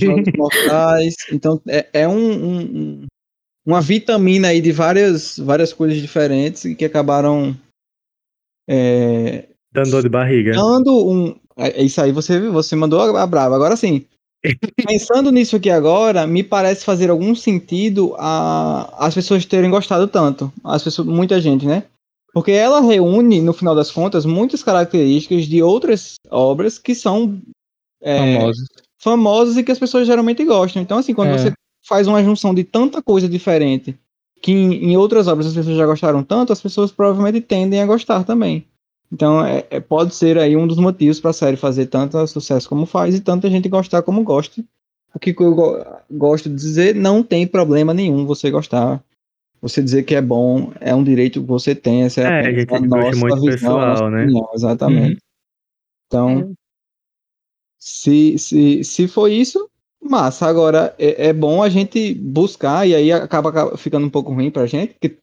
Jogos 0.01 0.33
Mortais. 0.37 1.15
Então 1.33 1.61
é, 1.69 1.87
é 1.93 2.09
um, 2.09 2.13
um- 2.17 2.61
um- 2.61 3.07
uma 3.67 3.81
vitamina 3.81 4.49
aí 4.49 4.61
de 4.61 4.71
várias, 4.73 5.39
várias 5.39 5.73
coisas 5.73 5.99
diferentes 6.01 6.63
que 6.77 6.85
acabaram 6.85 7.57
é, 8.69 9.49
Dando 9.73 9.91
dor 9.91 10.03
de 10.03 10.09
barriga. 10.09 10.53
dando 10.53 11.07
um. 11.09 11.37
É 11.57 11.81
é 11.81 11.83
isso 11.85 12.01
aí, 12.01 12.13
você, 12.13 12.41
você 12.49 12.77
mandou 12.77 13.01
a, 13.17 13.27
brava. 13.27 13.55
Agora 13.55 13.77
sim. 13.77 14.05
Pensando 14.87 15.33
nisso 15.33 15.57
aqui 15.57 15.71
agora, 15.71 16.27
me 16.27 16.43
parece 16.43 16.85
fazer 16.85 17.11
algum 17.11 17.35
sentido 17.35 18.15
a, 18.19 18.95
as 19.07 19.15
pessoas 19.15 19.45
terem 19.45 19.71
gostado 19.71 20.07
tanto. 20.07 20.53
As 20.63 20.83
pessoas, 20.85 21.09
muita 21.09 21.41
gente, 21.41 21.67
né? 21.67 21.85
Porque 22.33 22.53
ela 22.53 22.81
reúne, 22.81 23.41
no 23.41 23.53
final 23.55 23.75
das 23.75 23.91
contas, 23.91 24.27
muitas 24.27 24.63
características 24.63 25.47
de 25.47 25.63
outras 25.63 26.15
obras 26.31 26.79
que 26.79 26.95
são 26.95 27.41
é, 28.03 28.37
Famosos. 28.37 28.69
famosas 28.99 29.57
e 29.57 29.65
que 29.65 29.73
as 29.73 29.79
pessoas 29.79 30.07
geralmente 30.07 30.45
gostam. 30.45 30.83
Então, 30.83 30.99
assim, 30.99 31.15
quando 31.15 31.31
É. 31.31 31.39
você 31.39 31.53
faz 31.87 32.07
uma 32.07 32.23
junção 32.23 32.55
de 32.55 32.65
tanta 32.65 33.03
coisa 33.03 33.29
diferente 33.29 33.97
que 34.43 34.53
em, 34.53 34.93
em 34.93 34.97
outras 34.97 35.27
obras 35.29 35.47
as 35.47 35.55
pessoas 35.55 35.77
já 35.77 35.87
gostaram 35.87 36.23
tanto, 36.23 36.53
as 36.53 36.61
pessoas 36.61 36.93
provavelmente 36.93 37.41
tendem 37.41 37.81
a 37.81 37.87
gostar 37.87 38.25
também. 38.25 38.67
Então, 39.11 39.45
é, 39.45 39.65
é- 39.71 39.81
pode 39.81 40.15
ser 40.15 40.37
aí 40.39 40.57
um 40.57 40.67
dos 40.67 40.79
motivos 40.79 41.21
para 41.21 41.31
a 41.31 41.35
série 41.35 41.57
fazer 41.57 41.87
tanto 41.87 42.25
sucesso 42.27 42.69
como 42.69 42.87
faz 42.87 43.15
e 43.15 43.21
tanta 43.21 43.49
gente 43.49 43.69
gostar 43.69 44.03
como 44.03 44.23
gosta. 44.23 44.63
O 45.15 45.19
que 45.19 45.35
eu 45.39 45.55
go- 45.55 45.83
gosto 46.11 46.49
de 46.51 46.55
dizer, 46.57 46.95
não 46.95 47.23
tem 47.23 47.47
problema 47.47 47.95
nenhum 47.95 48.27
você 48.27 48.51
gostar. 48.51 49.03
Você 49.63 49.83
dizer 49.83 50.03
que 50.03 50.15
é 50.15 50.21
bom 50.21 50.73
é 50.81 50.95
um 50.95 51.03
direito 51.03 51.41
que 51.41 51.47
você 51.47 51.75
tem. 51.75 52.03
Essa 52.03 52.21
é, 52.23 52.25
É, 52.25 52.29
a, 52.29 52.41
a 52.41 52.53
gente 52.53 52.75
a 52.75 52.79
gosta 52.81 53.17
nossa 53.17 53.17
muito 53.17 53.41
visão, 53.51 53.81
a 53.81 53.87
nossa 53.87 54.03
pessoal, 54.03 54.11
né? 54.11 54.23
opinião, 54.23 54.51
exatamente. 54.55 55.19
Então, 56.07 56.55
se, 57.79 58.39
se, 58.39 58.85
se 58.85 59.09
for 59.09 59.29
isso, 59.29 59.69
massa. 60.09 60.47
Agora, 60.47 60.95
é, 60.99 61.29
é 61.29 61.33
bom 61.33 61.63
a 61.63 61.69
gente 61.69 62.15
buscar, 62.15 62.87
e 62.87 62.95
aí 62.95 63.13
acaba, 63.13 63.51
acaba 63.51 63.77
ficando 63.77 64.07
um 64.07 64.11
pouco 64.11 64.33
ruim 64.33 64.51
pra 64.51 64.67
gente, 64.67 64.95
porque 64.95 65.19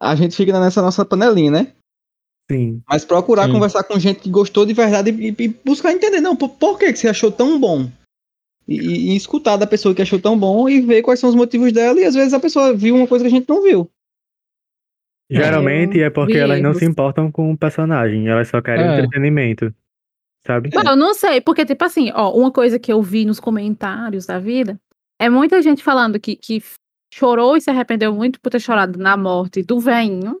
a 0.00 0.14
gente 0.14 0.36
fica 0.36 0.58
nessa 0.58 0.80
nossa 0.80 1.04
panelinha, 1.04 1.50
né? 1.50 1.72
Sim. 2.50 2.82
Mas 2.88 3.04
procurar 3.04 3.46
Sim. 3.46 3.52
conversar 3.52 3.84
com 3.84 3.98
gente 3.98 4.20
que 4.20 4.30
gostou 4.30 4.66
de 4.66 4.72
verdade 4.72 5.10
e, 5.10 5.34
e 5.38 5.48
buscar 5.64 5.92
entender, 5.92 6.20
não, 6.20 6.34
por, 6.34 6.48
por 6.50 6.78
que, 6.78 6.92
que 6.92 6.98
você 6.98 7.08
achou 7.08 7.30
tão 7.30 7.60
bom? 7.60 7.88
E, 8.66 8.76
e- 9.12 9.16
escutar 9.16 9.56
da 9.56 9.66
pessoa 9.66 9.94
que 9.94 10.02
achou 10.02 10.20
tão 10.20 10.38
bom 10.38 10.68
e 10.68 10.80
ver 10.80 11.02
quais 11.02 11.20
são 11.20 11.30
os 11.30 11.36
motivos 11.36 11.72
dela, 11.72 12.00
e 12.00 12.04
às 12.04 12.14
vezes 12.14 12.32
a 12.32 12.40
pessoa 12.40 12.74
viu 12.74 12.96
uma 12.96 13.06
coisa 13.06 13.24
que 13.24 13.28
a 13.28 13.30
gente 13.30 13.48
não 13.48 13.62
viu. 13.62 13.88
Geralmente 15.30 15.98
eu 15.98 16.06
é 16.06 16.10
porque 16.10 16.36
elas 16.36 16.60
não 16.60 16.74
se 16.74 16.84
importam 16.84 17.30
com 17.30 17.52
o 17.52 17.56
personagem, 17.56 18.26
elas 18.26 18.48
só 18.48 18.60
querem 18.60 18.84
É. 18.84 18.98
entretenimento. 18.98 19.72
Sabe? 20.46 20.70
Não, 20.72 20.92
eu 20.92 20.96
não 20.96 21.14
sei, 21.14 21.40
porque, 21.40 21.66
tipo 21.66 21.84
assim, 21.84 22.10
ó, 22.14 22.32
uma 22.32 22.50
coisa 22.50 22.78
que 22.78 22.92
eu 22.92 23.02
vi 23.02 23.24
nos 23.24 23.38
comentários 23.38 24.26
da 24.26 24.38
vida 24.38 24.80
é 25.18 25.28
muita 25.28 25.60
gente 25.60 25.82
falando 25.82 26.18
que, 26.18 26.34
que 26.34 26.62
chorou 27.12 27.56
e 27.56 27.60
se 27.60 27.70
arrependeu 27.70 28.14
muito 28.14 28.40
por 28.40 28.50
ter 28.50 28.60
chorado 28.60 28.98
na 28.98 29.16
morte 29.16 29.62
do 29.62 29.78
velhinho. 29.78 30.40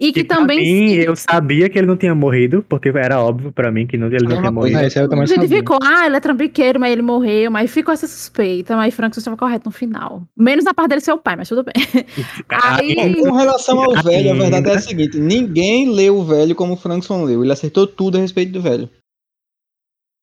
E 0.00 0.14
que 0.14 0.24
também 0.24 0.58
mim, 0.58 0.88
se 0.88 1.04
eu 1.06 1.14
sabia 1.14 1.68
que 1.68 1.76
ele 1.78 1.86
não 1.86 1.96
tinha 1.96 2.14
morrido, 2.14 2.64
porque 2.66 2.88
era 2.88 3.20
óbvio 3.20 3.52
pra 3.52 3.70
mim 3.70 3.86
que 3.86 3.98
não, 3.98 4.06
ele 4.06 4.24
não 4.24 4.30
É 4.32 4.40
tinha 4.40 4.40
coisa, 4.40 4.50
morrido. 4.52 4.78
É, 4.78 4.86
esse 4.86 4.98
aí 4.98 5.04
eu 5.04 5.08
também 5.10 5.24
a 5.24 5.26
gente 5.26 5.40
sabia. 5.42 5.58
ficou, 5.58 5.78
ah, 5.82 6.06
ele 6.06 6.16
é 6.16 6.20
trambiqueiro, 6.20 6.80
mas 6.80 6.90
ele 6.92 7.02
morreu, 7.02 7.50
mas 7.50 7.70
ficou 7.70 7.92
essa 7.92 8.06
suspeita, 8.06 8.74
mas 8.76 8.94
Frank 8.94 9.16
estava 9.18 9.36
correto 9.36 9.66
no 9.66 9.70
final. 9.70 10.22
Menos 10.34 10.64
na 10.64 10.72
parte 10.72 10.88
dele 10.88 11.02
ser 11.02 11.12
o 11.12 11.18
pai, 11.18 11.36
mas 11.36 11.48
tudo 11.50 11.62
bem. 11.62 11.74
Aí- 12.48 13.14
Com, 13.16 13.28
com 13.28 13.36
relação 13.36 13.78
ao 13.82 14.02
velho, 14.02 14.30
a 14.32 14.34
verdade 14.34 14.70
é 14.70 14.74
a 14.74 14.78
seguinte: 14.78 15.18
ninguém 15.18 15.90
leu 15.90 16.16
o 16.16 16.24
velho 16.24 16.54
como 16.54 16.72
o 16.72 16.76
Frankson 16.76 17.22
leu. 17.24 17.42
Ele 17.44 17.52
acertou 17.52 17.86
tudo 17.86 18.16
a 18.16 18.20
respeito 18.22 18.52
do 18.52 18.62
velho. 18.62 18.88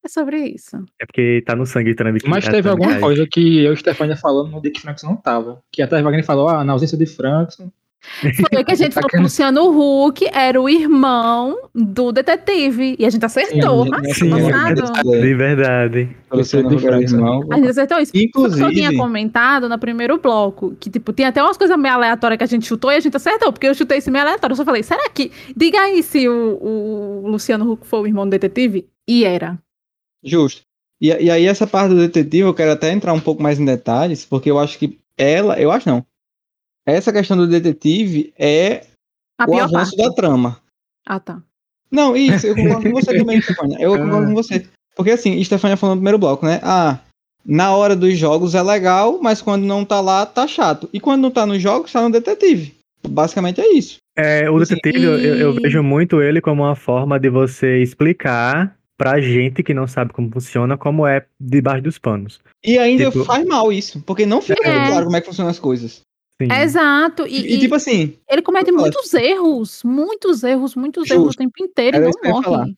É 0.03 0.09
sobre 0.09 0.37
isso. 0.47 0.77
É 1.01 1.05
porque 1.05 1.43
tá 1.45 1.55
no 1.55 1.65
sangue 1.65 1.93
trambique. 1.93 2.27
Mas 2.29 2.47
teve 2.47 2.69
alguma 2.69 2.99
coisa 2.99 3.27
que 3.29 3.63
eu 3.63 3.73
e 3.73 3.77
Stefania 3.77 4.15
falando 4.15 4.49
no 4.49 4.61
dia 4.61 4.71
que 4.71 4.79
Frankson 4.81 5.07
não 5.07 5.17
tava. 5.17 5.59
Que 5.71 5.81
até 5.81 6.01
Wagner 6.01 6.23
falou, 6.25 6.47
ah, 6.49 6.63
na 6.63 6.73
ausência 6.73 6.97
de 6.97 7.05
Frankson. 7.05 7.69
Foi 8.51 8.63
que 8.63 8.71
a 8.71 8.75
gente 8.75 8.93
falou 8.95 9.10
que 9.10 9.17
o 9.17 9.21
Luciano 9.21 10.05
Huck 10.05 10.27
era 10.31 10.60
o 10.62 10.69
irmão 10.69 11.57
do 11.73 12.12
detetive. 12.12 12.95
E 12.97 13.05
a 13.05 13.10
gente 13.10 13.25
acertou. 13.25 13.86
Sim, 13.86 13.91
Ah, 13.93 14.03
sim, 14.03 14.13
Sim, 14.13 14.33
é 14.33 15.15
é. 15.17 15.21
De 15.21 15.33
verdade. 15.36 16.10
Luciano 16.31 16.73
Huck 16.73 16.86
era 16.86 17.01
irmão. 17.01 17.43
A 17.51 17.57
gente 17.57 17.69
acertou 17.69 17.99
isso. 17.99 18.12
Porque 18.12 18.25
eu 18.25 18.29
Inclusive, 18.29 18.73
tinha 18.73 18.95
comentado 18.95 19.67
no 19.67 19.77
primeiro 19.77 20.19
bloco 20.19 20.75
que, 20.79 20.89
tipo, 20.89 21.12
tinha 21.13 21.29
até 21.29 21.41
umas 21.41 21.57
coisas 21.57 21.77
meio 21.77 21.93
aleatórias 21.93 22.38
que 22.38 22.43
a 22.43 22.47
gente 22.47 22.65
chutou 22.65 22.91
e 22.91 22.95
a 22.95 22.99
gente 22.99 23.17
acertou, 23.17 23.51
porque 23.51 23.67
eu 23.67 23.75
chutei 23.75 23.97
esse 23.97 24.10
meio 24.10 24.23
aleatório. 24.23 24.53
Eu 24.53 24.57
só 24.57 24.65
falei, 24.65 24.83
será 24.83 25.10
que. 25.10 25.31
Diga 25.55 25.79
aí 25.79 26.01
se 26.03 26.27
o, 26.27 26.60
o 26.62 27.27
Luciano 27.27 27.71
Huck 27.71 27.86
foi 27.86 27.99
o 28.01 28.07
irmão 28.07 28.25
do 28.25 28.31
detetive? 28.31 28.88
E 29.07 29.23
era. 29.23 29.57
Justo. 30.23 30.62
E, 30.99 31.07
e 31.07 31.29
aí, 31.29 31.45
essa 31.45 31.67
parte 31.67 31.89
do 31.93 31.99
detetive, 31.99 32.47
eu 32.47 32.53
quero 32.53 32.71
até 32.71 32.91
entrar 32.91 33.13
um 33.13 33.19
pouco 33.19 33.41
mais 33.41 33.60
em 33.60 33.65
detalhes, 33.65 34.25
porque 34.25 34.49
eu 34.49 34.57
acho 34.57 34.79
que 34.79 34.99
ela, 35.17 35.60
eu 35.60 35.71
acho 35.71 35.88
não. 35.88 36.05
Essa 36.88 37.12
questão 37.12 37.36
do 37.36 37.45
detetive 37.47 38.34
é 38.39 38.86
A 39.38 39.45
o 39.50 39.58
avanço 39.60 39.95
parte. 39.95 39.97
da 39.97 40.13
trama. 40.13 40.58
Ah, 41.06 41.19
tá. 41.19 41.41
Não, 41.91 42.15
isso, 42.15 42.47
eu 42.47 42.56
concordo 42.56 42.84
com 42.89 42.91
você 43.02 43.17
também, 43.17 43.41
Stefania. 43.41 43.78
Eu 43.80 43.91
concordo 44.00 44.28
com 44.28 44.34
você. 44.34 44.65
Porque 44.95 45.12
assim, 45.12 45.43
Stefania 45.43 45.78
falou 45.78 45.95
no 45.95 46.00
primeiro 46.02 46.17
bloco, 46.17 46.45
né? 46.45 46.60
Ah, 46.63 47.00
na 47.45 47.76
hora 47.76 47.95
dos 47.95 48.17
jogos 48.17 48.56
é 48.56 48.62
legal, 48.62 49.19
mas 49.21 49.41
quando 49.41 49.63
não 49.65 49.86
tá 49.86 50.02
lá, 50.02 50.26
tá 50.26 50.47
chato. 50.47 50.89
E 50.93 51.00
quando 51.00 51.21
não 51.21 51.32
tá 51.32 51.45
nos 51.45 51.62
jogos, 51.62 51.91
tá 51.91 52.02
no 52.02 52.10
detetive. 52.12 52.73
Basicamente 53.08 53.62
é 53.62 53.73
isso. 53.73 53.97
É, 54.17 54.50
o 54.50 54.58
detetive, 54.60 55.04
eu, 55.04 55.17
eu- 55.19 55.36
eu 55.38 55.54
vejo 55.54 55.84
muito 55.84 56.21
ele 56.21 56.41
como 56.41 56.63
uma 56.63 56.76
forma 56.76 57.19
de 57.19 57.30
você 57.30 57.82
explicar 57.82 58.76
pra 58.97 59.21
gente 59.21 59.62
que 59.62 59.73
não 59.76 59.88
sabe 59.88 60.12
como 60.12 60.32
funciona, 60.32 60.76
como 60.76 61.06
é 61.06 61.23
debaixo 61.39 61.84
dos 61.84 62.00
panos. 62.00 62.39
E 62.65 62.78
ainda 62.80 63.12
Tipo- 63.12 63.23
faz 63.26 63.45
mal 63.45 63.71
isso, 63.71 64.02
porque 64.02 64.26
não 64.26 64.41
fica 64.41 64.67
É. 64.67 64.88
claro 64.88 65.06
como 65.06 65.15
é 65.15 65.21
que 65.21 65.28
funcionam 65.28 65.52
as 65.52 65.60
coisas. 65.60 66.02
Sim. 66.41 66.52
Exato. 66.52 67.26
E, 67.28 67.36
E, 67.36 67.56
e 67.56 67.60
tipo 67.60 67.76
assim, 67.76 68.15
ele 68.30 68.41
comete 68.41 68.69
eu 68.69 68.76
muitos 68.78 69.13
erros. 69.13 69.82
Muitos 69.84 70.43
erros, 70.43 70.76
muitos 70.76 71.10
erros 71.10 71.23
o 71.23 71.26
Justo. 71.28 71.39
tempo 71.39 71.54
inteiro 71.60 71.97
Era 71.97 72.06
e 72.06 72.12
não 72.12 72.19
eu 72.23 72.36
ia 72.38 72.43
falar. 72.43 72.58
morre. 72.60 72.76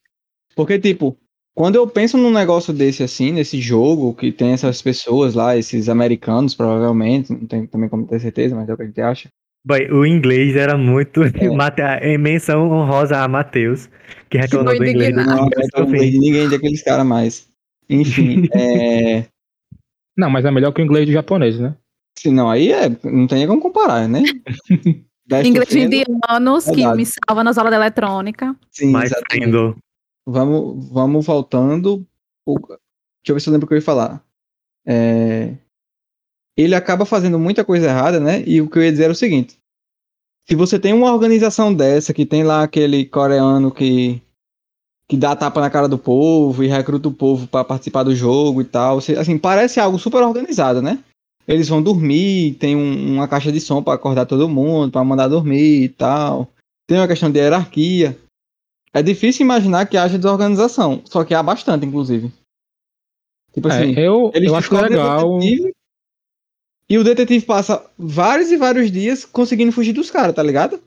Porque, 0.56 0.78
tipo, 0.78 1.16
quando 1.54 1.76
eu 1.76 1.86
penso 1.86 2.16
num 2.16 2.30
negócio 2.30 2.72
desse 2.72 3.02
assim, 3.02 3.32
nesse 3.32 3.60
jogo, 3.60 4.14
que 4.14 4.32
tem 4.32 4.52
essas 4.52 4.80
pessoas 4.80 5.34
lá, 5.34 5.56
esses 5.56 5.88
americanos, 5.88 6.54
provavelmente, 6.54 7.32
não 7.32 7.46
tem 7.46 7.66
também 7.66 7.88
como 7.88 8.06
ter 8.06 8.18
certeza, 8.20 8.56
mas 8.56 8.68
é 8.68 8.72
o 8.72 8.76
que 8.76 8.82
a 8.82 8.86
gente 8.86 9.00
acha. 9.00 9.28
Boy, 9.62 9.90
o 9.92 10.06
inglês 10.06 10.56
era 10.56 10.78
muito. 10.78 11.22
É. 11.22 11.30
Mate- 11.54 11.82
em 12.02 12.16
menção 12.16 12.70
honrosa 12.70 13.18
a 13.18 13.28
Matheus, 13.28 13.90
que 14.30 14.38
reclamou 14.38 14.74
do 14.76 14.84
inglês. 14.86 15.10
indignado. 15.10 15.50
Não, 15.76 15.84
não 15.84 15.86
vejo 15.90 16.18
ninguém 16.18 16.48
daqueles 16.48 16.82
caras 16.82 17.04
mais. 17.06 17.46
Enfim, 17.90 18.48
é. 18.56 19.26
Não, 20.16 20.30
mas 20.30 20.44
é 20.46 20.50
melhor 20.50 20.72
que 20.72 20.80
o 20.80 20.84
inglês 20.84 21.04
do 21.06 21.12
japonês, 21.12 21.58
né? 21.60 21.74
Se 22.18 22.30
não, 22.30 22.50
aí 22.50 22.72
é, 22.72 22.88
não 23.04 23.26
tem 23.26 23.38
nem 23.38 23.46
como 23.46 23.60
comparar, 23.60 24.08
né? 24.08 24.22
Inglês 25.44 25.72
indianos 25.74 26.64
que 26.64 26.74
Verdade. 26.74 26.96
me 26.96 27.06
salva 27.06 27.44
nas 27.44 27.56
aulas 27.56 27.70
de 27.72 27.76
eletrônica. 27.76 28.56
Sim, 28.70 28.90
Mais 28.90 29.12
friendly. 29.30 29.76
Vamos, 30.26 30.88
vamos 30.90 31.24
voltando. 31.24 32.04
Deixa 32.46 33.28
eu 33.28 33.34
ver 33.34 33.40
se 33.40 33.48
eu 33.48 33.52
lembro 33.52 33.64
o 33.66 33.68
que 33.68 33.74
eu 33.74 33.78
ia 33.78 33.82
falar. 33.82 34.22
É, 34.84 35.54
Ele 36.56 36.74
acaba 36.74 37.04
fazendo 37.06 37.38
muita 37.38 37.64
coisa 37.64 37.86
errada, 37.86 38.18
né? 38.18 38.42
E 38.46 38.60
o 38.60 38.68
que 38.68 38.78
eu 38.78 38.82
ia 38.82 38.90
dizer 38.90 39.04
era 39.04 39.12
o 39.12 39.16
seguinte: 39.16 39.56
se 40.48 40.56
você 40.56 40.78
tem 40.80 40.92
uma 40.92 41.12
organização 41.12 41.72
dessa, 41.72 42.12
que 42.12 42.26
tem 42.26 42.42
lá 42.42 42.64
aquele 42.64 43.04
coreano 43.06 43.70
que, 43.70 44.20
que 45.08 45.16
dá 45.16 45.36
tapa 45.36 45.60
na 45.60 45.70
cara 45.70 45.86
do 45.86 45.96
povo 45.98 46.64
e 46.64 46.66
recruta 46.66 47.08
o 47.08 47.14
povo 47.14 47.46
para 47.46 47.64
participar 47.64 48.02
do 48.02 48.16
jogo 48.16 48.62
e 48.62 48.64
tal, 48.64 49.00
você- 49.00 49.16
assim, 49.16 49.38
parece 49.38 49.78
algo 49.78 49.96
super 49.98 50.22
organizado, 50.24 50.82
né? 50.82 50.98
Eles 51.50 51.68
vão 51.68 51.82
dormir, 51.82 52.54
tem 52.54 52.76
um- 52.76 53.14
uma 53.14 53.26
caixa 53.26 53.50
de 53.50 53.60
som 53.60 53.82
para 53.82 53.94
acordar 53.94 54.24
todo 54.24 54.48
mundo, 54.48 54.92
para 54.92 55.04
mandar 55.04 55.26
dormir 55.26 55.82
e 55.82 55.88
tal. 55.88 56.48
Tem 56.86 56.96
uma 56.96 57.08
questão 57.08 57.28
de 57.30 57.40
hierarquia. 57.40 58.16
É 58.94 59.02
difícil 59.02 59.44
imaginar 59.44 59.86
que 59.86 59.96
haja 59.96 60.16
desorganização, 60.16 61.02
só 61.04 61.24
que 61.24 61.34
há 61.34 61.42
bastante, 61.42 61.84
inclusive. 61.84 62.32
Tipo 63.52 63.66
assim, 63.68 63.96
é, 63.96 64.06
eu, 64.06 64.30
eles 64.32 64.48
eu 64.48 64.54
acho 64.54 64.72
legal. 64.74 65.38
detetive, 65.40 65.72
e 66.88 66.98
o 66.98 67.02
detetive 67.04 67.44
passa 67.44 67.84
vários 67.98 68.50
e 68.52 68.56
vários 68.56 68.90
dias 68.90 69.24
conseguindo 69.24 69.72
fugir 69.72 69.92
dos 69.92 70.08
caras, 70.10 70.34
tá 70.34 70.42
ligado? 70.42 70.80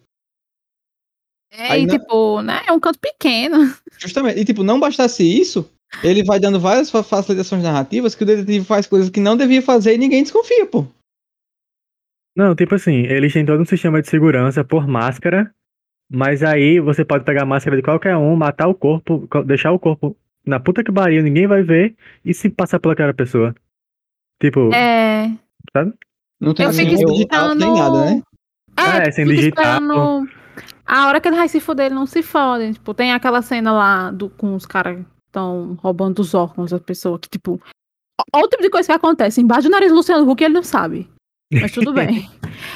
É, 1.51 1.72
Aí 1.74 1.84
e 1.84 1.86
não- 1.86 1.97
tipo, 1.99 2.41
né? 2.41 2.61
É 2.66 2.72
um 2.72 2.80
canto 2.80 2.99
pequeno. 2.99 3.74
Justamente. 3.97 4.39
E 4.39 4.45
tipo, 4.45 4.64
não 4.64 4.80
bastasse 4.80 5.24
isso, 5.24 5.70
ele 6.04 6.24
vai 6.24 6.39
dando 6.39 6.60
várias 6.60 6.89
fa- 6.89 7.04
facilitações 7.04 7.62
narrativas 7.64 8.16
que 8.16 8.24
o 8.24 8.26
detetive 8.26 8.66
faz 8.66 8.88
coisas 8.88 9.10
que 9.10 9.20
não 9.20 9.36
devia 9.38 9.62
fazer 9.62 9.96
e 9.96 9.98
ninguém 9.98 10.24
desconfia, 10.24 10.66
pô. 10.66 10.86
Não, 12.36 12.56
tipo 12.56 12.74
assim, 12.76 13.04
eles 13.04 13.32
têm 13.34 13.46
todo 13.46 13.62
um 13.62 13.66
sistema 13.66 14.02
de 14.02 14.10
segurança 14.10 14.64
por 14.64 14.88
máscara, 14.88 15.54
mas 16.12 16.41
aí 16.41 16.80
você 16.80 17.06
pode 17.06 17.24
pegar 17.24 17.44
a 17.44 17.46
máscara 17.46 17.76
de 17.78 17.84
qualquer 17.84 18.16
um, 18.18 18.36
matar 18.36 18.68
o 18.68 18.74
corpo, 18.74 19.28
co- 19.30 19.44
deixar 19.44 19.72
o 19.72 19.80
corpo 19.80 20.16
na 20.46 20.60
puta 20.60 20.84
que 20.84 20.91
pariu, 20.91 21.22
ninguém 21.24 21.46
vai 21.48 21.62
ver, 21.62 21.96
e 22.26 22.34
se 22.34 22.50
passar 22.50 22.80
pelaquela 22.80 23.14
pessoa? 23.14 23.54
Tipo, 24.41 24.74
É. 24.74 25.28
Não 26.41 26.54
tem 26.54 26.66
Eu 26.66 26.74
fico 26.74 27.12
digital, 27.14 27.56
nem 27.56 27.74
nada, 27.74 28.06
né? 28.06 28.22
É, 28.78 29.08
É, 29.08 29.12
sem 29.12 29.26
fica 29.26 29.38
digital. 29.38 29.64
esperando 29.64 30.28
A 30.86 31.08
hora 31.08 31.22
que 31.22 31.28
ele 31.30 31.38
vai 31.38 31.48
se 31.48 31.60
foder, 31.62 31.86
ele 31.86 31.96
não 31.96 32.06
se 32.06 32.22
fode. 32.22 32.74
Tipo, 32.74 32.94
tem 32.94 33.14
aquela 33.14 33.41
cena 33.41 33.72
lá 33.72 34.12
do, 34.12 34.30
com 34.30 34.54
os 34.56 34.66
caras 34.66 35.00
estão 35.34 35.78
roubando 35.82 36.20
os 36.20 36.34
órgãos 36.34 36.72
da 36.72 36.80
pessoa, 36.80 37.18
que, 37.20 37.28
tipo. 37.28 37.60
Olha 38.34 38.46
o 38.46 38.48
tipo 38.48 38.62
de 38.62 38.70
coisa 38.70 38.88
que 38.88 38.94
acontece. 38.94 39.42
Embaixo 39.42 39.64
do 39.68 39.72
nariz 39.72 39.90
do 39.90 39.96
Luciano 39.96 40.30
Huck 40.30 40.44
ele 40.44 40.54
não 40.54 40.64
sabe. 40.64 41.10
Mas 41.52 41.72
tudo 41.72 41.92
bem. 41.94 42.30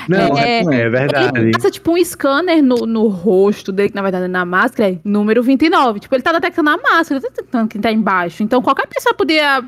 não, 0.09 0.37
é- 0.37 0.59
é, 0.59 0.63
é 0.63 0.89
verdade. 0.89 1.39
Ele 1.39 1.51
passa, 1.51 1.69
tipo, 1.71 1.91
um 1.93 2.03
scanner 2.03 2.61
no, 2.63 2.85
no 2.87 3.07
rosto 3.07 3.71
dele, 3.71 3.89
que 3.89 3.95
na 3.95 4.01
verdade 4.01 4.25
é 4.25 4.27
na 4.27 4.43
máscara, 4.45 4.91
é 4.93 4.99
número 5.03 5.41
29. 5.43 5.99
Tipo, 5.99 6.15
ele 6.15 6.23
tá 6.23 6.31
detectando 6.33 6.69
a 6.71 6.77
máscara, 6.77 7.15
ele 7.15 7.21
tá 7.21 7.29
detectando 7.29 7.67
quem 7.69 7.79
tá 7.81 7.91
embaixo. 7.91 8.41
Então, 8.43 8.61
qualquer 8.61 8.87
pessoa 8.87 9.13
podia. 9.15 9.63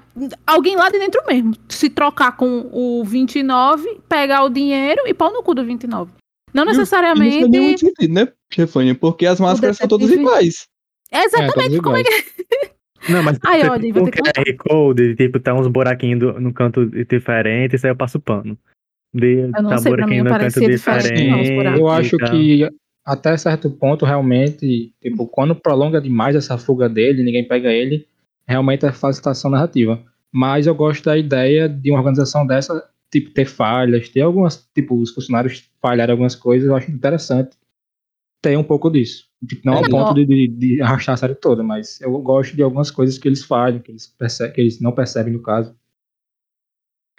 Alguém 0.46 0.76
lá 0.76 0.90
de 0.90 1.00
dentro 1.00 1.22
mesmo. 1.28 1.56
Se 1.70 1.90
trocar 1.90 2.36
com 2.36 2.70
o 2.74 3.04
29, 3.06 4.00
pegar 4.10 4.44
o 4.44 4.50
dinheiro 4.50 5.04
e 5.08 5.14
pôr 5.14 5.32
no 5.32 5.44
cu 5.44 5.54
do 5.54 5.64
29. 5.64 6.12
Não 6.54 6.64
E 6.64 6.66
não 6.66 6.72
necessariamente. 6.74 7.48
nenhum 7.48 7.78
sentido, 7.78 8.12
né, 8.14 8.28
Chefânia? 8.52 8.96
Porque 8.96 9.26
as 9.28 9.40
máscaras 9.40 9.78
são 9.78 9.88
todas 9.88 10.10
iguais. 10.10 10.68
Exatamente, 11.12 11.78
todos 11.78 11.80
como 11.82 11.98
é 11.98 12.04
que. 12.04 12.10
Não, 13.08 13.24
mas 13.24 13.40
Ai, 13.44 13.62
você 13.62 13.70
olha, 13.70 13.94
vou 13.94 14.04
um 14.04 14.06
ter 14.06 14.12
que 14.12 14.22
QR 14.22 14.58
Code, 14.58 15.16
tipo, 15.16 15.40
tá 15.40 15.54
uns 15.54 15.68
buraquinhos 15.68 16.20
do- 16.20 16.40
no 16.40 16.54
canto 16.54 16.86
diferente, 17.06 17.76
isso 17.76 17.86
aí 17.86 17.92
eu 17.92 17.96
passo 17.96 18.20
pano. 18.20 18.58
De, 19.14 19.40
Eu 19.56 19.64
não 19.64 19.70
tá 19.70 19.78
sei, 19.78 19.92
pra 19.96 20.06
mim 20.08 20.22
buraquinho 20.22 20.24
não 20.24 20.32
no 20.32 20.40
canto 20.40 20.60
diferente, 20.60 21.28
não. 21.28 21.78
Eu 21.78 21.88
acho 21.90 22.18
tal. 22.18 22.30
que 22.32 22.70
até 23.06 23.36
certo 23.38 23.70
ponto, 23.72 24.06
realmente, 24.06 24.94
tipo, 25.02 25.26
quando 25.28 25.56
prolonga 25.56 26.00
demais 26.00 26.36
essa 26.36 26.58
fuga 26.58 26.88
dele, 26.88 27.24
ninguém 27.24 27.48
pega 27.48 27.72
ele, 27.72 28.08
realmente 28.48 28.86
é 28.86 28.92
facilitação 28.92 29.50
narrativa. 29.50 30.00
Mas 30.32 30.68
eu 30.68 30.76
gosto 30.76 31.04
da 31.06 31.18
ideia 31.18 31.68
de 31.68 31.90
uma 31.90 32.00
organização 32.00 32.46
dessa, 32.46 32.88
tipo, 33.12 33.32
ter 33.32 33.46
falhas, 33.46 34.10
ter 34.10 34.22
algumas, 34.22 34.68
tipo, 34.76 34.96
os 34.96 35.12
funcionários 35.12 35.68
falharem 35.82 36.12
algumas 36.12 36.36
coisas, 36.36 36.68
eu 36.68 36.76
acho 36.76 36.92
interessante 36.92 37.58
ter 38.42 38.58
um 38.58 38.64
pouco 38.64 38.92
disso. 38.92 39.29
Tipo, 39.48 39.62
não 39.66 39.74
ao 39.76 39.86
É, 39.86 39.90
ponto 39.90 40.14
de, 40.14 40.26
de- 40.26 40.48
de 40.48 40.82
arrastar 40.82 41.14
a 41.14 41.18
série 41.18 41.36
toda, 41.36 41.64
mas 41.64 42.00
eu 42.02 42.12
gosto 42.20 42.56
de 42.56 42.62
algumas 42.62 42.92
coisas 42.92 43.18
que 43.18 43.28
eles 43.28 43.44
falham, 43.44 43.80
que 43.80 43.92
eles, 43.92 44.06
perce- 44.08 44.50
que 44.52 44.60
eles 44.60 44.82
não 44.82 44.92
percebem 44.92 45.32
no 45.34 45.42
caso. 45.42 45.74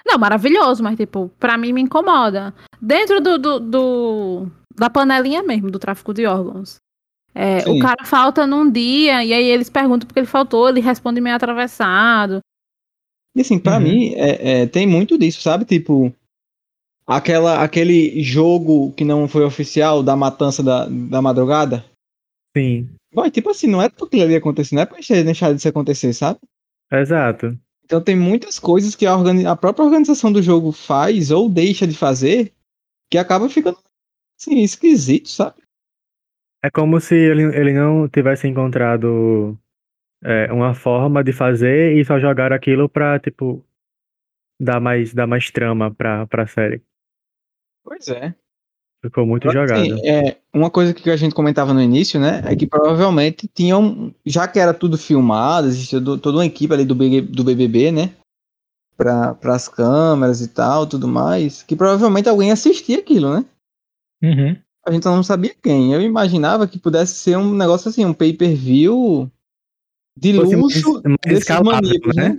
Não, 0.07 0.18
maravilhoso, 0.18 0.83
mas, 0.83 0.97
tipo, 0.97 1.31
pra 1.39 1.57
mim 1.57 1.73
me 1.73 1.81
incomoda. 1.81 2.55
Dentro 2.81 3.21
do, 3.21 3.39
do, 3.39 3.61
do- 3.61 4.47
da 4.77 4.91
panelinha 4.91 5.43
mesmo, 5.43 5.71
do 5.71 5.79
tráfico 5.79 6.12
de 6.12 6.27
órgãos. 6.27 6.77
É, 7.35 7.59
o 7.68 7.79
cara 7.79 8.05
falta 8.05 8.47
num 8.47 8.68
dia, 8.71 9.25
e 9.25 9.33
aí 9.33 9.45
eles 9.45 9.71
perguntam 9.71 10.07
porque 10.07 10.18
ele 10.18 10.27
faltou, 10.27 10.68
ele 10.68 10.81
responde 10.81 11.21
meio 11.21 11.37
atravessado. 11.37 12.41
E 13.37 13.41
assim, 13.41 13.59
pra 13.59 13.77
Uhum. 13.77 13.81
mim, 13.83 14.14
é, 14.16 14.62
é, 14.62 14.66
tem 14.66 14.87
muito 14.87 15.16
disso, 15.16 15.41
sabe? 15.41 15.64
Tipo, 15.64 16.12
aquela, 17.07 17.62
aquele 17.62 18.21
jogo 18.23 18.93
que 18.93 19.05
não 19.05 19.29
foi 19.29 19.45
oficial 19.45 20.03
da 20.03 20.16
matança 20.16 20.62
da, 20.62 20.87
da 20.87 21.23
madrugada. 21.23 21.85
Sim, 22.57 22.88
Vai, 23.12 23.30
tipo 23.30 23.51
assim, 23.51 23.66
não 23.66 23.82
é 23.82 23.88
porque 23.88 24.16
aquilo 24.16 24.22
ali 24.22 24.36
acontecer, 24.36 24.74
não 24.74 24.82
é 24.82 24.86
pra 24.86 24.98
deixar 24.98 25.53
disso 25.53 25.68
acontecer, 25.68 26.12
sabe? 26.12 26.38
exato. 26.92 27.59
Então 27.84 28.03
tem 28.03 28.16
muitas 28.16 28.59
coisas 28.59 28.94
que 28.94 29.05
a, 29.05 29.16
organi- 29.16 29.46
a 29.46 29.57
própria 29.57 29.84
organização 29.84 30.32
do 30.32 30.40
jogo 30.42 30.70
faz 30.70 31.30
ou 31.30 31.48
deixa 31.48 31.86
de 31.86 31.96
fazer 31.96 32.53
que 33.11 33.18
acaba 33.18 33.48
ficando 33.48 33.78
assim, 34.40 34.61
esquisito, 34.61 35.28
sabe? 35.28 35.61
É 36.62 36.70
como 36.70 37.01
se 37.01 37.14
ele, 37.16 37.44
ele 37.57 37.72
não 37.72 38.09
tivesse 38.09 38.46
encontrado 38.46 39.59
é, 40.22 40.53
uma 40.53 40.74
forma 40.74 41.24
de 41.24 41.32
fazer 41.32 41.96
e 41.96 42.05
só 42.05 42.18
jogaram 42.20 42.55
aquilo 42.55 42.88
pra, 42.88 43.18
tipo, 43.18 43.64
dar 44.61 44.80
mais, 44.80 45.14
dar 45.14 45.26
mais 45.26 45.51
trama 45.51 45.92
pra, 45.92 46.26
pra 46.26 46.46
série. 46.46 46.82
Pois 47.82 48.09
é. 48.09 48.34
Ficou 49.03 49.24
muito 49.26 49.48
Agora, 49.48 49.66
jogado. 49.66 49.94
assim, 49.94 50.07
é, 50.07 50.36
uma 50.53 50.70
coisa 50.70 50.92
que 50.92 51.09
a 51.11 51.16
gente 51.16 51.34
comentava 51.34 51.72
no 51.72 51.80
início, 51.80 52.20
né, 52.20 52.42
é 52.44 52.55
que 52.55 52.66
provavelmente 52.66 53.48
tinham, 53.48 54.14
já 54.26 54.46
que 54.46 54.59
era 54.59 54.74
tudo 54.74 54.98
filmado, 54.98 55.68
existia 55.68 55.98
do- 55.98 56.18
toda 56.18 56.36
uma 56.36 56.44
equipe 56.46 56.72
ali 56.74 56.84
do, 56.84 56.94
BG 56.94 57.22
do 57.22 57.42
BBB, 57.42 57.90
né, 57.92 58.12
para 58.96 59.34
as 59.44 59.68
câmeras 59.68 60.42
e 60.42 60.48
tal, 60.48 60.86
tudo 60.86 61.09
mais, 61.09 61.62
que 61.62 61.74
provavelmente 61.74 62.28
alguém 62.28 62.53
assistia 62.53 62.98
aquilo, 62.98 63.32
né? 63.32 63.44
Uhum. 64.22 64.55
A 64.86 64.92
gente 64.92 65.05
não 65.07 65.22
sabia 65.22 65.55
quem. 65.62 65.94
Eu 65.94 66.03
imaginava 66.03 66.66
que 66.68 66.78
pudesse 66.78 67.14
ser 67.14 67.38
um 67.38 67.55
negócio 67.55 67.88
assim, 67.88 68.05
um 68.05 68.12
pay-per-view 68.12 69.30
de 70.14 70.34
Fosse 70.34 70.57
mais- 70.57 70.62
luxo 70.62 70.92
mais 70.92 71.16
desses 71.24 71.38
escalável, 71.40 71.72
maníacos, 71.72 72.16
né? 72.16 72.38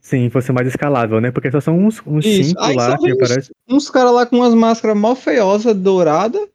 Sim, 0.00 0.30
fosse 0.30 0.50
mais 0.52 0.66
escalável, 0.66 1.20
né? 1.20 1.30
Porque 1.30 1.50
só 1.50 1.60
são 1.60 1.78
uns, 1.78 2.00
uns 2.06 2.24
Isso. 2.24 2.50
cinco 2.50 2.60
Aí 2.62 2.74
lá 2.74 2.90
só 2.90 2.96
que 2.96 3.02
vem 3.04 3.12
uns, 3.12 3.16
aparecem. 3.18 3.54
uns 3.68 3.90
caras 3.90 4.12
lá 4.12 4.26
com 4.26 4.36
umas 4.36 4.54
máscaras 4.54 4.96
mó 4.96 5.14
feiosas, 5.14 5.76
douradas, 5.76 6.48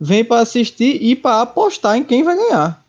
vem 0.00 0.24
pra 0.24 0.40
assistir 0.40 1.02
e 1.02 1.16
pra 1.16 1.42
apostar 1.42 1.96
em 1.96 2.04
quem 2.04 2.22
vai 2.22 2.36
ganhar. 2.36 2.84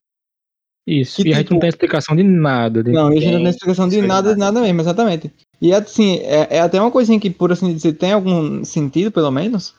Isso. 0.87 1.21
Que 1.21 1.29
e 1.29 1.33
a 1.33 1.37
gente 1.37 1.45
tipo- 1.45 1.53
não 1.55 1.59
tem 1.59 1.69
explicação 1.69 2.15
de 2.15 2.23
nada. 2.23 2.83
de 2.83 2.91
Não, 2.91 3.07
a 3.07 3.11
gente 3.15 3.31
não 3.31 3.39
tem 3.41 3.49
explicação 3.49 3.87
de 3.87 4.01
nada, 4.01 4.33
de 4.33 4.39
nada 4.39 4.61
mesmo, 4.61 4.81
exatamente. 4.81 5.31
E 5.61 5.73
assim, 5.73 6.17
é, 6.19 6.47
é 6.57 6.59
até 6.61 6.79
uma 6.79 6.91
coisinha 6.91 7.19
que, 7.19 7.29
por 7.29 7.51
assim 7.51 7.73
dizer, 7.73 7.93
tem 7.93 8.13
algum 8.13 8.63
sentido, 8.63 9.11
pelo 9.11 9.29
menos, 9.29 9.75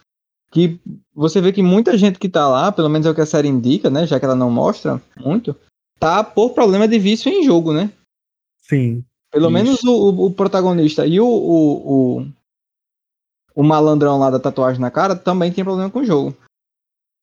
que 0.53 0.79
você 1.15 1.41
vê 1.41 1.53
que 1.53 1.63
muita 1.63 1.97
gente 1.97 2.19
que 2.19 2.29
tá 2.29 2.47
lá, 2.49 2.71
pelo 2.71 2.89
menos 2.89 3.07
é 3.07 3.11
o 3.11 3.15
que 3.15 3.21
a 3.21 3.27
série 3.27 3.49
indica, 3.49 3.89
né, 3.89 4.07
já 4.07 4.19
que 4.19 4.25
ela 4.25 4.35
não 4.37 4.51
mostra 4.51 5.01
muito, 5.17 5.57
tá 5.99 6.23
por 6.23 6.51
problema 6.51 6.87
de 6.87 6.99
vício 6.99 7.31
em 7.33 7.45
jogo, 7.45 7.73
né? 7.73 7.91
Sim. 8.63 9.05
Pelo 9.31 9.45
Isso. 9.47 9.53
menos 9.53 9.85
o, 9.85 9.93
o- 9.93 10.27
o 10.27 10.31
protagonista 10.33 11.07
e 11.07 11.21
o, 11.21 11.27
o, 11.27 12.19
o, 12.21 12.27
o 13.55 13.63
malandrão 13.63 14.19
lá 14.19 14.31
da 14.31 14.41
tatuagem 14.41 14.81
na 14.81 14.91
cara 14.91 15.15
também 15.15 15.53
tem 15.53 15.65
problema 15.65 15.91
com 15.91 16.01
o 16.01 16.05
jogo. 16.05 16.37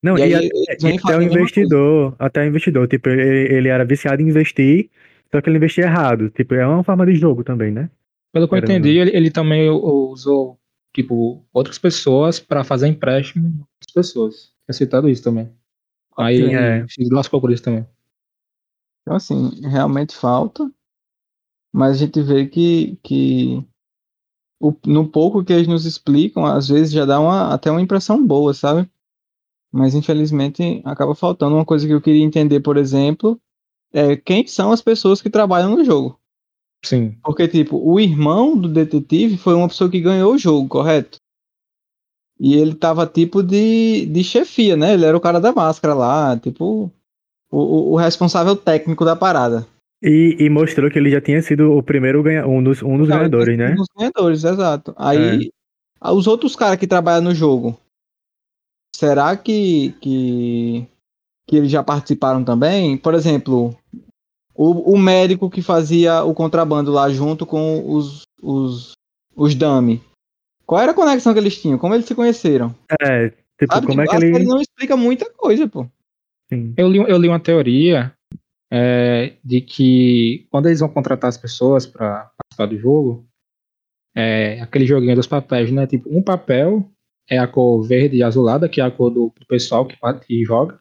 Não, 0.01 0.17
E 0.17 0.21
e, 0.21 0.35
aí 0.35 0.49
e 0.53 0.77
vêm 0.81 0.97
até 0.97 1.17
o 1.17 1.19
a 1.19 1.23
investidor, 1.23 2.15
até 2.19 2.41
o 2.43 2.47
investidor, 2.47 2.87
tipo, 2.87 3.09
ele, 3.09 3.53
ele 3.53 3.67
era 3.67 3.83
viciado 3.83 4.21
em 4.21 4.29
investir, 4.29 4.89
só 5.31 5.41
que 5.41 5.49
ele 5.49 5.57
investia 5.57 5.85
errado. 5.85 6.29
Tipo, 6.29 6.53
é 6.53 6.65
uma 6.65 6.83
forma 6.83 7.05
de 7.05 7.15
jogo 7.15 7.43
também, 7.43 7.71
né? 7.71 7.89
Pelo 8.31 8.47
que 8.47 8.53
eu 8.53 8.59
entendi, 8.59 8.97
ele, 8.97 9.15
ele 9.15 9.31
também 9.31 9.69
usou, 9.69 10.57
tipo, 10.93 11.43
outras 11.51 11.77
pessoas 11.77 12.39
pra 12.39 12.63
fazer 12.63 12.87
empréstimo 12.87 13.49
de 13.49 13.59
outras 13.59 13.93
pessoas. 13.93 14.51
É 14.67 14.73
citado 14.73 15.09
isso 15.09 15.23
também. 15.23 15.49
Aí 16.15 16.37
Sim, 16.37 16.55
é. 16.55 16.85
se 16.87 17.09
lascou 17.11 17.41
por 17.41 17.51
isso 17.51 17.63
também. 17.63 17.85
Então, 19.01 19.15
assim, 19.15 19.61
realmente 19.61 20.15
falta. 20.15 20.69
Mas 21.73 21.97
a 21.97 22.05
gente 22.05 22.21
vê 22.21 22.47
que, 22.47 22.97
que 23.03 23.65
o- 24.59 24.73
no 24.85 25.07
pouco 25.07 25.43
que 25.43 25.53
eles 25.53 25.67
nos 25.67 25.85
explicam, 25.85 26.45
às 26.45 26.67
vezes 26.67 26.91
já 26.91 27.05
dá 27.05 27.19
uma, 27.19 27.53
até 27.53 27.69
uma 27.71 27.81
impressão 27.81 28.25
boa, 28.25 28.53
sabe? 28.53 28.89
Mas 29.71 29.95
infelizmente 29.95 30.81
acaba 30.85 31.15
faltando 31.15 31.55
uma 31.55 31.65
coisa 31.65 31.87
que 31.87 31.93
eu 31.93 32.01
queria 32.01 32.23
entender, 32.23 32.61
por 32.61 32.77
exemplo, 32.77 33.39
é 33.93 34.15
quem 34.17 34.47
são 34.47 34.71
as 34.71 34.81
pessoas 34.81 35.21
que 35.21 35.29
trabalham 35.29 35.75
no 35.77 35.85
jogo. 35.85 36.19
Sim. 36.85 37.17
Porque, 37.23 37.47
tipo, 37.47 37.77
o 37.77 37.99
irmão 37.99 38.57
do 38.57 38.69
detetive 38.69 39.37
foi 39.37 39.53
uma 39.55 39.67
pessoa 39.67 39.89
que 39.89 40.01
ganhou 40.01 40.33
o 40.33 40.37
jogo, 40.37 40.67
correto? 40.69 41.17
E 42.39 42.53
ele 42.55 42.75
tava 42.75 43.07
tipo 43.07 43.41
de, 43.41 44.05
de 44.05 44.23
chefia, 44.23 44.75
né? 44.77 44.93
Ele 44.93 45.05
era 45.05 45.17
o 45.17 45.21
cara 45.21 45.39
da 45.39 45.51
máscara 45.51 45.93
lá, 45.93 46.37
tipo, 46.39 46.91
o, 47.51 47.57
o- 47.59 47.91
o 47.93 47.97
responsável 47.97 48.55
técnico 48.55 49.05
da 49.05 49.15
parada. 49.15 49.67
E, 50.01 50.35
e 50.39 50.49
mostrou 50.49 50.91
que 50.91 50.99
ele 50.99 51.09
já 51.09 51.19
tinha 51.19 51.41
sido 51.41 51.71
o 51.71 51.81
primeiro 51.81 52.21
ganha, 52.21 52.45
um 52.45 52.63
dos, 52.63 52.83
um 52.83 52.97
dos 52.97 53.07
ganhadores, 53.07 53.47
ele 53.47 53.57
né? 53.57 53.71
Um 53.71 53.75
dos 53.75 53.87
ganhadores, 53.97 54.43
exato. 54.43 54.93
Aí, 54.95 55.49
os 56.01 56.27
outros 56.27 56.55
caras 56.55 56.77
que 56.77 56.85
trabalham 56.85 57.23
no 57.23 57.33
jogo, 57.33 57.79
será 58.95 59.35
que, 59.35 59.93
que, 59.99 60.87
que 61.47 61.55
eles 61.55 61.71
já 61.71 61.83
participaram 61.83 62.43
também? 62.43 62.95
Por 62.95 63.15
exemplo, 63.15 63.75
o, 64.53 64.93
o 64.93 64.97
médico 64.99 65.49
que 65.49 65.63
fazia 65.63 66.23
o 66.23 66.33
contrabando 66.33 66.91
lá 66.91 67.09
junto 67.09 67.45
com 67.45 67.83
os, 67.91 68.21
os, 68.41 68.91
os 69.35 69.55
dummy. 69.55 70.01
Qual 70.63 70.81
era 70.81 70.91
a 70.91 70.95
conexão 70.95 71.33
que 71.33 71.39
eles 71.39 71.59
tinham? 71.59 71.79
Como 71.79 71.93
eles 71.95 72.05
se 72.05 72.13
conheceram? 72.13 72.75
É, 73.01 73.29
tipo, 73.29 73.73
Sabe? 73.73 73.87
como 73.87 74.01
é 74.01 74.03
Tipo, 74.05 74.11
que 74.19 74.25
a 74.25 74.29
série 74.29 74.35
ele. 74.35 74.45
não 74.45 74.61
explica 74.61 74.95
muita 74.97 75.27
coisa, 75.31 75.67
pô. 75.67 75.87
Sim. 76.53 76.73
Eu 76.77 76.87
li, 76.87 76.97
eu 76.97 77.17
li 77.17 77.27
uma 77.27 77.39
teoria 77.39 78.13
é, 78.71 79.37
de 79.43 79.61
que 79.61 80.47
quando 80.49 80.67
eles 80.67 80.79
vão 80.79 80.89
contratar 80.89 81.29
as 81.29 81.37
pessoas 81.37 81.85
para 81.85 82.31
participar 82.37 82.65
do 82.65 82.77
jogo, 82.77 83.27
é, 84.15 84.59
aquele 84.61 84.85
joguinho 84.85 85.15
dos 85.15 85.27
papéis, 85.27 85.71
né? 85.71 85.85
Tipo, 85.87 86.09
um 86.09 86.21
papel 86.21 86.91
é 87.29 87.37
a 87.37 87.47
cor 87.47 87.81
verde 87.83 88.17
e 88.17 88.23
azulada, 88.23 88.67
que 88.67 88.81
é 88.81 88.83
a 88.83 88.91
cor 88.91 89.09
do, 89.09 89.33
do 89.37 89.45
pessoal 89.47 89.85
que, 89.85 89.95
que 90.25 90.43
joga, 90.43 90.79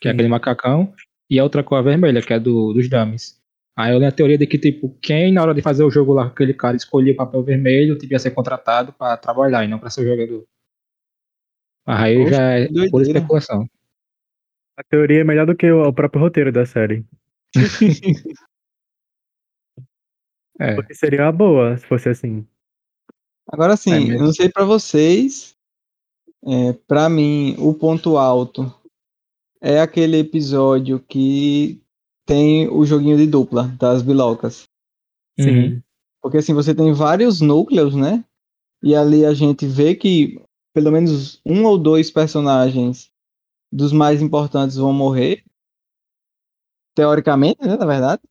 que 0.00 0.08
é 0.08 0.10
aquele 0.10 0.28
macacão, 0.28 0.92
e 1.30 1.38
a 1.38 1.44
outra 1.44 1.62
cor 1.62 1.78
é 1.78 1.82
vermelha, 1.82 2.20
que 2.20 2.32
é 2.32 2.40
do, 2.40 2.72
dos 2.72 2.88
dummies. 2.88 3.40
Aí 3.76 3.92
eu 3.92 3.98
li 3.98 4.04
a 4.04 4.12
teoria 4.12 4.36
de 4.36 4.46
que, 4.46 4.58
tipo, 4.58 4.90
quem 5.00 5.32
na 5.32 5.42
hora 5.42 5.54
de 5.54 5.62
fazer 5.62 5.82
o 5.82 5.90
jogo 5.90 6.12
lá, 6.12 6.26
aquele 6.26 6.52
cara 6.52 6.76
escolhia 6.76 7.12
o 7.12 7.16
papel 7.16 7.42
vermelho, 7.42 7.96
devia 7.96 8.18
ser 8.18 8.32
contratado 8.32 8.92
para 8.92 9.16
trabalhar 9.16 9.64
e 9.64 9.68
não 9.68 9.78
para 9.78 9.88
ser 9.88 10.06
jogador. 10.06 10.44
Aí 11.86 12.18
Poxa, 12.18 12.30
já 12.30 12.42
é 12.42 12.64
doideira. 12.66 12.90
por 12.90 13.02
especulação. 13.02 13.66
A 14.76 14.82
teoria 14.84 15.20
é 15.20 15.24
melhor 15.24 15.46
do 15.46 15.56
que 15.56 15.70
o 15.70 15.92
próprio 15.92 16.20
roteiro 16.20 16.52
da 16.52 16.66
série. 16.66 17.04
É. 20.60 20.74
Porque 20.74 20.94
seria 20.94 21.22
uma 21.22 21.32
boa 21.32 21.76
se 21.76 21.86
fosse 21.86 22.08
assim. 22.08 22.46
Agora 23.50 23.72
É 23.72 23.76
sim, 23.76 23.90
mesmo. 23.90 24.14
eu 24.14 24.20
não 24.20 24.32
sei 24.32 24.48
pra 24.48 24.64
vocês, 24.64 25.56
é, 26.44 26.72
para 26.86 27.08
mim 27.08 27.56
o 27.58 27.74
ponto 27.74 28.16
alto 28.16 28.72
é 29.60 29.80
aquele 29.80 30.18
episódio 30.18 31.00
que 31.00 31.80
tem 32.26 32.68
o 32.68 32.84
joguinho 32.84 33.16
de 33.16 33.26
dupla 33.26 33.68
das 33.78 34.02
bilocas. 34.02 34.64
Uhum. 35.38 35.80
Porque 36.20 36.38
assim, 36.38 36.54
você 36.54 36.74
tem 36.74 36.92
vários 36.92 37.40
núcleos, 37.40 37.94
né? 37.94 38.24
E 38.82 38.94
ali 38.94 39.24
a 39.24 39.34
gente 39.34 39.66
vê 39.66 39.94
que 39.94 40.40
pelo 40.74 40.90
menos 40.90 41.40
um 41.44 41.64
ou 41.64 41.78
dois 41.78 42.10
personagens 42.10 43.10
dos 43.72 43.92
mais 43.92 44.22
importantes 44.22 44.76
vão 44.76 44.92
morrer. 44.92 45.44
Teoricamente, 46.94 47.60
né? 47.66 47.76
Na 47.76 47.86
verdade. 47.86 48.22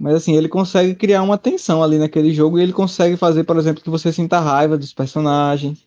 Mas 0.00 0.14
assim, 0.14 0.34
ele 0.34 0.48
consegue 0.48 0.94
criar 0.94 1.22
uma 1.22 1.36
tensão 1.36 1.82
ali 1.82 1.98
naquele 1.98 2.32
jogo 2.32 2.58
e 2.58 2.62
ele 2.62 2.72
consegue 2.72 3.16
fazer, 3.16 3.44
por 3.44 3.56
exemplo, 3.58 3.82
que 3.82 3.90
você 3.90 4.12
sinta 4.12 4.40
raiva 4.40 4.78
dos 4.78 4.94
personagens 4.94 5.86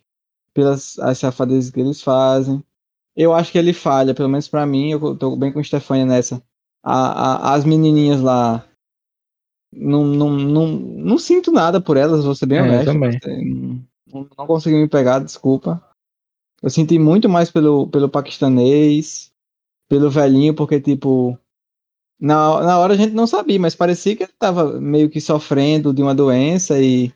pelas 0.54 1.00
as 1.00 1.18
safadezas 1.18 1.72
que 1.72 1.80
eles 1.80 2.02
fazem. 2.02 2.64
Eu 3.16 3.34
acho 3.34 3.52
que 3.52 3.58
ele 3.58 3.74
falha, 3.74 4.14
pelo 4.14 4.30
menos 4.30 4.48
pra 4.48 4.66
mim, 4.66 4.92
eu 4.92 5.16
tô 5.18 5.36
bem 5.36 5.52
com 5.52 5.60
o 5.60 5.64
Stefania 5.64 6.06
nessa. 6.06 6.42
A, 6.84 7.52
a- 7.52 7.54
as 7.56 7.64
menininhas 7.66 8.22
lá. 8.22 8.66
Não, 9.72 10.04
não, 10.06 10.30
não, 10.32 10.68
não 10.68 11.18
sinto 11.18 11.52
nada 11.52 11.82
por 11.82 11.98
elas, 11.98 12.24
vou 12.24 12.36
ser 12.36 12.46
bem 12.46 12.60
É, 12.60 12.62
honesto. 12.62 12.86
também. 12.86 13.20
Não, 14.12 14.28
não 14.38 14.48
consegui 14.48 14.76
me 14.76 14.88
pegar, 14.88 15.20
desculpa. 15.20 15.84
Eu 16.62 16.70
senti 16.70 17.00
muito 17.00 17.28
mais 17.28 17.50
pelo, 17.50 17.88
pelo 17.88 18.08
paquistanês, 18.08 19.32
pelo 19.90 20.10
velhinho, 20.10 20.54
porque, 20.54 20.80
tipo, 20.80 21.38
na, 22.20 22.62
na 22.64 22.80
hora 22.80 22.94
a 22.94 22.98
gente 22.98 23.14
não 23.14 23.28
sabia, 23.28 23.60
mas 23.60 23.76
parecia 23.76 24.16
que 24.16 24.24
ele 24.24 24.32
tava 24.40 24.80
meio 24.80 25.10
que 25.10 25.20
sofrendo 25.22 25.94
de 25.94 26.02
uma 26.02 26.16
doença 26.16 26.80
e, 26.82 27.12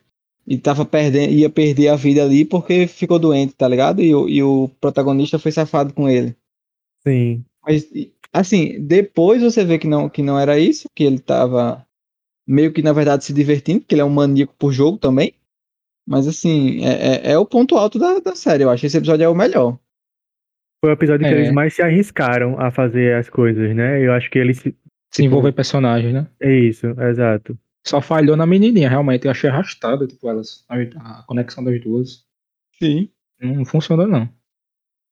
e 0.46 0.58
tava 0.58 0.84
perdendo, 0.84 1.32
ia 1.32 1.48
perder 1.50 1.88
a 1.88 1.96
vida 1.96 2.22
ali 2.24 2.44
porque 2.44 2.86
ficou 2.86 3.18
doente, 3.18 3.54
tá 3.54 3.66
ligado? 3.68 4.02
E, 4.02 4.14
o- 4.14 4.28
e 4.28 4.42
o 4.42 4.68
protagonista 4.80 5.38
foi 5.38 5.52
safado 5.52 5.92
com 5.94 6.08
ele. 6.08 6.36
Sim. 7.06 7.44
Mas, 7.64 7.88
assim, 8.32 8.80
depois 8.86 9.42
você 9.42 9.64
vê 9.64 9.78
que 9.78 9.86
não, 9.86 10.08
que 10.08 10.22
não 10.22 10.38
era 10.38 10.58
isso, 10.58 10.88
que 10.94 11.04
ele 11.04 11.18
tava 11.18 11.84
meio 12.46 12.72
que, 12.72 12.82
na 12.82 12.92
verdade, 12.92 13.24
se 13.24 13.32
divertindo, 13.32 13.80
porque 13.80 13.94
ele 13.94 14.02
é 14.02 14.04
um 14.04 14.10
maníaco 14.10 14.54
por 14.58 14.72
jogo 14.72 14.96
também. 14.98 15.34
Mas, 16.06 16.26
assim, 16.26 16.82
é, 16.84 17.28
é, 17.28 17.32
é 17.32 17.38
o 17.38 17.44
ponto 17.44 17.76
alto 17.76 17.98
da, 17.98 18.18
da 18.18 18.34
série, 18.34 18.64
eu 18.64 18.70
acho. 18.70 18.86
Esse 18.86 18.96
episódio 18.96 19.24
é 19.24 19.28
o 19.28 19.34
melhor. 19.34 19.78
Foi 20.82 20.90
o 20.90 20.94
episódio 20.94 21.26
que 21.26 21.34
É. 21.34 21.38
eles 21.38 21.52
mais 21.52 21.74
se 21.74 21.82
arriscaram 21.82 22.58
a 22.58 22.70
fazer 22.70 23.14
as 23.16 23.28
coisas, 23.28 23.74
né? 23.76 24.00
Eu 24.04 24.12
acho 24.14 24.30
que 24.30 24.38
eles. 24.38 24.62
Se- 25.10 25.16
Se 25.16 25.24
envolver 25.24 25.52
personagem, 25.52 26.12
né? 26.12 26.26
É 26.40 26.52
isso, 26.54 26.86
exato. 27.00 27.58
Só 27.86 28.00
falhou 28.00 28.36
na 28.36 28.46
menininha, 28.46 28.88
realmente. 28.88 29.24
Eu 29.24 29.30
achei 29.30 29.48
arrastado, 29.48 30.06
tipo, 30.06 30.28
elas, 30.28 30.64
a, 30.68 31.20
a 31.20 31.22
conexão 31.26 31.64
das 31.64 31.80
duas. 31.80 32.24
Sim. 32.78 33.08
Não 33.40 33.64
funcionou, 33.64 34.06
não. 34.06 34.28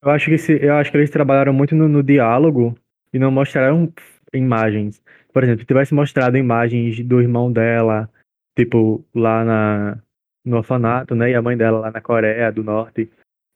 Eu 0.03 0.11
acho 0.11 0.27
que, 0.27 0.37
se, 0.39 0.53
eu 0.63 0.75
acho 0.75 0.91
que 0.91 0.97
eles 0.97 1.11
trabalharam 1.11 1.53
muito 1.53 1.75
no, 1.75 1.89
no 1.89 2.03
diálogo 2.03 2.77
e 3.13 3.19
não 3.19 3.31
mostraram 3.31 3.91
imagens. 4.33 5.03
Por 5.33 5.43
exemplo, 5.43 5.61
se 5.61 5.67
tivesse 5.67 5.95
mostrado 5.95 6.37
imagens 6.37 7.03
do 7.05 7.21
irmão 7.21 7.51
dela, 7.51 8.11
tipo, 8.57 9.05
lá 9.15 9.45
na, 9.45 9.99
no 10.45 10.57
orfanato, 10.59 11.15
né? 11.15 11.31
E 11.31 11.35
a 11.35 11.43
mãe 11.43 11.57
dela 11.57 11.79
lá 11.79 11.91
na 11.91 12.01
Coreia 12.01 12.51
do 12.53 12.63
Norte. 12.63 13.09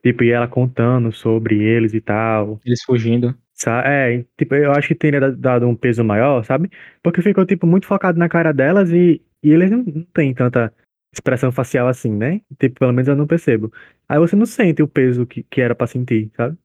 Tipo, 0.03 0.25
e 0.25 0.31
ela 0.31 0.49
contando 0.49 1.13
sobre 1.13 1.63
eles 1.63 1.93
e 1.93 2.01
tal. 2.01 2.59
Eles 2.65 2.83
fugindo. 2.83 3.37
É, 3.69 4.25
tipo, 4.39 4.55
eu 4.55 4.73
acho 4.73 4.89
que 4.89 4.95
teria 4.95 5.21
da- 5.21 5.31
dado 5.31 5.69
um 5.69 5.77
peso 5.77 6.03
maior, 6.03 6.45
sabe? 6.45 6.71
Porque 7.03 7.21
ficou, 7.21 7.45
tipo, 7.45 7.67
muito 7.67 7.87
focado 7.87 8.19
na 8.19 8.29
cara 8.29 8.53
delas 8.53 8.91
e, 8.91 9.21
e 9.43 9.51
eles 9.51 9.71
não, 9.71 9.79
não 9.83 10.03
têm 10.15 10.33
tanta 10.33 10.73
expressão 11.13 11.51
facial 11.53 11.89
assim, 11.89 12.11
né? 12.11 12.41
Tipo, 12.59 12.79
pelo 12.81 12.93
menos 12.93 13.09
eu 13.09 13.17
não 13.17 13.27
percebo. 13.27 13.73
Aí 14.09 14.19
você 14.19 14.37
não 14.37 14.47
sente 14.47 14.83
o 14.83 14.89
peso 14.89 15.27
que, 15.27 15.43
que 15.43 15.61
era 15.61 15.75
pra 15.75 15.87
sentir, 15.87 16.31
sabe? 16.37 16.57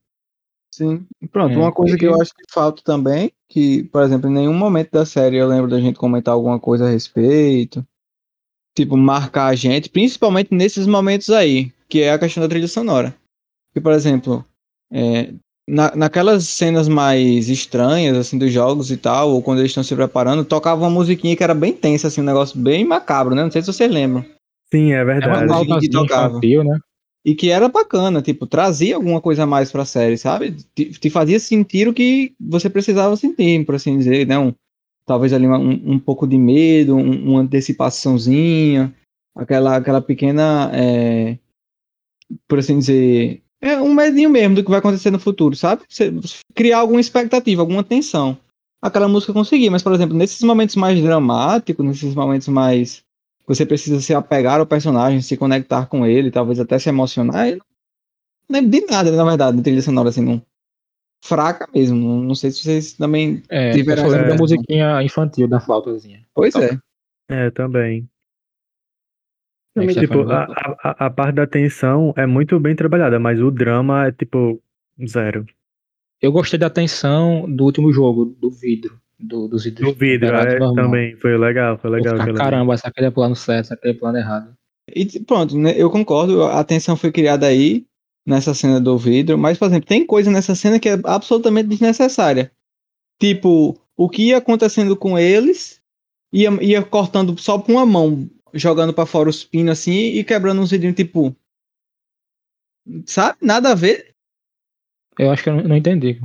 Sim. 0.74 1.06
Pronto, 1.32 1.54
É, 1.54 1.58
uma 1.58 1.72
coisa 1.72 1.98
que 1.98 2.06
eu 2.06 2.22
acho 2.22 2.34
que 2.34 2.44
falta 2.54 2.82
também, 2.84 3.32
que, 3.50 3.84
por 3.86 4.04
exemplo, 4.04 4.30
em 4.30 4.34
nenhum 4.34 4.54
momento 4.54 4.92
da 4.92 5.06
série 5.06 5.38
eu 5.38 5.48
lembro 5.48 5.70
da 5.70 5.80
gente 5.80 5.98
comentar 5.98 6.34
alguma 6.34 6.60
coisa 6.60 6.86
a 6.86 6.90
respeito. 6.90 7.86
Tipo, 8.78 8.98
marcar 8.98 9.48
a 9.48 9.56
gente, 9.56 9.90
principalmente 9.90 10.54
nesses 10.54 10.86
momentos 10.86 11.30
aí, 11.30 11.72
que 11.88 12.02
é 12.02 12.12
a 12.12 12.20
questão 12.20 12.44
da 12.44 12.50
trilha 12.50 12.68
sonora. 12.68 13.16
Que, 13.74 13.80
por 13.80 13.94
exemplo, 13.94 14.44
é, 14.92 15.34
na, 15.68 15.96
naquelas 15.96 16.48
cenas 16.48 16.88
mais 16.88 17.50
estranhas, 17.50 18.16
assim, 18.18 18.38
dos 18.38 18.52
jogos 18.52 18.92
e 18.92 18.98
tal, 18.98 19.32
ou 19.32 19.42
quando 19.42 19.60
eles 19.60 19.72
estão 19.72 19.84
se 19.84 19.96
preparando, 19.96 20.46
tocava 20.46 20.82
uma 20.82 20.90
musiquinha 20.90 21.36
que 21.36 21.44
era 21.44 21.54
bem 21.54 21.74
tensa, 21.74 22.08
assim, 22.08 22.22
um 22.22 22.26
negócio 22.26 22.60
bem 22.60 22.86
macabro, 22.86 23.34
né? 23.34 23.44
Não 23.44 23.52
sei 23.52 23.62
se 23.62 23.68
vocês 23.74 23.92
lembram. 23.92 24.24
Sim, 24.72 24.92
é 24.92 24.98
É 24.98 25.04
uma 25.04 25.06
verdade. 25.06 25.48
Mas- 25.48 25.52
faltazinha 25.52 25.92
tocava. 25.92 26.30
infantil, 26.38 26.64
né? 26.64 26.78
E 27.26 27.34
que 27.34 27.50
era 27.50 27.68
bacana, 27.68 28.22
tipo, 28.22 28.46
trazia 28.46 28.96
alguma 28.96 29.20
coisa 29.20 29.44
a 29.44 29.48
mais 29.48 29.72
pra 29.72 29.84
série, 29.84 30.16
sabe? 30.18 30.56
Te, 30.76 30.92
te 30.92 31.10
fazia 31.10 31.40
sentir 31.40 31.88
o 31.88 31.94
que 31.94 32.34
você 32.40 32.70
precisava 32.70 33.16
sentir, 33.18 33.66
por 33.66 33.74
assim 33.74 33.98
dizer, 33.98 34.28
né? 34.28 34.38
Um, 34.38 34.54
talvez 35.08 35.34
ali 35.34 35.48
uma- 35.48 35.58
um, 35.58 35.94
um 35.94 35.98
pouco 36.00 36.28
de 36.28 36.38
medo, 36.38 36.96
um- 36.96 37.32
uma 37.32 37.42
antecipaçãozinha, 37.42 38.94
aquela, 39.36 39.76
aquela 39.78 40.02
pequena, 40.02 40.70
é, 40.74 41.40
por 42.48 42.60
assim 42.60 42.78
dizer, 42.78 43.42
é 43.66 43.82
um 43.82 43.94
medinho 43.94 44.30
mesmo 44.30 44.56
do 44.56 44.64
que 44.64 44.70
vai 44.70 44.80
acontecer 44.80 45.10
no 45.10 45.20
futuro, 45.20 45.56
sabe? 45.56 45.82
Você 45.90 46.14
criar 46.54 46.80
alguma 46.80 47.02
expectativa, 47.02 47.62
alguma 47.62 47.84
tensão. 47.84 48.38
Aquela 48.82 49.08
música 49.08 49.34
conseguia, 49.34 49.72
mas, 49.72 49.82
por 49.82 49.92
exemplo, 49.94 50.16
nesses 50.16 50.42
momentos 50.42 50.76
mais 50.76 51.02
dramáticos, 51.02 51.84
nesses 51.84 52.14
momentos 52.14 52.48
mais 52.48 53.04
você 53.48 53.66
precisa 53.66 54.00
se 54.00 54.14
apegar 54.14 54.60
ao 54.60 54.66
personagem, 54.66 55.22
se 55.22 55.36
conectar 55.36 55.88
com 55.88 56.06
ele, 56.06 56.30
talvez 56.30 56.60
até 56.60 56.78
se 56.78 56.90
emocionar. 56.90 57.50
Eu 57.50 57.58
não 58.48 58.60
lembro 58.60 58.72
de 58.72 58.86
nada, 58.86 59.12
na 59.12 59.24
verdade, 59.24 59.58
de 59.58 59.64
trilha 59.64 59.82
sonora 59.82 60.10
assim, 60.10 60.22
não. 60.22 60.42
Fraca 61.24 61.68
mesmo. 61.74 62.22
Não, 62.22 62.36
sei 62.36 62.52
se 62.52 62.62
vocês 62.62 62.94
também. 62.94 63.42
É, 63.50 63.72
eu 63.72 63.74
Tiveram 63.74 64.04
só 64.04 64.10
lembro 64.10 64.30
da 64.30 64.36
musiquinha 64.36 65.02
infantil, 65.02 65.48
da 65.48 65.60
flautazinha. 65.60 66.24
Pois 66.36 66.54
é. 66.56 66.78
É, 67.28 67.50
também. 67.50 68.08
É, 69.76 69.88
Tipo, 69.88 69.92
Stefano 70.24 70.32
a, 70.32 70.44
a, 70.84 71.06
a- 71.06 71.10
parte 71.10 71.36
da 71.36 71.46
tensão 71.46 72.14
é 72.16 72.26
muito 72.26 72.60
bem 72.60 72.76
trabalhada, 72.76 73.20
mas 73.20 73.42
o 73.42 73.52
drama 73.52 74.08
é, 74.08 74.12
tipo, 74.12 74.62
zero. 75.06 75.46
Eu 76.22 76.32
gostei 76.32 76.58
da 76.58 76.70
tensão 76.70 77.46
do 77.54 77.66
último 77.66 77.92
jogo, 77.92 78.26
do 78.26 78.50
vidro. 78.50 79.00
Do, 79.20 79.48
dos 79.48 79.64
vidros. 79.66 79.88
No 79.88 79.94
vidro, 79.94 80.28
é, 80.36 80.58
também. 80.76 81.16
Foi 81.18 81.38
legal, 81.38 81.78
foi 81.78 81.90
Eu 81.90 81.94
legal. 81.96 82.18
ficar, 82.18 82.34
caramba, 82.34 82.74
essa 82.74 82.88
aqui 82.88 83.04
é 83.04 83.12
plano 83.12 83.36
certo, 83.36 83.66
essa 83.66 83.74
aqui 83.74 83.90
é 83.90 83.94
plano 83.94 84.18
errado. 84.18 84.54
E 84.94 85.20
pronto, 85.22 85.58
né, 85.58 85.74
eu 85.76 85.90
concordo, 85.90 86.44
a 86.44 86.64
tensão 86.64 86.96
foi 86.96 87.12
criada 87.12 87.48
aí, 87.48 87.86
nessa 88.26 88.54
cena 88.54 88.80
do 88.80 88.98
vidro, 88.98 89.38
mas, 89.38 89.58
por 89.58 89.66
exemplo, 89.68 89.88
tem 89.88 90.06
coisa 90.06 90.32
nessa 90.32 90.56
cena 90.56 90.80
que 90.80 90.90
é 90.90 91.00
absolutamente 91.06 91.70
desnecessária. 91.70 92.52
Tipo, 93.20 93.80
o 93.96 94.10
que 94.10 94.28
ia 94.30 94.38
acontecendo 94.38 94.96
com 94.96 95.18
eles, 95.18 95.82
ia, 96.34 96.50
ia 96.62 96.84
cortando 96.84 97.38
só 97.40 97.60
com 97.60 97.74
uma 97.74 97.86
mão, 97.86 98.30
jogando 98.56 98.94
pra 98.94 99.06
fora 99.06 99.30
os 99.30 99.44
pinos 99.44 99.74
assim 99.80 99.94
e 99.94 100.24
quebrando 100.24 100.62
uns 100.62 100.72
vidrinhos, 100.72 100.96
tipo. 100.96 101.36
Sabe? 103.06 103.38
Nada 103.42 103.72
a 103.72 103.76
ver. 103.76 104.14
Eu 105.18 105.32
acho 105.32 105.44
que 105.44 105.50
eu 105.50 105.64
não, 105.64 105.76
entendi. 105.76 106.20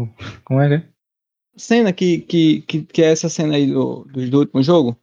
Como 0.44 0.60
é 0.60 0.68
que 0.68 0.74
é? 0.74 0.88
Cena 1.56 1.92
que, 1.92 2.18
que, 2.22 2.62
que, 2.62 2.82
que 2.82 3.02
é 3.02 3.10
essa 3.10 3.28
cena 3.28 3.56
aí 3.56 3.66
do, 3.66 4.04
do, 4.04 4.28
do 4.30 4.38
último 4.38 4.62
jogo. 4.62 4.96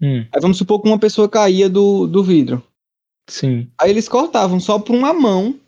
Hum, 0.00 0.20
Aí 0.32 0.40
vamos 0.40 0.56
supor 0.58 0.80
que 0.80 0.88
uma 0.88 0.98
pessoa 0.98 1.28
caía 1.28 1.68
do, 1.68 2.06
do 2.06 2.22
vidro. 2.22 2.62
sim. 3.28 3.68
Aí 3.78 3.90
eles 3.90 4.08
cortavam 4.08 4.60
só 4.60 4.78
por 4.78 4.94
uma 4.94 5.12
mão, 5.12 5.58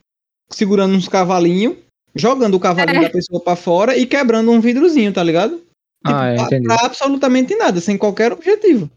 segurando 0.50 0.94
uns 0.94 1.08
cavalinhos, 1.08 1.76
jogando 2.14 2.54
o 2.54 2.60
cavalinho 2.60 3.00
É. 3.00 3.02
da 3.06 3.10
pessoa 3.10 3.40
pra 3.42 3.56
fora 3.56 3.96
e 3.96 4.06
quebrando 4.06 4.50
um 4.52 4.60
vidrozinho, 4.60 5.12
tá 5.12 5.22
ligado? 5.22 5.60
Ah, 6.04 6.26
é, 6.28 6.36
pra, 6.36 6.44
entendi. 6.44 6.66
pra 6.66 6.76
absolutamente 6.86 7.54
nada, 7.56 7.80
sem 7.80 7.98
qualquer 7.98 8.32
objetivo. 8.32 8.88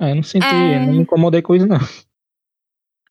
Ah, 0.00 0.08
eu 0.10 0.16
não 0.16 0.22
senti, 0.22 0.46
É. 0.46 0.78
não 0.86 0.92
me 0.94 0.98
incomodei 1.00 1.42
com 1.42 1.54
isso, 1.54 1.66
não. 1.66 1.78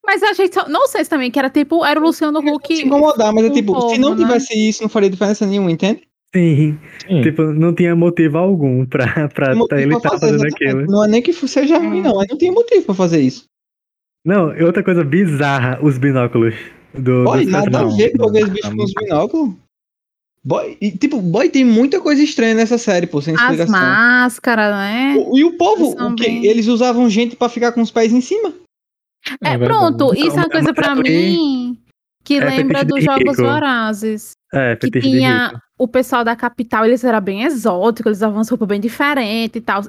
Mas 0.04 0.22
a 0.24 0.32
gente 0.32 0.52
só. 0.54 0.68
Não 0.68 0.88
sei 0.88 1.04
se 1.04 1.10
também, 1.10 1.30
que 1.30 1.38
era 1.38 1.48
tipo. 1.48 1.84
Era 1.84 2.00
o 2.00 2.02
Luciano 2.02 2.40
Huck. 2.40 2.74
Se 2.76 2.84
incomodar, 2.84 3.32
mas 3.32 3.44
é 3.44 3.48
um 3.48 3.52
tipo, 3.52 3.88
se 3.90 3.98
não 3.98 4.14
né? 4.14 4.24
tivesse 4.24 4.68
isso, 4.68 4.82
não 4.82 4.88
faria 4.88 5.08
diferença 5.08 5.46
nenhuma, 5.46 5.70
entende? 5.70 6.02
Sim, 6.34 6.78
Sim. 7.08 7.22
tipo, 7.22 7.42
não 7.42 7.74
tinha 7.74 7.94
motivo 7.94 8.38
algum 8.38 8.84
pra, 8.86 9.28
pra 9.28 9.54
Motivo 9.54 9.80
ele 9.80 9.94
estar 9.96 10.10
fazer, 10.10 10.26
fazendo 10.32 10.46
aquilo. 10.46 10.86
Não 10.86 11.04
é 11.04 11.08
nem 11.08 11.22
que 11.22 11.32
seja 11.32 11.78
ruim, 11.78 12.00
Hum. 12.00 12.02
não. 12.02 12.14
Não 12.28 12.38
tinha 12.38 12.52
motivo 12.52 12.86
pra 12.86 12.94
fazer 12.94 13.20
isso. 13.20 13.44
Não, 14.24 14.54
e 14.56 14.62
outra 14.62 14.82
coisa 14.82 15.02
bizarra, 15.04 15.78
os 15.82 15.96
binóculos 15.98 16.54
do, 16.94 17.24
dos 17.24 17.46
nada 17.46 17.80
a 17.80 17.84
ver 17.84 18.16
com 18.16 18.28
aqueles 18.28 18.48
não, 18.48 18.54
bichos 18.54 18.74
com 18.74 18.82
os 18.84 18.92
binóculos. 18.94 19.54
Boy, 20.42 20.78
e, 20.80 20.90
tipo, 20.90 21.20
boy, 21.20 21.50
tem 21.50 21.64
muita 21.64 22.00
coisa 22.00 22.22
estranha 22.22 22.54
nessa 22.54 22.78
série, 22.78 23.06
pô, 23.06 23.20
sem 23.20 23.34
As 23.34 23.40
explicação. 23.42 23.72
máscaras, 23.78 24.74
né? 24.74 25.14
O- 25.18 25.36
E 25.38 25.44
o 25.44 25.56
povo, 25.58 25.90
o 25.92 26.14
quê? 26.14 26.24
bem- 26.24 26.46
eles 26.46 26.66
usavam 26.66 27.10
gente 27.10 27.36
pra 27.36 27.48
ficar 27.50 27.72
com 27.72 27.82
os 27.82 27.90
pés 27.90 28.10
em 28.12 28.22
cima. 28.22 28.52
É, 29.44 29.58
verdade. 29.58 29.64
pronto, 29.98 30.14
isso 30.14 30.30
é 30.30 30.40
uma 30.40 30.48
coisa 30.48 30.72
pra 30.72 30.92
ali 30.92 31.02
mim 31.10 31.78
que 32.24 32.34
é 32.38 32.44
lembra 32.44 32.82
dos 32.84 33.04
Jogos 33.04 33.36
rico. 33.36 33.42
Vorazes. 33.42 34.32
É, 34.52 34.76
Que 34.76 34.90
tinha 35.00 35.60
o 35.78 35.86
pessoal 35.86 36.24
da 36.24 36.34
capital, 36.34 36.86
eles 36.86 37.04
eram 37.04 37.20
bem 37.20 37.42
exóticos, 37.42 38.06
eles 38.06 38.18
usavam 38.18 38.36
umas 38.38 38.48
roupas 38.48 38.66
bem 38.66 38.80
diferentes 38.80 39.56
e 39.56 39.60
tal. 39.60 39.82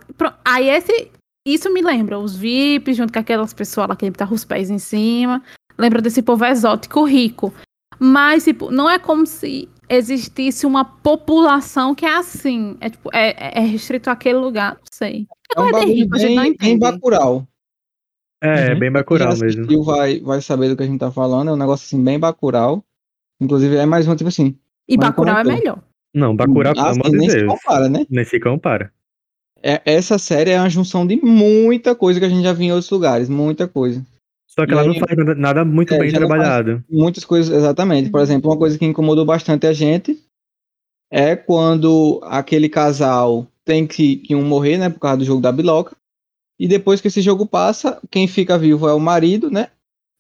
Aí 0.44 0.70
esse 0.70 1.10
isso 1.48 1.72
me 1.74 1.82
lembra 1.82 2.20
os 2.20 2.36
VIPs, 2.36 2.98
junto 2.98 3.12
com 3.14 3.20
aquelas 3.20 3.54
pessoas 3.54 3.88
lá 3.88 3.96
que 3.96 4.10
botavam 4.12 4.36
os 4.36 4.44
pés 4.46 4.70
em 4.70 4.78
cima. 4.78 5.42
Lembra 5.78 6.02
desse 6.02 6.22
povo 6.22 6.44
exótico 6.46 7.04
rico. 7.06 7.54
Mas, 7.98 8.44
tipo, 8.44 8.70
não 8.70 8.90
é 8.90 9.00
como 9.00 9.26
se 9.26 9.68
existisse 9.96 10.66
uma 10.66 10.84
população 10.86 11.94
que 11.94 12.06
é 12.06 12.16
assim. 12.16 12.78
É, 12.80 12.90
tipo, 12.90 13.10
é, 13.14 13.60
é 13.60 13.62
restrito 13.62 14.10
àquele 14.10 14.38
lugar, 14.38 14.76
não 14.76 14.82
sei. 14.92 15.28
É 15.56 15.60
um 15.62 15.66
de 15.66 15.72
bagulho 15.72 15.94
rico, 15.94 16.18
bem, 16.18 16.36
bem 16.36 16.52
entende. 16.52 16.80
Bacurau. 16.80 17.48
É, 18.44 18.74
Uhum. 18.74 18.80
bem 18.80 18.80
Quem 18.80 18.92
Bacurau 18.92 19.38
mesmo. 19.38 19.84
vai, 19.84 20.20
vai 20.20 20.42
saber 20.42 20.70
do 20.70 20.76
que 20.76 20.82
a 20.84 20.86
gente 20.88 21.00
tá 21.00 21.12
falando. 21.12 21.50
É 21.50 21.54
um 21.54 21.58
negócio 21.58 21.86
assim, 21.86 22.04
bem 22.04 22.20
Bacurau. 22.20 22.84
Inclusive, 23.40 23.76
é 23.76 23.86
mais 23.86 24.08
um 24.08 24.16
tipo 24.16 24.30
assim. 24.30 24.58
E 24.88 24.98
Mas 24.98 25.10
Bacurau 25.10 25.38
é 25.38 25.44
melhor. 25.44 25.80
Não, 26.14 26.36
Bacurau, 26.36 26.74
pelo 26.74 26.88
assim, 26.88 27.00
amor 27.00 27.12
de 27.12 27.18
nem 27.18 27.30
se 27.30 27.38
Deus. 27.38 27.52
compara, 27.54 27.88
né? 27.90 28.06
Nem 28.10 28.26
se 28.26 28.40
compara. 28.40 28.92
É, 29.64 29.80
essa 29.86 30.18
série 30.18 30.50
é 30.52 30.60
uma 30.60 30.70
junção 30.70 31.06
de 31.06 31.18
muita 31.18 31.94
coisa 31.96 32.20
que 32.20 32.26
a 32.26 32.30
gente 32.30 32.44
já 32.44 32.52
viu 32.52 32.66
em 32.68 32.72
outros 32.72 32.90
lugares. 32.90 33.30
Muita 33.30 33.68
coisa. 33.68 34.04
Só 34.54 34.66
que 34.66 34.72
E 34.72 34.74
ela 34.74 34.84
não 34.86 34.94
faz 34.96 35.38
nada- 35.38 35.64
muito 35.64 35.94
É, 35.94 36.00
bem 36.00 36.12
trabalhado. 36.12 36.84
Muitas 36.90 37.24
coisas, 37.24 37.56
exatamente. 37.56 38.10
Por 38.10 38.20
exemplo, 38.20 38.52
uma 38.52 38.58
coisa 38.58 38.78
que 38.78 38.86
incomodou 38.86 39.24
bastante 39.26 39.66
a 39.66 39.72
gente 39.74 40.20
é 41.10 41.36
quando 41.36 42.20
aquele 42.24 42.68
casal 42.68 43.48
tem 43.64 43.88
que, 43.88 44.18
que 44.18 44.36
um 44.36 44.44
morrer, 44.44 44.78
né, 44.78 44.90
por 44.90 45.00
causa 45.00 45.18
do 45.18 45.26
jogo 45.26 45.42
da 45.42 45.52
biloca. 45.52 45.96
E 46.60 46.68
depois 46.68 47.00
que 47.00 47.08
esse 47.08 47.22
jogo 47.22 47.46
passa, 47.46 48.00
quem 48.12 48.28
fica 48.28 48.58
vivo 48.58 48.88
é 48.90 48.94
o 48.94 49.00
marido, 49.00 49.50
né? 49.50 49.70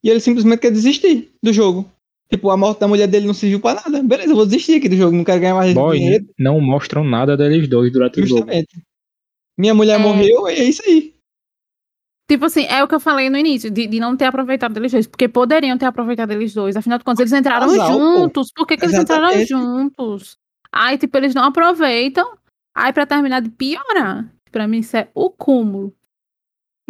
E 0.03 0.09
ele 0.09 0.19
simplesmente 0.19 0.59
quer 0.61 0.71
desistir 0.71 1.29
do 1.43 1.51
jogo. 1.53 1.89
Tipo, 2.31 2.49
a 2.49 2.57
morte 2.57 2.79
da 2.79 2.87
mulher 2.87 3.07
dele 3.07 3.27
não 3.27 3.33
serviu 3.33 3.59
pra 3.59 3.75
nada. 3.75 4.01
Beleza, 4.01 4.31
eu 4.31 4.35
vou 4.35 4.45
desistir 4.45 4.75
aqui 4.77 4.87
do 4.87 4.95
jogo, 4.95 5.15
não 5.15 5.23
quero 5.25 5.41
ganhar 5.41 5.53
mais 5.55 5.73
Boy, 5.73 5.99
dinheiro. 5.99 6.25
não 6.39 6.59
mostram 6.61 7.03
nada 7.03 7.35
deles 7.35 7.67
dois 7.67 7.91
durante 7.91 8.21
o 8.21 8.25
jogo. 8.25 8.39
Justamente. 8.39 8.81
Minha 9.59 9.75
mulher 9.75 9.95
É. 9.95 9.97
morreu 10.01 10.47
e 10.47 10.53
é 10.53 10.63
isso 10.63 10.81
aí. 10.85 11.10
Tipo 12.31 12.45
assim, 12.45 12.63
é 12.69 12.81
o 12.81 12.87
que 12.87 12.95
eu 12.95 12.99
falei 13.01 13.29
no 13.29 13.37
início, 13.37 13.69
de, 13.69 13.85
de 13.87 13.99
não 13.99 14.15
ter 14.15 14.23
aproveitado 14.23 14.73
deles 14.73 14.89
dois, 14.93 15.05
porque 15.05 15.27
poderiam 15.27 15.77
ter 15.77 15.85
aproveitado 15.85 16.31
eles 16.31 16.53
dois. 16.53 16.77
Afinal 16.77 16.97
de 16.97 17.03
contas, 17.03 17.19
eles 17.19 17.33
entraram 17.33 17.67
Casal, 17.67 17.91
pô. 17.91 17.93
juntos. 17.99 18.53
Por 18.55 18.65
que, 18.65 18.77
que 18.77 18.85
eles 18.85 18.97
entraram 18.97 19.31
Exatamente. 19.31 19.49
juntos? 19.49 20.37
Aí, 20.71 20.97
tipo, 20.97 21.17
eles 21.17 21.35
não 21.35 21.43
aproveitam. 21.43 22.25
Aí, 22.73 22.93
pra 22.93 23.05
terminar 23.05 23.41
de 23.41 23.49
piorar, 23.49 24.31
pra 24.49 24.65
mim 24.65 24.77
isso 24.79 24.95
é 24.95 25.09
o 25.13 25.29
cúmulo. 25.29 25.93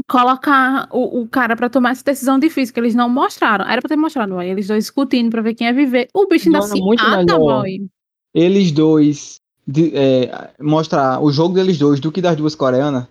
Colocar 0.08 0.88
o, 0.92 1.22
o 1.22 1.28
cara 1.28 1.56
pra 1.56 1.70
tomar 1.70 1.92
essa 1.92 2.04
decisão 2.04 2.38
difícil, 2.38 2.74
que 2.74 2.80
eles 2.80 2.94
não 2.94 3.10
mostraram. 3.10 3.66
Era 3.66 3.82
pra 3.82 3.90
ter 3.90 3.96
mostrado, 3.96 4.34
boy. 4.36 4.46
Eles 4.48 4.68
dois 4.68 4.84
discutindo 4.86 5.32
pra 5.32 5.42
ver 5.42 5.56
quem 5.56 5.66
ia 5.68 5.74
viver. 5.74 6.08
O 6.14 6.28
bicho 6.28 6.50
ainda 6.50 6.60
Não, 6.60 6.68
se 6.68 6.80
muito 6.80 7.04
mata, 7.04 7.18
melhor. 7.18 7.62
boy. 7.62 7.88
Eles 8.34 8.72
dois 8.72 9.40
de- 9.68 9.92
é, 9.96 10.52
mostrar 10.60 11.20
o 11.20 11.32
jogo 11.32 11.56
deles 11.56 11.78
dois 11.80 12.00
do 12.00 12.12
que 12.12 12.22
das 12.22 12.36
duas 12.36 12.54
coreanas, 12.56 13.06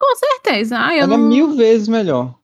Com 0.00 0.16
certeza. 0.16 0.76
Ah, 0.78 0.94
eu 0.94 1.02
ela 1.04 1.14
é 1.14 1.16
não, 1.16 1.28
mil 1.28 1.54
vezes 1.54 1.88
melhor. 1.88 2.34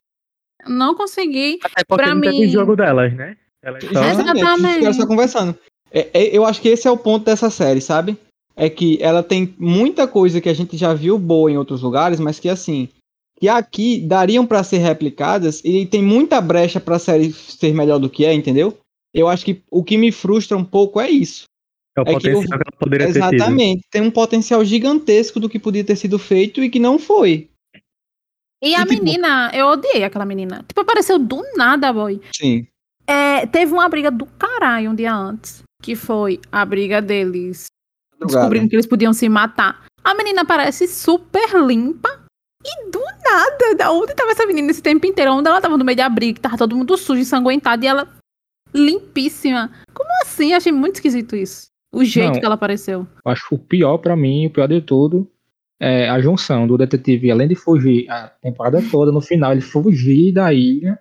não 0.66 0.94
consegui. 0.94 1.58
Até 1.62 1.84
porque 1.84 2.02
Pra 2.02 2.14
não 2.14 2.20
teve 2.20 2.40
mim- 2.40 2.48
jogo 2.48 2.74
delas, 2.76 3.12
né? 3.14 3.36
Elas 3.62 3.82
só... 3.84 4.04
Exatamente. 4.04 5.06
Conversando. 5.06 5.58
É, 5.90 6.10
é, 6.12 6.36
eu 6.36 6.44
acho 6.44 6.60
que 6.60 6.68
esse 6.68 6.86
é 6.88 6.90
o 6.90 6.96
ponto 6.96 7.24
dessa 7.24 7.48
série, 7.50 7.80
sabe? 7.80 8.16
É 8.56 8.68
que 8.68 8.98
ela 9.02 9.22
tem 9.22 9.54
muita 9.58 10.06
coisa 10.06 10.40
que 10.40 10.48
a 10.48 10.54
gente 10.54 10.76
já 10.76 10.92
viu 10.94 11.18
boa 11.18 11.50
em 11.50 11.56
outros 11.56 11.82
lugares, 11.82 12.20
mas 12.20 12.38
que 12.38 12.48
assim, 12.48 12.88
que 13.38 13.48
aqui 13.48 14.00
dariam 14.00 14.46
pra 14.46 14.62
ser 14.62 14.78
replicadas 14.78 15.60
e 15.64 15.86
tem 15.86 16.02
muita 16.02 16.40
brecha 16.40 16.78
pra 16.80 16.98
série 16.98 17.32
ser 17.32 17.72
melhor 17.74 17.98
do 17.98 18.10
que 18.10 18.24
é, 18.24 18.32
entendeu? 18.34 18.76
Eu 19.12 19.28
acho 19.28 19.44
que 19.44 19.62
o 19.70 19.82
que 19.84 19.96
me 19.96 20.10
frustra 20.12 20.56
um 20.56 20.64
pouco 20.64 21.00
é 21.00 21.08
isso. 21.10 21.44
É 21.96 22.00
o 22.00 22.02
É 22.02 22.06
que 22.06 22.12
potencial 22.14 22.42
eu- 22.42 22.48
que, 22.48 22.54
ela 22.54 22.78
poderia 22.78 23.06
ter 23.06 23.12
tido. 23.22 23.34
Exatamente. 23.34 23.82
Tem 23.90 24.02
um 24.02 24.10
potencial 24.10 24.64
gigantesco 24.64 25.38
do 25.38 25.48
que 25.48 25.58
podia 25.58 25.84
ter 25.84 25.96
sido 25.96 26.18
feito 26.18 26.62
e 26.62 26.68
que 26.68 26.78
não 26.80 26.98
foi. 26.98 27.48
E 28.62 28.74
a 28.74 28.80
E, 28.82 28.86
tipo- 28.86 29.04
menina, 29.04 29.50
eu 29.54 29.66
odiei 29.66 30.04
aquela 30.04 30.24
menina. 30.24 30.64
Tipo, 30.66 30.80
apareceu 30.80 31.18
do 31.18 31.42
nada, 31.56 31.92
boy. 31.92 32.20
Sim. 32.34 32.66
É, 33.06 33.46
teve 33.46 33.72
uma 33.72 33.88
briga 33.88 34.10
do 34.10 34.24
caralho 34.26 34.90
um 34.90 34.94
dia 34.94 35.14
antes. 35.14 35.62
Que 35.82 35.94
foi 35.94 36.40
a 36.50 36.64
briga 36.64 37.02
deles 37.02 37.66
descobrindo 38.18 38.68
que 38.70 38.74
eles 38.76 38.86
podiam 38.86 39.12
se 39.12 39.28
matar. 39.28 39.84
A 40.02 40.14
menina 40.14 40.44
parece 40.46 40.88
super 40.88 41.54
limpa. 41.64 42.24
E 42.64 42.90
do 42.90 42.98
nada, 43.22 43.74
da 43.76 43.92
onde 43.92 44.14
tava 44.14 44.30
essa 44.30 44.46
menina 44.46 44.70
esse 44.70 44.80
tempo 44.80 45.04
inteiro? 45.04 45.32
Onde 45.34 45.48
ela 45.50 45.60
tava 45.60 45.76
no 45.76 45.84
meio 45.84 45.98
da 45.98 46.08
briga, 46.08 46.34
que 46.36 46.40
tava 46.40 46.56
todo 46.56 46.74
mundo 46.74 46.96
sujo, 46.96 47.20
ensanguentado, 47.20 47.84
e 47.84 47.86
ela 47.86 48.08
limpíssima. 48.72 49.70
Como 49.92 50.08
assim? 50.22 50.54
Achei 50.54 50.72
muito 50.72 50.94
esquisito 50.96 51.36
isso. 51.36 51.66
O 51.94 52.04
jeito 52.04 52.32
Não. 52.34 52.40
que 52.40 52.44
ela 52.44 52.54
apareceu. 52.54 53.06
Eu 53.24 53.32
acho 53.32 53.48
que 53.48 53.54
o 53.54 53.58
pior 53.58 53.98
pra 53.98 54.16
mim, 54.16 54.46
o 54.46 54.50
pior 54.50 54.66
de 54.68 54.80
tudo, 54.80 55.30
é 55.80 56.08
a 56.08 56.20
junção 56.20 56.66
do 56.66 56.76
detetive, 56.78 57.30
além 57.30 57.48
de 57.48 57.54
fugir 57.54 58.10
a 58.10 58.28
temporada 58.28 58.82
toda, 58.90 59.12
no 59.12 59.20
final 59.20 59.52
ele 59.52 59.60
fugir 59.60 60.32
da 60.32 60.52
ilha, 60.52 60.98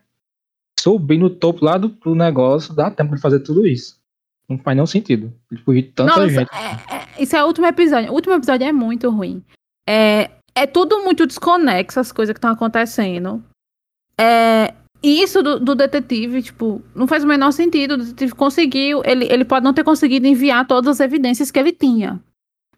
subir 0.80 1.18
no 1.18 1.30
topo 1.30 1.64
lá 1.64 1.78
do, 1.78 1.89
do 1.89 2.14
negócio, 2.16 2.74
dá 2.74 2.91
tempo 2.91 3.16
de 3.16 3.22
fazer 3.22 3.39
tudo 3.39 3.66
isso. 3.66 4.02
Não 4.50 4.58
faz 4.58 4.76
nenhum 4.76 4.86
sentido. 4.88 5.34
Ele 5.52 5.62
fugir 5.62 5.82
de 5.84 5.88
tanta 5.89 6.10
Nossa, 6.18 6.30
gente. 6.30 6.50
é- 6.54 6.96
é- 6.96 7.24
isso 7.24 7.36
é 7.36 7.44
o 7.44 7.48
último 7.48 7.66
episódio. 7.68 8.12
O 8.12 8.16
último 8.16 8.36
episódio 8.36 8.68
é 8.68 8.72
muito 8.72 9.10
ruim. 9.10 9.41
É, 9.88 10.30
é 10.56 10.68
tudo 10.68 11.02
muito 11.04 11.26
desconexo, 11.26 12.00
as 12.00 12.12
coisas 12.12 12.34
que 12.34 12.38
estão 12.39 12.52
acontecendo. 12.52 13.41
É, 14.20 14.74
isso 15.04 15.43
do, 15.43 15.60
do 15.60 15.76
detetive, 15.76 16.41
tipo, 16.41 16.82
não 16.95 17.08
faz 17.08 17.24
o 17.24 17.28
menor 17.28 17.51
sentido. 17.51 17.95
O 17.95 17.97
detetive 17.97 18.34
conseguiu, 18.34 19.01
ele, 19.04 19.26
ele 19.26 19.43
pode 19.45 19.64
não 19.64 19.74
ter 19.74 19.84
conseguido 19.84 20.28
enviar 20.28 20.66
todas 20.66 20.89
as 20.89 20.99
evidências 20.99 21.51
que 21.51 21.60
ele 21.60 21.72
tinha. 21.74 22.22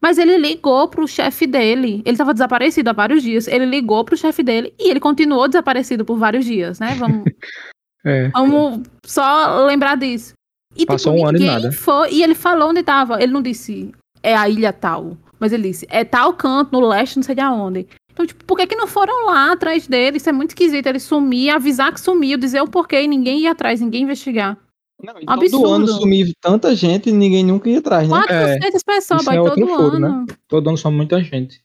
Mas 0.02 0.18
ele 0.18 0.38
ligou 0.38 0.88
pro 0.88 1.08
chefe 1.08 1.48
dele. 1.48 2.02
Ele 2.06 2.14
estava 2.14 2.34
desaparecido 2.34 2.90
há 2.90 2.94
vários 2.94 3.24
dias. 3.24 3.48
Ele 3.48 3.66
ligou 3.66 4.04
pro 4.04 4.18
chefe 4.18 4.44
dele 4.44 4.74
e 4.80 4.90
ele 4.90 5.00
continuou 5.00 5.48
desaparecido 5.48 6.04
por 6.04 6.18
vários 6.18 6.46
dias, 6.46 6.80
né? 6.80 6.96
Vamos, 6.96 7.24
É. 8.06 8.30
Vamos 8.30 8.88
só 9.04 9.66
lembrar 9.66 9.98
disso. 9.98 10.34
E 10.76 10.86
Passou 10.86 11.14
tipo, 11.14 11.26
um 11.26 11.28
ano 11.28 11.40
e 11.40 11.46
nada. 11.46 11.72
foi. 11.72 12.14
E 12.14 12.24
ele 12.24 12.36
falou 12.36 12.70
onde 12.70 12.84
tava. 12.84 13.22
Ele 13.22 13.34
não 13.34 13.42
disse 13.42 13.92
é 14.22 14.36
a 14.36 14.48
ilha 14.48 14.72
tal. 14.72 15.18
Mas 15.40 15.52
ele 15.52 15.70
disse 15.70 15.88
é 15.90 16.04
tal 16.06 16.34
canto, 16.34 16.72
no 16.72 16.88
leste, 16.88 17.16
não 17.16 17.24
sei 17.24 17.34
de 17.36 17.42
aonde. 17.42 17.88
Então, 18.16 18.26
tipo, 18.26 18.46
por 18.46 18.56
que, 18.56 18.66
que 18.66 18.78
não 18.78 18.88
foram 18.88 19.26
lá 19.26 19.52
atrás 19.52 19.88
dele? 19.88 20.16
Isso 20.16 20.30
é 20.30 20.32
muito 20.32 20.52
esquisito. 20.52 20.88
Ele 20.88 21.00
sumir, 21.00 21.50
avisar 21.50 21.94
que 21.94 22.00
sumiu, 22.00 22.38
dizer 22.38 22.62
o 22.62 22.68
porquê 22.68 23.02
e 23.02 23.08
ninguém 23.10 23.42
ir 23.42 23.48
atrás, 23.48 23.82
ninguém 23.82 24.04
investigar. 24.04 24.58
Não, 25.04 25.14
Absurdo. 25.28 25.64
todo 25.64 25.74
ano 25.74 25.88
sumiu 25.90 26.28
tanta 26.40 26.74
gente 26.74 27.10
e 27.10 27.12
ninguém 27.12 27.44
nunca 27.44 27.70
ia 27.70 27.80
atrás, 27.80 28.08
né? 28.08 28.16
400 28.16 28.84
pessoas, 28.84 29.22
isso 29.22 29.30
vai 29.30 29.38
é 29.38 29.44
todo 29.44 29.68
furo, 29.68 30.00
né? 30.00 30.08
ano. 30.08 30.26
Todo 30.48 30.70
ano 30.70 30.78
são 30.78 30.94
muita 30.94 31.22
gente. 31.22 31.60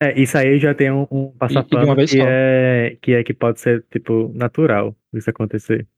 É, 0.00 0.20
isso 0.20 0.38
aí 0.38 0.56
já 0.60 0.72
tem 0.72 0.92
um, 0.92 1.04
um 1.10 1.32
E 1.34 1.38
passapano 1.38 1.96
que 2.06 2.20
é, 2.20 2.96
que 3.02 3.12
é 3.12 3.24
que 3.24 3.34
pode 3.34 3.60
ser, 3.60 3.84
tipo, 3.90 4.30
natural 4.34 4.94
isso 5.12 5.28
acontecer. 5.28 5.88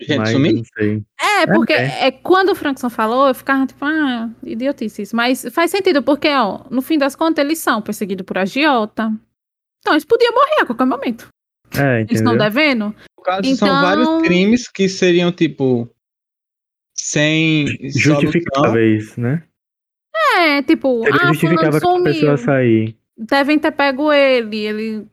Gente 0.00 0.18
Mas 0.18 0.32
não 0.54 0.62
sei. 0.76 1.02
É, 1.20 1.46
porque 1.46 1.72
É. 1.74 2.06
é, 2.06 2.10
quando 2.10 2.50
o 2.50 2.54
Frankson 2.54 2.88
falou, 2.88 3.28
eu 3.28 3.34
ficava 3.34 3.66
tipo, 3.66 3.84
ah, 3.84 4.30
idiotice 4.42 5.02
isso. 5.02 5.14
Mas 5.14 5.44
faz 5.52 5.70
sentido, 5.70 6.02
porque, 6.02 6.28
ó, 6.28 6.60
no 6.70 6.80
fim 6.80 6.96
das 6.98 7.14
contas, 7.14 7.44
eles 7.44 7.58
são 7.58 7.82
perseguidos 7.82 8.24
por 8.24 8.38
agiota. 8.38 9.12
Então, 9.80 9.92
eles 9.92 10.04
podiam 10.04 10.32
morrer 10.32 10.62
a 10.62 10.66
qualquer 10.66 10.86
momento. 10.86 11.28
É, 11.78 12.00
Eles 12.02 12.18
estão 12.18 12.36
devendo. 12.36 12.94
No 13.18 13.22
caso, 13.24 13.40
Então- 13.48 13.66
são 13.68 13.82
vários 13.82 14.22
crimes 14.22 14.68
que 14.68 14.88
seriam, 14.88 15.32
tipo, 15.32 15.88
sem 16.94 17.66
solução. 17.66 18.20
Justificáveis, 18.20 19.16
né? 19.16 19.42
É, 20.38 20.62
tipo, 20.62 21.02
Seria 21.04 21.14
ah, 21.22 21.32
que 21.36 21.46
a 21.46 21.70
pessoa 21.72 21.98
sumiu. 21.98 22.36
sair. 22.38 22.96
Devem 23.16 23.58
ter 23.58 23.72
pego 23.72 24.12
ele. 24.12 24.56
Ele. 24.58 25.06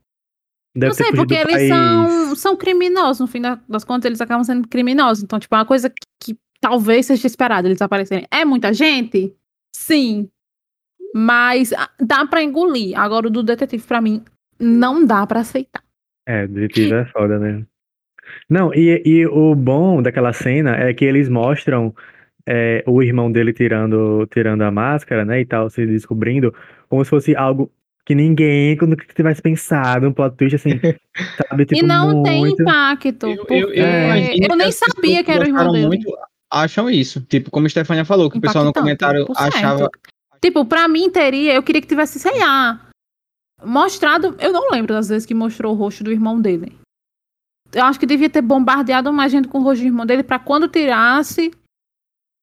Deve 0.75 0.87
não 0.89 0.93
sei, 0.93 1.11
porque 1.11 1.33
eles 1.33 1.53
país. 1.53 1.69
são, 1.69 2.35
são 2.35 2.55
criminosos. 2.55 3.19
No 3.19 3.27
fim 3.27 3.41
da- 3.41 3.59
das 3.67 3.83
contas, 3.83 4.05
eles 4.05 4.21
acabam 4.21 4.43
sendo 4.43 4.67
criminosos. 4.67 5.23
Então, 5.23 5.39
tipo, 5.39 5.53
é 5.55 5.57
uma 5.57 5.65
coisa 5.65 5.89
que, 5.89 6.33
que 6.33 6.39
talvez 6.61 7.05
seja 7.07 7.25
esperada 7.27 7.67
eles 7.67 7.81
aparecerem. 7.81 8.27
É 8.31 8.45
muita 8.45 8.73
gente? 8.73 9.33
Sim. 9.75 10.29
Mas 11.13 11.73
ah, 11.73 11.89
dá 11.99 12.25
pra 12.25 12.43
engolir. 12.43 12.97
Agora, 12.99 13.27
o 13.27 13.31
do 13.31 13.41
detetive, 13.41 13.83
pra 13.83 13.99
mim, 13.99 14.23
não 14.59 15.03
dá 15.05 15.25
pra 15.25 15.39
aceitar. 15.39 15.83
É, 16.27 16.45
detetive 16.45 16.93
é 16.93 17.05
foda 17.05 17.39
mesmo. 17.39 17.65
Não, 18.47 18.71
e, 18.73 19.01
e 19.03 19.25
o 19.25 19.55
bom 19.55 20.03
daquela 20.03 20.31
cena 20.33 20.75
é 20.75 20.93
que 20.93 21.03
eles 21.03 21.27
mostram 21.27 21.95
é, 22.47 22.83
o 22.85 23.01
irmão 23.01 23.31
dele 23.31 23.51
tirando, 23.53 24.27
tirando 24.27 24.61
a 24.61 24.71
máscara, 24.71 25.25
né, 25.25 25.41
e 25.41 25.45
tal, 25.45 25.69
se 25.69 25.85
descobrindo, 25.85 26.53
como 26.87 27.03
se 27.03 27.09
fosse 27.09 27.35
algo 27.35 27.71
que 28.05 28.15
ninguém 28.15 28.75
quando 28.77 28.95
tivesse 28.95 29.41
pensado, 29.41 30.07
um 30.07 30.13
plot 30.13 30.35
twist 30.35 30.55
assim, 30.55 30.71
sabe, 31.49 31.65
tipo, 31.65 31.79
e 31.79 31.83
não 31.85 32.23
tem 32.23 32.39
muito... 32.39 32.61
impacto. 32.61 33.27
Eu, 33.27 33.37
porque 33.37 33.53
eu, 33.53 33.73
eu, 33.73 33.85
É. 33.85 34.35
eu 34.35 34.55
nem 34.55 34.71
sabia 34.71 35.23
que 35.23 35.31
era 35.31 35.43
o 35.43 35.47
irmão 35.47 35.71
dele. 35.71 35.87
muito 35.87 36.09
acham 36.49 36.89
isso. 36.89 37.21
Tipo, 37.21 37.51
como 37.51 37.67
a 37.67 37.69
Stefania 37.69 38.03
falou, 38.03 38.29
que 38.29 38.37
o 38.37 38.41
pessoal 38.41 38.65
no 38.65 38.73
comentário 38.73 39.25
achava. 39.35 39.89
Tipo, 40.41 40.65
pra 40.65 40.87
mim 40.87 41.09
teria, 41.09 41.53
eu 41.53 41.63
queria 41.63 41.81
que 41.81 41.87
tivesse, 41.87 42.19
sei 42.19 42.39
lá, 42.39 42.89
mostrado. 43.63 44.35
Eu 44.39 44.51
não 44.51 44.71
lembro 44.71 44.93
das 44.93 45.09
vezes 45.09 45.25
que 45.25 45.33
mostrou 45.33 45.73
o 45.73 45.77
rosto 45.77 46.03
do 46.03 46.11
irmão 46.11 46.41
dele. 46.41 46.77
Eu 47.71 47.83
acho 47.83 47.99
que 47.99 48.05
devia 48.05 48.29
ter 48.29 48.41
bombardeado 48.41 49.13
mais 49.13 49.31
gente 49.31 49.47
com 49.47 49.59
o 49.59 49.63
rosto 49.63 49.81
do 49.81 49.87
irmão 49.87 50.05
dele 50.05 50.23
pra 50.23 50.39
quando 50.39 50.67
tirasse, 50.67 51.51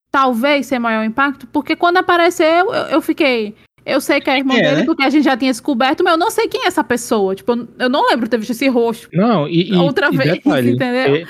talvez 0.09 0.67
ser 0.67 0.79
maior 0.79 1.03
impacto, 1.03 1.45
porque 1.47 1.75
quando 1.75 1.97
apareceu, 1.97 2.73
eu, 2.73 2.85
eu 2.87 3.01
fiquei. 3.01 3.55
Eu 3.87 4.01
sei 4.01 4.19
que 4.19 4.29
é 4.29 4.37
irmão 4.37 4.57
É, 4.57 4.61
dele 4.61 4.75
né? 4.77 4.85
porque 4.85 5.03
a 5.03 5.09
gente 5.09 5.23
já 5.23 5.37
tinha 5.37 5.51
descoberto, 5.51 6.03
mas 6.03 6.13
eu 6.13 6.19
não 6.19 6.29
sei 6.29 6.47
quem 6.47 6.63
é 6.65 6.67
essa 6.67 6.83
pessoa. 6.83 7.33
Tipo, 7.33 7.53
eu- 7.79 7.89
não 7.89 8.07
lembro 8.09 8.25
de 8.25 8.31
ter 8.31 8.37
visto 8.37 8.51
esse 8.51 8.67
rosto. 8.67 9.07
Não, 9.13 9.47
e, 9.47 9.69
e- 9.71 9.75
Outra 9.75 10.09
e 10.11 10.17
vez, 10.17 10.31
detalhe, 10.33 10.71
entendeu? 10.75 11.15
e- 11.15 11.27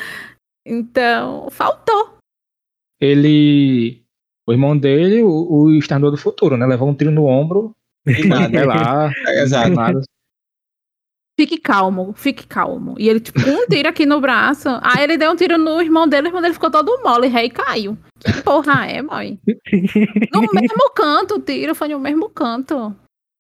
Então, 0.66 1.48
faltou. 1.52 2.18
Ele. 3.00 4.02
O 4.48 4.52
irmão 4.54 4.78
dele, 4.78 5.22
o, 5.24 5.30
o 5.30 5.72
Exterminador 5.74 6.12
do 6.12 6.18
Futuro, 6.22 6.56
né? 6.58 6.66
Levou 6.66 6.88
um 6.90 6.94
tiro 6.96 7.12
no 7.12 7.26
ombro, 7.26 7.76
E 8.08 8.26
nada. 8.28 8.50
vai 8.50 8.66
lá, 8.66 9.12
É, 9.28 9.42
exato. 9.44 9.70
nada. 9.72 10.02
Fique 11.40 11.58
calmo, 11.60 12.14
fique 12.18 12.48
calmo. 12.48 12.96
E 12.98 13.08
ele, 13.08 13.20
tipo, 13.20 13.40
um 13.48 13.68
tiro 13.68 13.88
aqui 13.88 14.08
no 14.08 14.20
braço. 14.20 14.68
Aí 14.82 15.04
ele 15.04 15.18
deu 15.18 15.32
um 15.32 15.36
tiro 15.36 15.56
no 15.58 15.80
irmão 15.80 16.08
dele, 16.08 16.28
o 16.28 16.30
irmão 16.30 16.42
dele 16.42 16.56
ficou 16.56 16.72
todo 16.72 17.00
mole, 17.04 17.28
rei 17.28 17.48
caiu. 17.50 17.96
Que 18.20 18.42
porra 18.42 18.88
é, 18.88 19.04
boy? 19.04 19.38
No 20.34 20.42
mesmo 20.52 20.90
canto, 20.96 21.36
o 21.36 21.40
tiro 21.40 21.76
foi 21.76 21.90
no 21.90 22.00
mesmo 22.00 22.28
canto. 22.30 22.96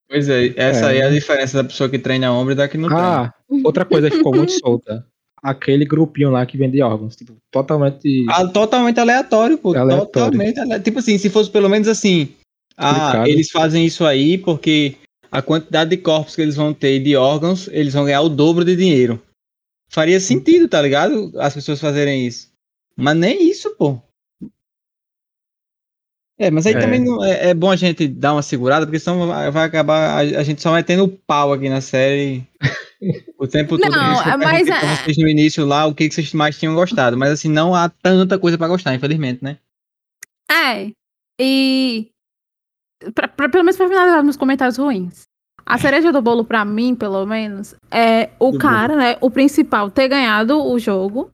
Pois 0.07 0.29
é, 0.29 0.53
essa 0.55 0.85
É. 0.85 0.89
aí 0.89 0.97
é 0.99 1.05
a 1.07 1.09
diferença 1.09 1.57
da 1.57 1.63
pessoa 1.67 1.89
que 1.89 1.97
treina 1.97 2.31
ombro 2.31 2.53
e 2.53 2.55
da 2.55 2.67
que 2.67 2.77
não 2.77 2.87
treina. 2.87 3.33
Ah, 3.33 3.33
outra 3.63 3.83
coisa 3.83 4.09
que 4.11 4.17
ficou 4.17 4.33
muito 4.35 4.51
solta. 4.53 5.03
Aquele 5.41 5.83
grupinho 5.85 6.29
lá 6.29 6.45
que 6.45 6.57
vende 6.57 6.81
órgãos, 6.81 7.15
tipo, 7.15 7.35
totalmente. 7.51 8.25
Ah, 8.29 8.45
totalmente 8.47 8.99
aleatório, 8.99 9.57
pô. 9.57 9.69
Aleatório. 9.75 10.05
Totalmente 10.11 10.59
aleatório. 10.59 10.83
Tipo 10.83 10.99
assim, 10.99 11.17
se 11.17 11.29
fosse 11.29 11.49
pelo 11.49 11.67
menos 11.69 11.87
assim. 11.87 12.29
Ah, 12.77 12.91
Explicado. 12.91 13.27
eles 13.29 13.49
fazem 13.51 13.85
isso 13.85 14.05
aí 14.05 14.37
porque 14.37 14.95
a 15.31 15.41
quantidade 15.41 15.89
de 15.89 15.97
corpos 15.97 16.35
que 16.35 16.41
eles 16.41 16.55
vão 16.55 16.73
ter 16.73 16.95
e 16.95 17.03
de 17.03 17.15
órgãos, 17.15 17.67
eles 17.69 17.93
vão 17.93 18.05
ganhar 18.05 18.21
o 18.21 18.29
dobro 18.29 18.63
de 18.65 18.75
dinheiro. 18.75 19.21
Faria 19.89 20.19
sentido, 20.19 20.67
tá 20.67 20.81
ligado? 20.81 21.31
As 21.39 21.53
pessoas 21.53 21.79
fazerem 21.79 22.25
isso. 22.27 22.51
Mas 22.95 23.15
nem 23.15 23.49
isso, 23.49 23.69
pô. 23.75 24.01
É, 26.39 26.51
mas 26.51 26.67
aí 26.67 26.73
É. 26.75 26.79
também 26.79 27.03
não- 27.03 27.23
é, 27.23 27.49
é 27.49 27.53
bom 27.53 27.71
a 27.71 27.75
gente 27.75 28.07
dar 28.07 28.33
uma 28.33 28.43
segurada, 28.43 28.85
porque 28.85 28.99
senão 28.99 29.27
vai, 29.27 29.49
vai 29.49 29.65
acabar. 29.65 30.17
A, 30.17 30.39
a 30.39 30.43
gente 30.43 30.61
só 30.61 30.69
vai 30.71 30.83
tendo 30.83 31.07
pau 31.07 31.51
aqui 31.51 31.67
na 31.67 31.81
série 31.81 32.47
o 33.39 33.47
tempo 33.47 33.77
todo. 33.77 33.91
Não, 33.91 34.21
é, 34.21 34.37
mas 34.37 34.67
é- 34.67 34.95
vocês 35.03 35.17
no 35.17 35.27
início 35.27 35.65
lá 35.65 35.85
o 35.87 35.95
que, 35.95 36.07
que 36.07 36.13
vocês 36.13 36.33
mais 36.33 36.57
tinham 36.59 36.75
gostado. 36.75 37.17
Mas 37.17 37.31
assim, 37.31 37.49
não 37.49 37.73
há 37.73 37.89
tanta 37.89 38.37
coisa 38.37 38.57
pra 38.57 38.67
gostar, 38.67 38.93
infelizmente, 38.93 39.43
né? 39.43 39.57
É. 40.51 40.91
E. 41.39 42.11
Pra, 43.13 43.27
pra- 43.27 43.49
pelo 43.49 43.63
menos 43.63 43.77
pra 43.77 43.87
finalizar 43.87 44.23
nos 44.23 44.37
comentários 44.37 44.77
ruins. 44.77 45.23
A 45.65 45.77
cereja 45.77 46.11
do 46.13 46.21
bolo, 46.21 46.45
pra 46.45 46.63
mim, 46.63 46.95
pelo 46.95 47.25
menos, 47.25 47.75
é 47.91 48.29
o 48.39 48.51
Do 48.53 48.57
cara, 48.57 48.95
né? 48.95 49.17
O 49.19 49.29
principal, 49.29 49.91
ter 49.91 50.07
ganhado 50.07 50.63
o 50.65 50.79
jogo. 50.79 51.29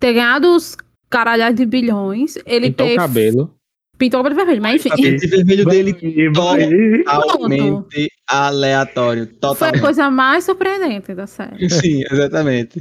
Ter 0.00 0.14
ganhado 0.14 0.54
os 0.54 0.76
caralhados 1.08 1.56
de 1.56 1.64
bilhões. 1.64 2.36
Ele 2.44 2.70
pintou 2.70 2.86
ter. 2.88 2.94
o 2.94 2.96
cabelo. 2.96 3.54
Pintou 3.98 4.20
o 4.20 4.22
cabelo 4.22 4.36
vermelho, 4.36 4.62
mas 4.62 4.76
enfim. 4.76 4.90
tapete 4.90 5.26
vermelho 5.26 5.64
dele 5.64 5.92
totalmente 6.32 8.08
aleatório. 8.28 9.26
Foi 9.26 9.34
a 9.34 9.40
Totalmente. 9.40 9.80
coisa 9.80 10.08
mais 10.10 10.44
surpreendente 10.44 11.14
da 11.14 11.26
série. 11.26 11.68
Sim, 11.68 12.04
exatamente. 12.08 12.78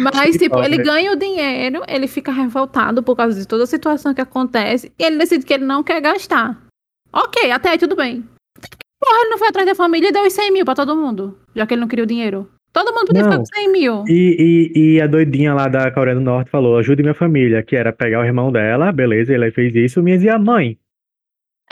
Mas, 0.00 0.36
tipo, 0.36 0.62
ele 0.62 0.76
ganha 0.78 1.12
o 1.12 1.16
dinheiro, 1.16 1.82
ele 1.88 2.06
fica 2.06 2.30
revoltado 2.30 3.02
por 3.02 3.16
causa 3.16 3.40
de 3.40 3.46
toda 3.46 3.64
a 3.64 3.66
situação 3.66 4.12
que 4.12 4.20
acontece, 4.20 4.92
e 4.98 5.04
ele 5.04 5.16
decide 5.16 5.46
que 5.46 5.54
ele 5.54 5.64
não 5.64 5.82
quer 5.82 6.00
gastar. 6.02 6.60
Ok, 7.12 7.50
até 7.50 7.70
aí 7.70 7.78
tudo 7.78 7.96
bem. 7.96 8.22
Porra, 9.00 9.20
ele 9.20 9.30
não 9.30 9.38
foi 9.38 9.48
atrás 9.48 9.66
da 9.66 9.74
família 9.74 10.08
e 10.08 10.12
deu 10.12 10.24
os 10.26 10.32
100 10.32 10.52
mil 10.52 10.64
pra 10.64 10.74
todo 10.74 10.96
mundo, 10.96 11.38
já 11.54 11.66
que 11.66 11.72
ele 11.72 11.80
não 11.80 11.88
queria 11.88 12.04
o 12.04 12.08
dinheiro. 12.08 12.46
Todo 12.76 12.92
mundo 12.92 13.06
podia 13.06 13.24
ficar 13.24 13.38
com 13.38 13.46
100 13.46 13.72
mil. 13.72 14.04
E, 14.06 14.70
e, 14.76 14.96
e 14.96 15.00
a 15.00 15.06
doidinha 15.06 15.54
lá 15.54 15.66
da 15.66 15.90
Coreia 15.90 16.14
do 16.14 16.20
Norte 16.20 16.50
falou: 16.50 16.76
ajude 16.76 17.02
minha 17.02 17.14
família, 17.14 17.62
que 17.62 17.74
era 17.74 17.90
pegar 17.90 18.20
o 18.20 18.24
irmão 18.24 18.52
dela, 18.52 18.92
beleza, 18.92 19.32
ele 19.32 19.50
fez 19.50 19.74
isso, 19.74 20.02
minha 20.02 20.18
e 20.18 20.28
a 20.28 20.38
mãe. 20.38 20.78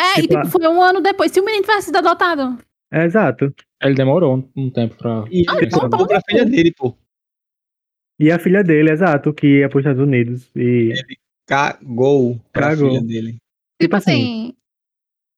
É, 0.00 0.18
e 0.18 0.22
tipo, 0.22 0.34
tipo, 0.34 0.48
foi 0.48 0.66
um 0.66 0.80
ano 0.80 1.02
depois. 1.02 1.30
Se 1.30 1.40
o 1.40 1.44
menino 1.44 1.62
tivesse 1.62 1.86
sido 1.86 1.98
adotado. 1.98 2.58
É, 2.90 3.04
exato. 3.04 3.54
Ele 3.82 3.94
demorou 3.94 4.34
um, 4.34 4.48
um 4.56 4.70
tempo 4.70 4.96
pra. 4.96 5.26
E 5.30 5.44
Ah, 5.46 5.56
ele 5.58 5.66
então 5.66 5.80
contou 5.80 6.06
tá 6.06 6.06
pra 6.06 6.22
filha 6.26 6.46
dele, 6.46 6.72
pô. 6.72 6.96
E 8.18 8.30
a 8.32 8.38
filha 8.38 8.64
dele, 8.64 8.90
exato, 8.90 9.34
que 9.34 9.58
ia 9.58 9.68
para 9.68 9.76
os 9.76 9.82
Estados 9.82 10.02
Unidos. 10.02 10.50
E 10.56 10.94
Cagou 11.46 12.40
pra 12.50 12.70
Cagou. 12.70 12.88
filha 12.88 13.02
dele. 13.02 13.32
Tipo 13.32 13.42
Tipo 13.78 13.96
assim, 13.96 14.12
assim, 14.22 14.56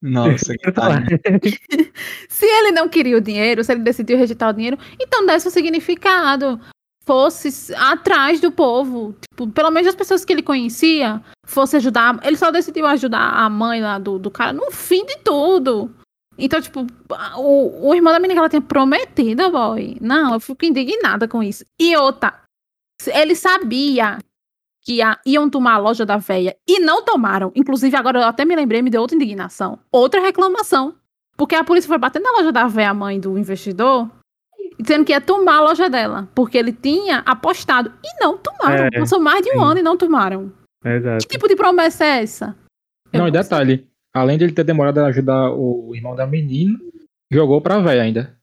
Nossa, 0.03 0.55
que 0.59 0.73
pariu. 0.73 1.19
se 2.29 2.45
ele 2.45 2.73
não 2.73 2.89
queria 2.89 3.17
o 3.17 3.21
dinheiro, 3.21 3.65
se 3.65 3.73
ele 3.73 3.83
decidiu 3.83 4.19
rejeitar 4.19 4.51
o 4.51 4.53
dinheiro, 4.53 4.79
então 5.01 5.25
desse 5.27 5.49
um 5.49 5.51
significado. 5.51 6.61
Fosse 7.05 7.73
atrás 7.77 8.41
do 8.41 8.51
povo. 8.51 9.15
Tipo, 9.31 9.49
pelo 9.53 9.71
menos 9.71 9.87
as 9.87 9.95
pessoas 9.95 10.25
que 10.25 10.33
ele 10.33 10.43
conhecia, 10.43 11.23
fosse 11.47 11.77
ajudar. 11.77 12.19
Ele 12.25 12.37
só 12.37 12.51
decidiu 12.51 12.85
ajudar 12.85 13.31
a 13.31 13.49
mãe 13.49 13.81
lá 13.81 13.97
do, 13.97 14.19
do 14.19 14.29
cara 14.29 14.53
no 14.53 14.73
fim 14.73 15.07
de 15.07 15.17
tudo. 15.19 15.95
Então, 16.37 16.61
tipo, 16.61 16.85
o, 17.37 17.89
o 17.89 17.95
irmão 17.95 18.13
da 18.13 18.19
menina 18.19 18.35
que 18.35 18.39
ela 18.41 18.49
tinha 18.49 18.61
prometido, 18.61 19.51
boy. 19.53 19.97
Não, 20.01 20.35
eu 20.35 20.41
fico 20.41 20.65
indignada 20.65 21.29
com 21.29 21.45
isso. 21.45 21.65
E 21.81 21.97
outra, 21.97 22.43
ele 23.07 23.37
sabia 23.37 24.19
que 24.87 24.95
ia- 24.99 25.19
iam 25.27 25.51
tomar 25.51 25.75
a 25.75 25.79
loja 25.79 26.07
da 26.07 26.17
véia 26.17 26.57
e 26.69 26.79
não 26.79 27.03
tomaram. 27.05 27.51
Inclusive, 27.57 27.97
agora 27.97 28.21
eu 28.21 28.25
até 28.27 28.45
me 28.45 28.55
lembrei, 28.55 28.81
me 28.83 28.91
deu 28.91 29.01
outra 29.01 29.17
indignação. 29.17 29.81
Outra 29.91 30.21
reclamação. 30.21 30.95
Porque 31.37 31.57
a 31.57 31.65
polícia 31.65 31.89
foi 31.89 31.99
batendo 31.99 32.23
na 32.23 32.33
loja 32.39 32.53
da 32.53 32.69
véia, 32.69 32.91
a 32.91 32.95
mãe 32.95 33.19
do 33.19 33.37
investidor, 33.37 34.09
dizendo 34.79 35.05
que 35.05 35.13
ia 35.13 35.21
tomar 35.21 35.57
a 35.57 35.61
loja 35.61 35.91
dela. 35.91 36.29
Porque 36.35 36.57
ele 36.57 36.73
tinha 36.73 37.19
apostado. 37.27 37.93
E 38.05 38.23
não 38.25 38.39
tomaram. 38.39 38.85
É, 38.87 39.01
Passou 39.01 39.19
mais 39.21 39.43
de 39.43 39.51
um 39.51 39.55
sim. 39.55 39.65
ano 39.65 39.81
e 39.81 39.83
não 39.83 39.97
tomaram. 39.97 40.53
Exato. 40.85 41.27
Que 41.27 41.33
tipo 41.35 41.49
de 41.49 41.57
promessa 41.57 42.05
é 42.05 42.23
essa? 42.23 42.57
Eu 43.13 43.19
Não, 43.19 43.29
e 43.29 43.33
sei. 43.33 43.43
detalhe, 43.43 43.89
além 44.15 44.39
de 44.39 44.45
ele 44.45 44.53
ter 44.53 44.63
demorado 44.65 44.99
a 44.99 45.07
ajudar 45.07 45.51
o 45.51 45.93
irmão 45.97 46.15
da 46.15 46.27
menina, 46.29 46.79
jogou 47.31 47.61
pra 47.61 47.81
véia 47.81 48.03
ainda. 48.03 48.37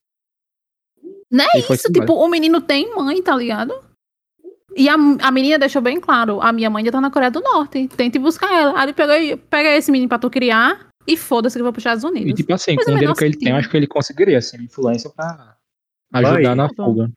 Não 1.31 1.45
é 1.45 1.47
E 1.57 1.59
isso, 1.61 1.91
tipo, 1.91 2.13
o 2.13 2.27
menino 2.27 2.59
tem 2.61 2.93
mãe, 2.93 3.21
tá 3.23 3.35
ligado? 3.35 3.73
E 4.75 4.89
a, 4.89 4.95
a 4.95 5.31
menina 5.31 5.59
deixou 5.59 5.81
bem 5.81 5.99
claro, 5.99 6.41
a 6.41 6.51
minha 6.51 6.69
mãe 6.69 6.83
já 6.83 6.91
tá 6.91 6.99
na 6.99 7.11
Coreia 7.11 7.31
do 7.31 7.41
Norte, 7.41 7.87
tente 7.95 8.17
buscar 8.17 8.51
ela. 8.53 8.77
Aí 8.77 8.85
ele 8.85 8.93
pegou 8.93 9.15
e 9.15 9.37
pega 9.37 9.69
esse 9.69 9.91
menino 9.91 10.09
pra 10.09 10.17
tu 10.19 10.29
criar 10.29 10.87
e 11.07 11.15
foda-se 11.15 11.55
que 11.55 11.61
eu 11.61 11.65
vou 11.65 11.73
pros 11.73 11.81
Estados 11.81 12.03
Unidos. 12.03 12.31
E 12.31 12.33
tipo 12.33 12.53
assim, 12.53 12.75
Faz 12.75 12.85
com 12.85 12.91
o 12.91 12.95
dinheiro 12.95 13.15
que 13.15 13.25
ele 13.25 13.37
tem, 13.37 13.49
eu 13.49 13.55
acho 13.57 13.69
que 13.69 13.77
ele 13.77 13.87
conseguiria, 13.87 14.37
assim, 14.37 14.63
influência 14.63 15.09
pra 15.09 15.55
ajudar 16.13 16.41
Vai. 16.41 16.55
na 16.55 16.69
fuga. 16.69 17.11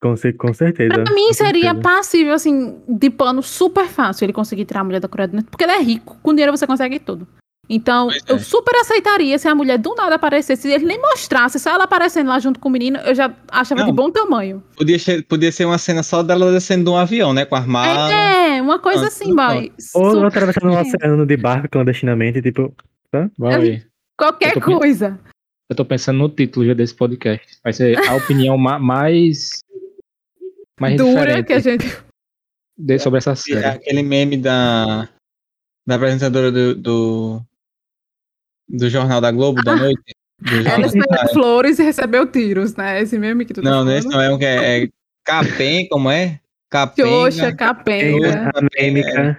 Com, 0.00 0.14
com 0.38 0.54
certeza. 0.54 0.94
Pra 0.94 1.14
mim 1.14 1.28
com 1.28 1.32
seria 1.34 1.72
certeza. 1.72 1.82
passível, 1.82 2.34
assim, 2.34 2.80
de 2.88 3.10
pano 3.10 3.42
super 3.42 3.86
fácil 3.86 4.24
ele 4.24 4.32
conseguir 4.32 4.64
tirar 4.64 4.80
a 4.80 4.84
mulher 4.84 5.00
da 5.00 5.08
Coreia 5.08 5.28
do 5.28 5.34
Norte, 5.34 5.50
porque 5.50 5.64
ele 5.64 5.72
é 5.72 5.80
rico, 5.80 6.16
com 6.22 6.32
dinheiro 6.32 6.56
você 6.56 6.66
consegue 6.66 6.98
tudo. 6.98 7.26
Então, 7.70 8.06
Pois 8.08 8.22
eu 8.26 8.36
é. 8.36 8.38
super 8.38 8.74
aceitaria 8.76 9.38
se 9.38 9.46
a 9.46 9.54
mulher 9.54 9.76
do 9.78 9.94
nada 9.94 10.14
aparecesse, 10.14 10.62
se 10.62 10.72
ele 10.72 10.86
nem 10.86 10.98
mostrasse, 10.98 11.58
só 11.58 11.70
ela 11.70 11.84
aparecendo 11.84 12.28
lá 12.28 12.38
junto 12.38 12.58
com 12.58 12.68
o 12.68 12.72
menino, 12.72 12.98
eu 13.00 13.14
já 13.14 13.34
achava 13.50 13.82
de 13.82 13.88
Não. 13.88 13.94
bom 13.94 14.10
tamanho. 14.10 14.62
Podia 14.74 14.98
ser, 14.98 15.22
podia 15.26 15.52
ser 15.52 15.66
uma 15.66 15.76
cena 15.76 16.02
só 16.02 16.22
dela 16.22 16.50
descendo 16.50 16.84
de 16.84 16.90
um 16.90 16.96
avião, 16.96 17.34
né? 17.34 17.44
Com 17.44 17.56
as 17.56 17.66
malas. 17.66 18.10
É, 18.10 18.62
uma 18.62 18.78
coisa 18.78 19.04
Ah, 19.04 19.08
assim, 19.08 19.34
boy. 19.36 19.70
Ou 19.94 20.12
Super- 20.12 20.26
atravessando 20.28 20.68
o 20.72 20.80
oceano 20.80 21.26
de 21.26 21.36
barco 21.36 21.68
clandestinamente, 21.68 22.40
tipo. 22.40 22.74
Vai. 23.38 23.84
Qualquer 24.18 24.56
Eu 24.56 24.62
coisa. 24.62 25.20
Eu 25.70 25.76
tô 25.76 25.84
pensando 25.84 26.18
no 26.18 26.30
título 26.30 26.64
já 26.66 26.72
desse 26.72 26.94
podcast. 26.94 27.58
Vai 27.62 27.74
ser 27.74 27.98
a 28.08 28.14
opinião 28.14 28.56
ma- 28.56 28.78
mais. 28.78 29.62
mais 30.80 30.96
Dura 30.96 31.42
que 31.42 31.52
a 31.52 31.58
gente. 31.58 31.86
de- 32.78 32.98
sobre 32.98 33.18
essa 33.18 33.32
É 33.32 33.36
série. 33.36 33.64
aquele 33.66 34.02
meme 34.02 34.38
da, 34.38 35.08
da 35.86 35.96
apresentadora 35.96 36.50
do, 36.50 36.74
do, 36.74 37.42
do 38.68 38.88
Jornal 38.90 39.20
da 39.20 39.30
Globo 39.30 39.62
da 39.62 39.74
noite. 39.74 40.14
Do 40.40 40.54
Ela 40.54 40.62
Jornal 40.62 40.86
espalhou 40.86 41.32
flores 41.32 41.78
e 41.78 41.82
recebeu 41.82 42.26
tiros, 42.30 42.76
né? 42.76 43.00
Esse 43.02 43.18
meme 43.18 43.44
que 43.44 43.54
tu 43.54 43.62
tá 43.62 43.70
Não, 43.70 43.78
falando. 43.78 43.88
nesse 43.88 44.08
não 44.08 44.20
é 44.20 44.32
um 44.32 44.38
que 44.38 44.44
é, 44.44 44.84
é 44.84 44.88
Capem, 45.24 45.86
como 45.88 46.10
é? 46.10 46.40
Capenga. 46.70 47.08
Xoxa, 47.08 47.54
capenga. 47.54 48.50
Polêmica. 48.52 49.38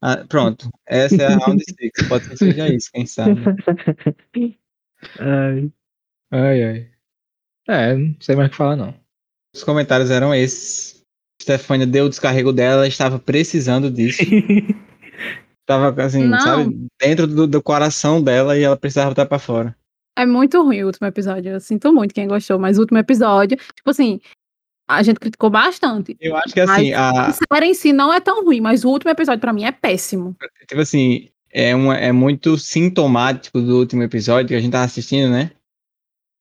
Ah, 0.00 0.24
pronto, 0.28 0.68
essa 0.86 1.22
é 1.22 1.26
a 1.26 1.36
Round 1.36 1.62
Six. 1.64 2.02
Pode 2.08 2.24
ser 2.24 2.30
que 2.30 2.36
seja 2.36 2.68
isso, 2.68 2.90
quem 2.92 3.06
sabe. 3.06 3.40
Ai. 5.18 5.70
Ai, 6.30 6.64
ai. 6.64 6.88
É, 7.68 7.94
não 7.96 8.16
sei 8.20 8.34
mais 8.34 8.48
o 8.48 8.50
que 8.50 8.56
falar, 8.56 8.76
não. 8.76 8.94
Os 9.54 9.62
comentários 9.62 10.10
eram 10.10 10.34
esses. 10.34 11.02
Stefania 11.40 11.86
deu 11.86 12.06
o 12.06 12.08
descarrego 12.08 12.52
dela, 12.52 12.82
ela 12.82 12.88
estava 12.88 13.18
precisando 13.18 13.90
disso. 13.90 14.22
Tava 15.66 16.02
assim, 16.02 16.24
Não. 16.24 16.40
sabe, 16.40 16.76
dentro 17.00 17.26
do, 17.26 17.46
do 17.46 17.62
coração 17.62 18.22
dela 18.22 18.58
e 18.58 18.62
ela 18.62 18.76
precisava 18.76 19.10
botar 19.10 19.26
pra 19.26 19.38
fora. 19.38 19.76
É 20.16 20.26
muito 20.26 20.62
ruim 20.62 20.82
o 20.82 20.86
último 20.86 21.06
episódio. 21.06 21.52
Eu 21.52 21.60
sinto 21.60 21.92
muito 21.92 22.14
quem 22.14 22.28
gostou, 22.28 22.58
mas 22.58 22.76
o 22.76 22.80
último 22.80 22.98
episódio, 22.98 23.56
tipo 23.56 23.90
assim, 23.90 24.20
a 24.88 25.02
gente 25.02 25.18
criticou 25.18 25.48
bastante. 25.48 26.16
Eu 26.20 26.36
acho 26.36 26.52
que 26.52 26.60
assim, 26.60 26.92
a, 26.92 27.32
série 27.32 27.66
em 27.66 27.74
si 27.74 27.92
não 27.92 28.12
é 28.12 28.20
tão 28.20 28.44
ruim, 28.44 28.60
mas 28.60 28.84
o 28.84 28.90
último 28.90 29.10
episódio 29.10 29.40
pra 29.40 29.52
mim 29.52 29.64
é 29.64 29.72
péssimo. 29.72 30.36
tipo 30.68 30.80
assim, 30.80 31.28
é, 31.50 31.74
uma, 31.74 31.96
é 31.96 32.12
muito 32.12 32.58
sintomático 32.58 33.60
do 33.60 33.78
último 33.78 34.02
episódio 34.02 34.48
que 34.48 34.54
a 34.54 34.60
gente 34.60 34.72
tava 34.72 34.84
assistindo, 34.84 35.30
né? 35.30 35.52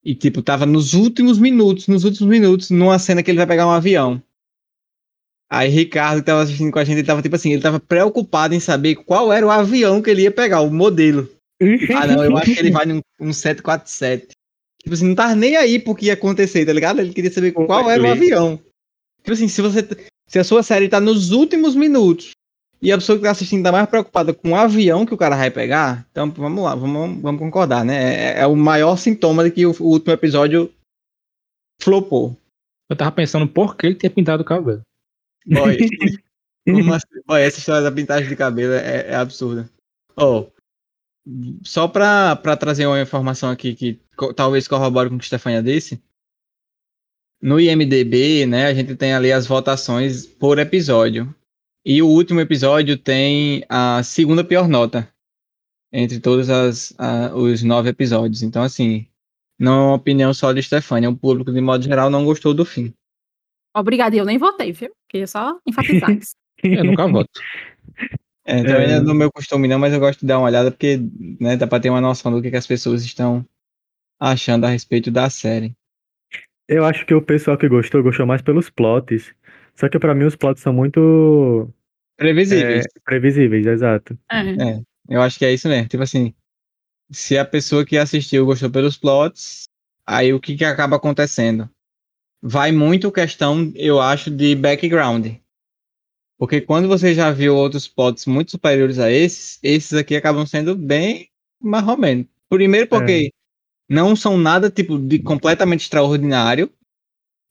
E 0.04 0.16
tipo, 0.16 0.42
tava 0.42 0.66
nos 0.66 0.94
últimos 0.94 1.38
minutos, 1.38 1.88
nos 1.88 2.04
últimos 2.04 2.30
minutos, 2.30 2.72
numa 2.72 2.98
cena 2.98 3.22
que 3.22 3.30
ele 3.30 3.38
vai 3.38 3.48
pegar 3.48 3.68
um 3.68 3.72
avião. 3.72 4.22
Aí 5.52 5.68
Ricardo, 5.68 6.20
que 6.20 6.26
tava 6.26 6.44
assistindo 6.44 6.72
com 6.72 6.80
a 6.80 6.84
gente, 6.86 7.00
ele 7.00 7.08
tava 7.08 7.22
tipo 7.22 7.36
assim, 7.36 7.52
ele 7.52 7.62
tava 7.62 7.78
preocupado 7.78 8.56
em 8.56 8.60
saber 8.62 8.96
qual 8.96 9.34
era 9.34 9.46
o 9.46 9.52
avião 9.52 10.02
que 10.02 10.10
ele 10.10 10.22
ia 10.22 10.32
pegar, 10.32 10.62
o 10.62 10.72
modelo. 10.72 11.30
Ah, 11.94 12.08
não, 12.08 12.24
eu 12.24 12.38
acho 12.38 12.54
que 12.54 12.60
ele 12.60 12.72
vai 12.72 12.86
num, 12.86 13.02
num 13.20 13.34
747. 13.34 14.30
Tipo 14.82 14.94
assim, 14.94 15.08
não 15.10 15.14
tava 15.14 15.36
nem 15.36 15.58
aí 15.58 15.78
pro 15.78 15.94
que 15.94 16.06
ia 16.06 16.14
acontecer, 16.14 16.66
tá 16.66 16.72
ligado? 16.72 17.02
Ele 17.02 17.14
queria 17.14 17.32
saber 17.32 17.52
qual 17.52 17.92
era 17.92 18.02
o 18.02 18.08
avião. 18.08 18.58
Tipo 19.20 19.34
assim, 19.34 19.50
se 19.50 19.62
você. 19.62 19.86
Se 20.28 20.40
a 20.40 20.44
sua 20.46 20.64
série 20.64 20.88
tá 20.88 21.02
nos 21.02 21.32
últimos 21.32 21.76
minutos 21.76 22.32
e 22.82 22.90
a 22.90 22.98
pessoa 22.98 23.18
que 23.18 23.26
tá 23.26 23.32
assistindo 23.32 23.64
tá 23.64 23.74
mais 23.74 23.90
preocupada 23.90 24.34
com 24.34 24.52
o 24.52 24.56
avião 24.56 25.06
que 25.06 25.14
o 25.14 25.18
cara 25.18 25.36
vai 25.36 25.52
pegar, 25.52 26.08
então 26.10 26.32
vamos 26.32 26.64
lá, 26.64 26.74
vamos, 26.74 27.22
vamos 27.22 27.42
concordar, 27.42 27.84
né? 27.84 28.38
É, 28.38 28.40
é 28.40 28.48
o 28.48 28.56
maior 28.56 28.96
sintoma 28.96 29.44
de 29.44 29.52
que 29.52 29.66
o, 29.66 29.76
o 29.78 29.88
último 29.90 30.14
episódio 30.14 30.74
flopou. 31.82 32.38
Eu 32.90 32.96
tava 32.96 33.12
pensando 33.12 33.46
por 33.46 33.76
que 33.76 33.88
ele 33.88 33.96
tinha 33.96 34.10
pintado 34.10 34.42
o 34.42 34.46
cabelo. 34.46 34.82
Boy, 35.46 35.78
como 36.66 36.94
assim? 36.94 37.08
Boy, 37.28 37.42
essa 37.42 37.60
história 37.60 37.82
da 37.82 37.92
pintagem 37.92 38.28
de 38.30 38.36
cabelo 38.36 38.74
é, 38.74 39.08
é 39.10 39.16
absurda. 39.16 39.70
Oh, 40.16 40.48
só 41.64 41.88
pra, 41.88 42.36
pra 42.36 42.58
trazer 42.58 42.86
uma 42.88 43.02
informação 43.02 43.50
aqui 43.50 43.74
que 43.76 44.00
co- 44.18 44.34
talvez 44.34 44.68
corrobore 44.68 45.10
com 45.10 45.16
o 45.16 45.20
que 45.20 45.24
a 45.26 45.28
Stefania 45.28 45.62
disse. 45.64 46.02
No 47.42 47.60
IMDB, 47.60 48.46
né, 48.46 48.68
a 48.68 48.74
gente 48.74 48.96
tem 48.96 49.14
ali 49.14 49.32
as 49.32 49.48
votações 49.48 50.26
por 50.26 50.60
episódio. 50.60 51.34
E 51.84 52.02
o 52.02 52.08
último 52.08 52.40
episódio 52.40 52.96
tem 52.98 53.66
a 53.68 54.04
segunda 54.04 54.44
pior 54.44 54.68
nota 54.68 55.12
entre 55.92 56.20
todos 56.20 56.50
as, 56.50 56.94
a- 57.00 57.36
os 57.36 57.64
nove 57.64 57.90
episódios. 57.90 58.44
Então, 58.44 58.62
assim, 58.62 59.08
não 59.60 59.74
é 59.74 59.86
uma 59.88 59.96
opinião 59.96 60.34
só 60.34 60.54
de 60.54 60.62
Stefania. 60.62 61.10
O 61.10 61.18
público, 61.18 61.52
de 61.52 61.60
modo 61.62 61.84
geral, 61.84 62.10
não 62.10 62.24
gostou 62.26 62.54
do 62.54 62.64
fim. 62.64 62.94
Obrigada, 63.76 64.16
eu 64.16 64.26
nem 64.26 64.38
votei, 64.38 64.72
viu? 64.72 64.92
Queria 65.12 65.28
só 65.28 65.60
enfatizar 65.68 66.10
isso. 66.12 66.34
Eu 66.64 66.84
nunca 66.84 67.08
voto. 67.08 67.30
É, 68.46 68.58
também 68.64 68.88
não 68.88 68.94
é 68.96 68.98
É. 68.98 69.02
do 69.02 69.14
meu 69.16 69.32
costume 69.32 69.68
não, 69.68 69.78
mas 69.80 69.94
eu 69.94 70.00
gosto 70.00 70.20
de 70.22 70.28
dar 70.28 70.38
uma 70.38 70.46
olhada 70.48 70.70
porque 70.72 71.00
né, 71.40 71.58
dá 71.58 71.66
pra 71.68 71.80
ter 71.80 71.90
uma 71.90 72.00
noção 72.02 72.32
do 72.32 72.42
que, 72.42 72.50
que 72.52 72.56
as 72.58 72.68
pessoas 72.68 73.04
estão 73.04 73.44
achando 74.20 74.66
a 74.66 74.70
respeito 74.70 75.10
da 75.12 75.30
série. 75.30 75.76
Eu 76.68 76.86
acho 76.86 77.06
que 77.06 77.14
o 77.16 77.22
pessoal 77.22 77.58
que 77.58 77.68
gostou, 77.68 78.02
gostou 78.04 78.26
mais 78.28 78.42
pelos 78.42 78.70
plots. 78.70 79.34
Só 79.76 79.90
que 79.90 79.98
pra 80.00 80.14
mim 80.14 80.26
os 80.26 80.36
plots 80.36 80.62
são 80.62 80.72
muito 80.74 81.68
Previsíveis. 82.18 82.86
é, 82.86 83.00
previsíveis, 83.04 83.66
exato. 83.66 84.18
É. 84.32 84.82
Eu 85.10 85.22
acho 85.22 85.40
que 85.40 85.46
é 85.46 85.54
isso 85.54 85.68
mesmo. 85.68 85.88
Tipo 85.88 86.04
assim, 86.04 86.34
se 87.12 87.38
a 87.38 87.46
pessoa 87.46 87.84
que 87.86 87.98
assistiu 87.98 88.46
gostou 88.46 88.70
pelos 88.70 88.98
plots, 88.98 89.64
aí 90.06 90.32
o 90.34 90.40
que, 90.40 90.56
que 90.56 90.64
acaba 90.66 90.96
acontecendo? 90.98 91.68
Vai 92.42 92.72
muito 92.72 93.12
questão, 93.12 93.72
eu 93.76 94.00
acho, 94.00 94.32
de 94.32 94.56
background. 94.56 95.28
Porque 96.40 96.60
quando 96.60 96.88
você 96.88 97.14
já 97.14 97.32
viu 97.32 97.56
outros 97.56 97.88
plots 97.88 98.26
muito 98.26 98.50
superiores 98.50 98.98
a 98.98 99.12
esses, 99.12 99.60
esses 99.62 99.94
aqui 99.94 100.16
acabam 100.16 100.46
sendo 100.46 100.76
bem 100.76 101.30
marromeno. 101.62 102.28
Primeiro 102.50 102.88
porque 102.88 103.32
não 103.88 104.16
são 104.16 104.38
nada 104.38 104.72
tipo 104.72 104.98
de 104.98 105.20
completamente 105.20 105.82
extraordinário 105.82 106.72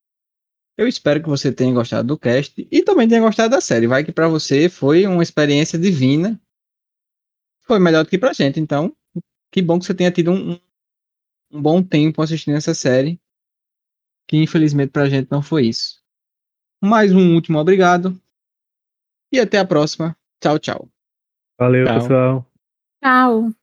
Eu 0.78 0.86
espero 0.86 1.20
que 1.22 1.28
você 1.28 1.53
tenha 1.53 1.74
gostado 1.74 2.07
do 2.09 2.18
cast 2.18 2.66
e 2.70 2.82
também 2.82 3.09
tenha 3.09 3.20
gostado 3.20 3.50
da 3.50 3.61
série. 3.61 3.88
Vai 3.88 4.05
que 4.05 4.12
pra 4.12 4.28
você 4.28 4.68
foi 4.68 5.07
uma 5.07 5.22
experiência 5.22 5.78
divina. 5.78 6.40
Foi 7.66 7.78
melhor 7.78 8.05
do 8.05 8.09
que 8.11 8.16
pra 8.18 8.32
gente. 8.32 8.61
Então, 8.61 8.96
que 9.53 9.61
bom 9.61 9.78
que 9.78 9.84
você 9.84 9.94
tenha 9.94 10.11
tido 10.12 10.30
um- 10.30 10.59
um 11.50 11.61
bom 11.61 11.82
tempo 11.82 12.22
assistindo 12.22 12.57
essa 12.57 12.72
série. 12.72 13.20
Que 14.33 14.39
infelizmente 14.39 14.89
pra 14.89 15.11
gente 15.11 15.30
não 15.30 15.43
foi 15.43 15.66
isso. 15.66 16.03
Mais 16.83 17.12
um 17.12 17.35
último 17.35 17.59
obrigado. 17.59 18.18
E 19.30 19.39
até 19.39 19.59
a 19.59 19.64
próxima. 19.66 20.16
Tchau, 20.41 20.59
tchau. 20.59 20.89
Valeu, 21.61 21.85
Tchau. 21.85 22.01
pessoal. 22.01 22.47
Tchau. 23.05 23.61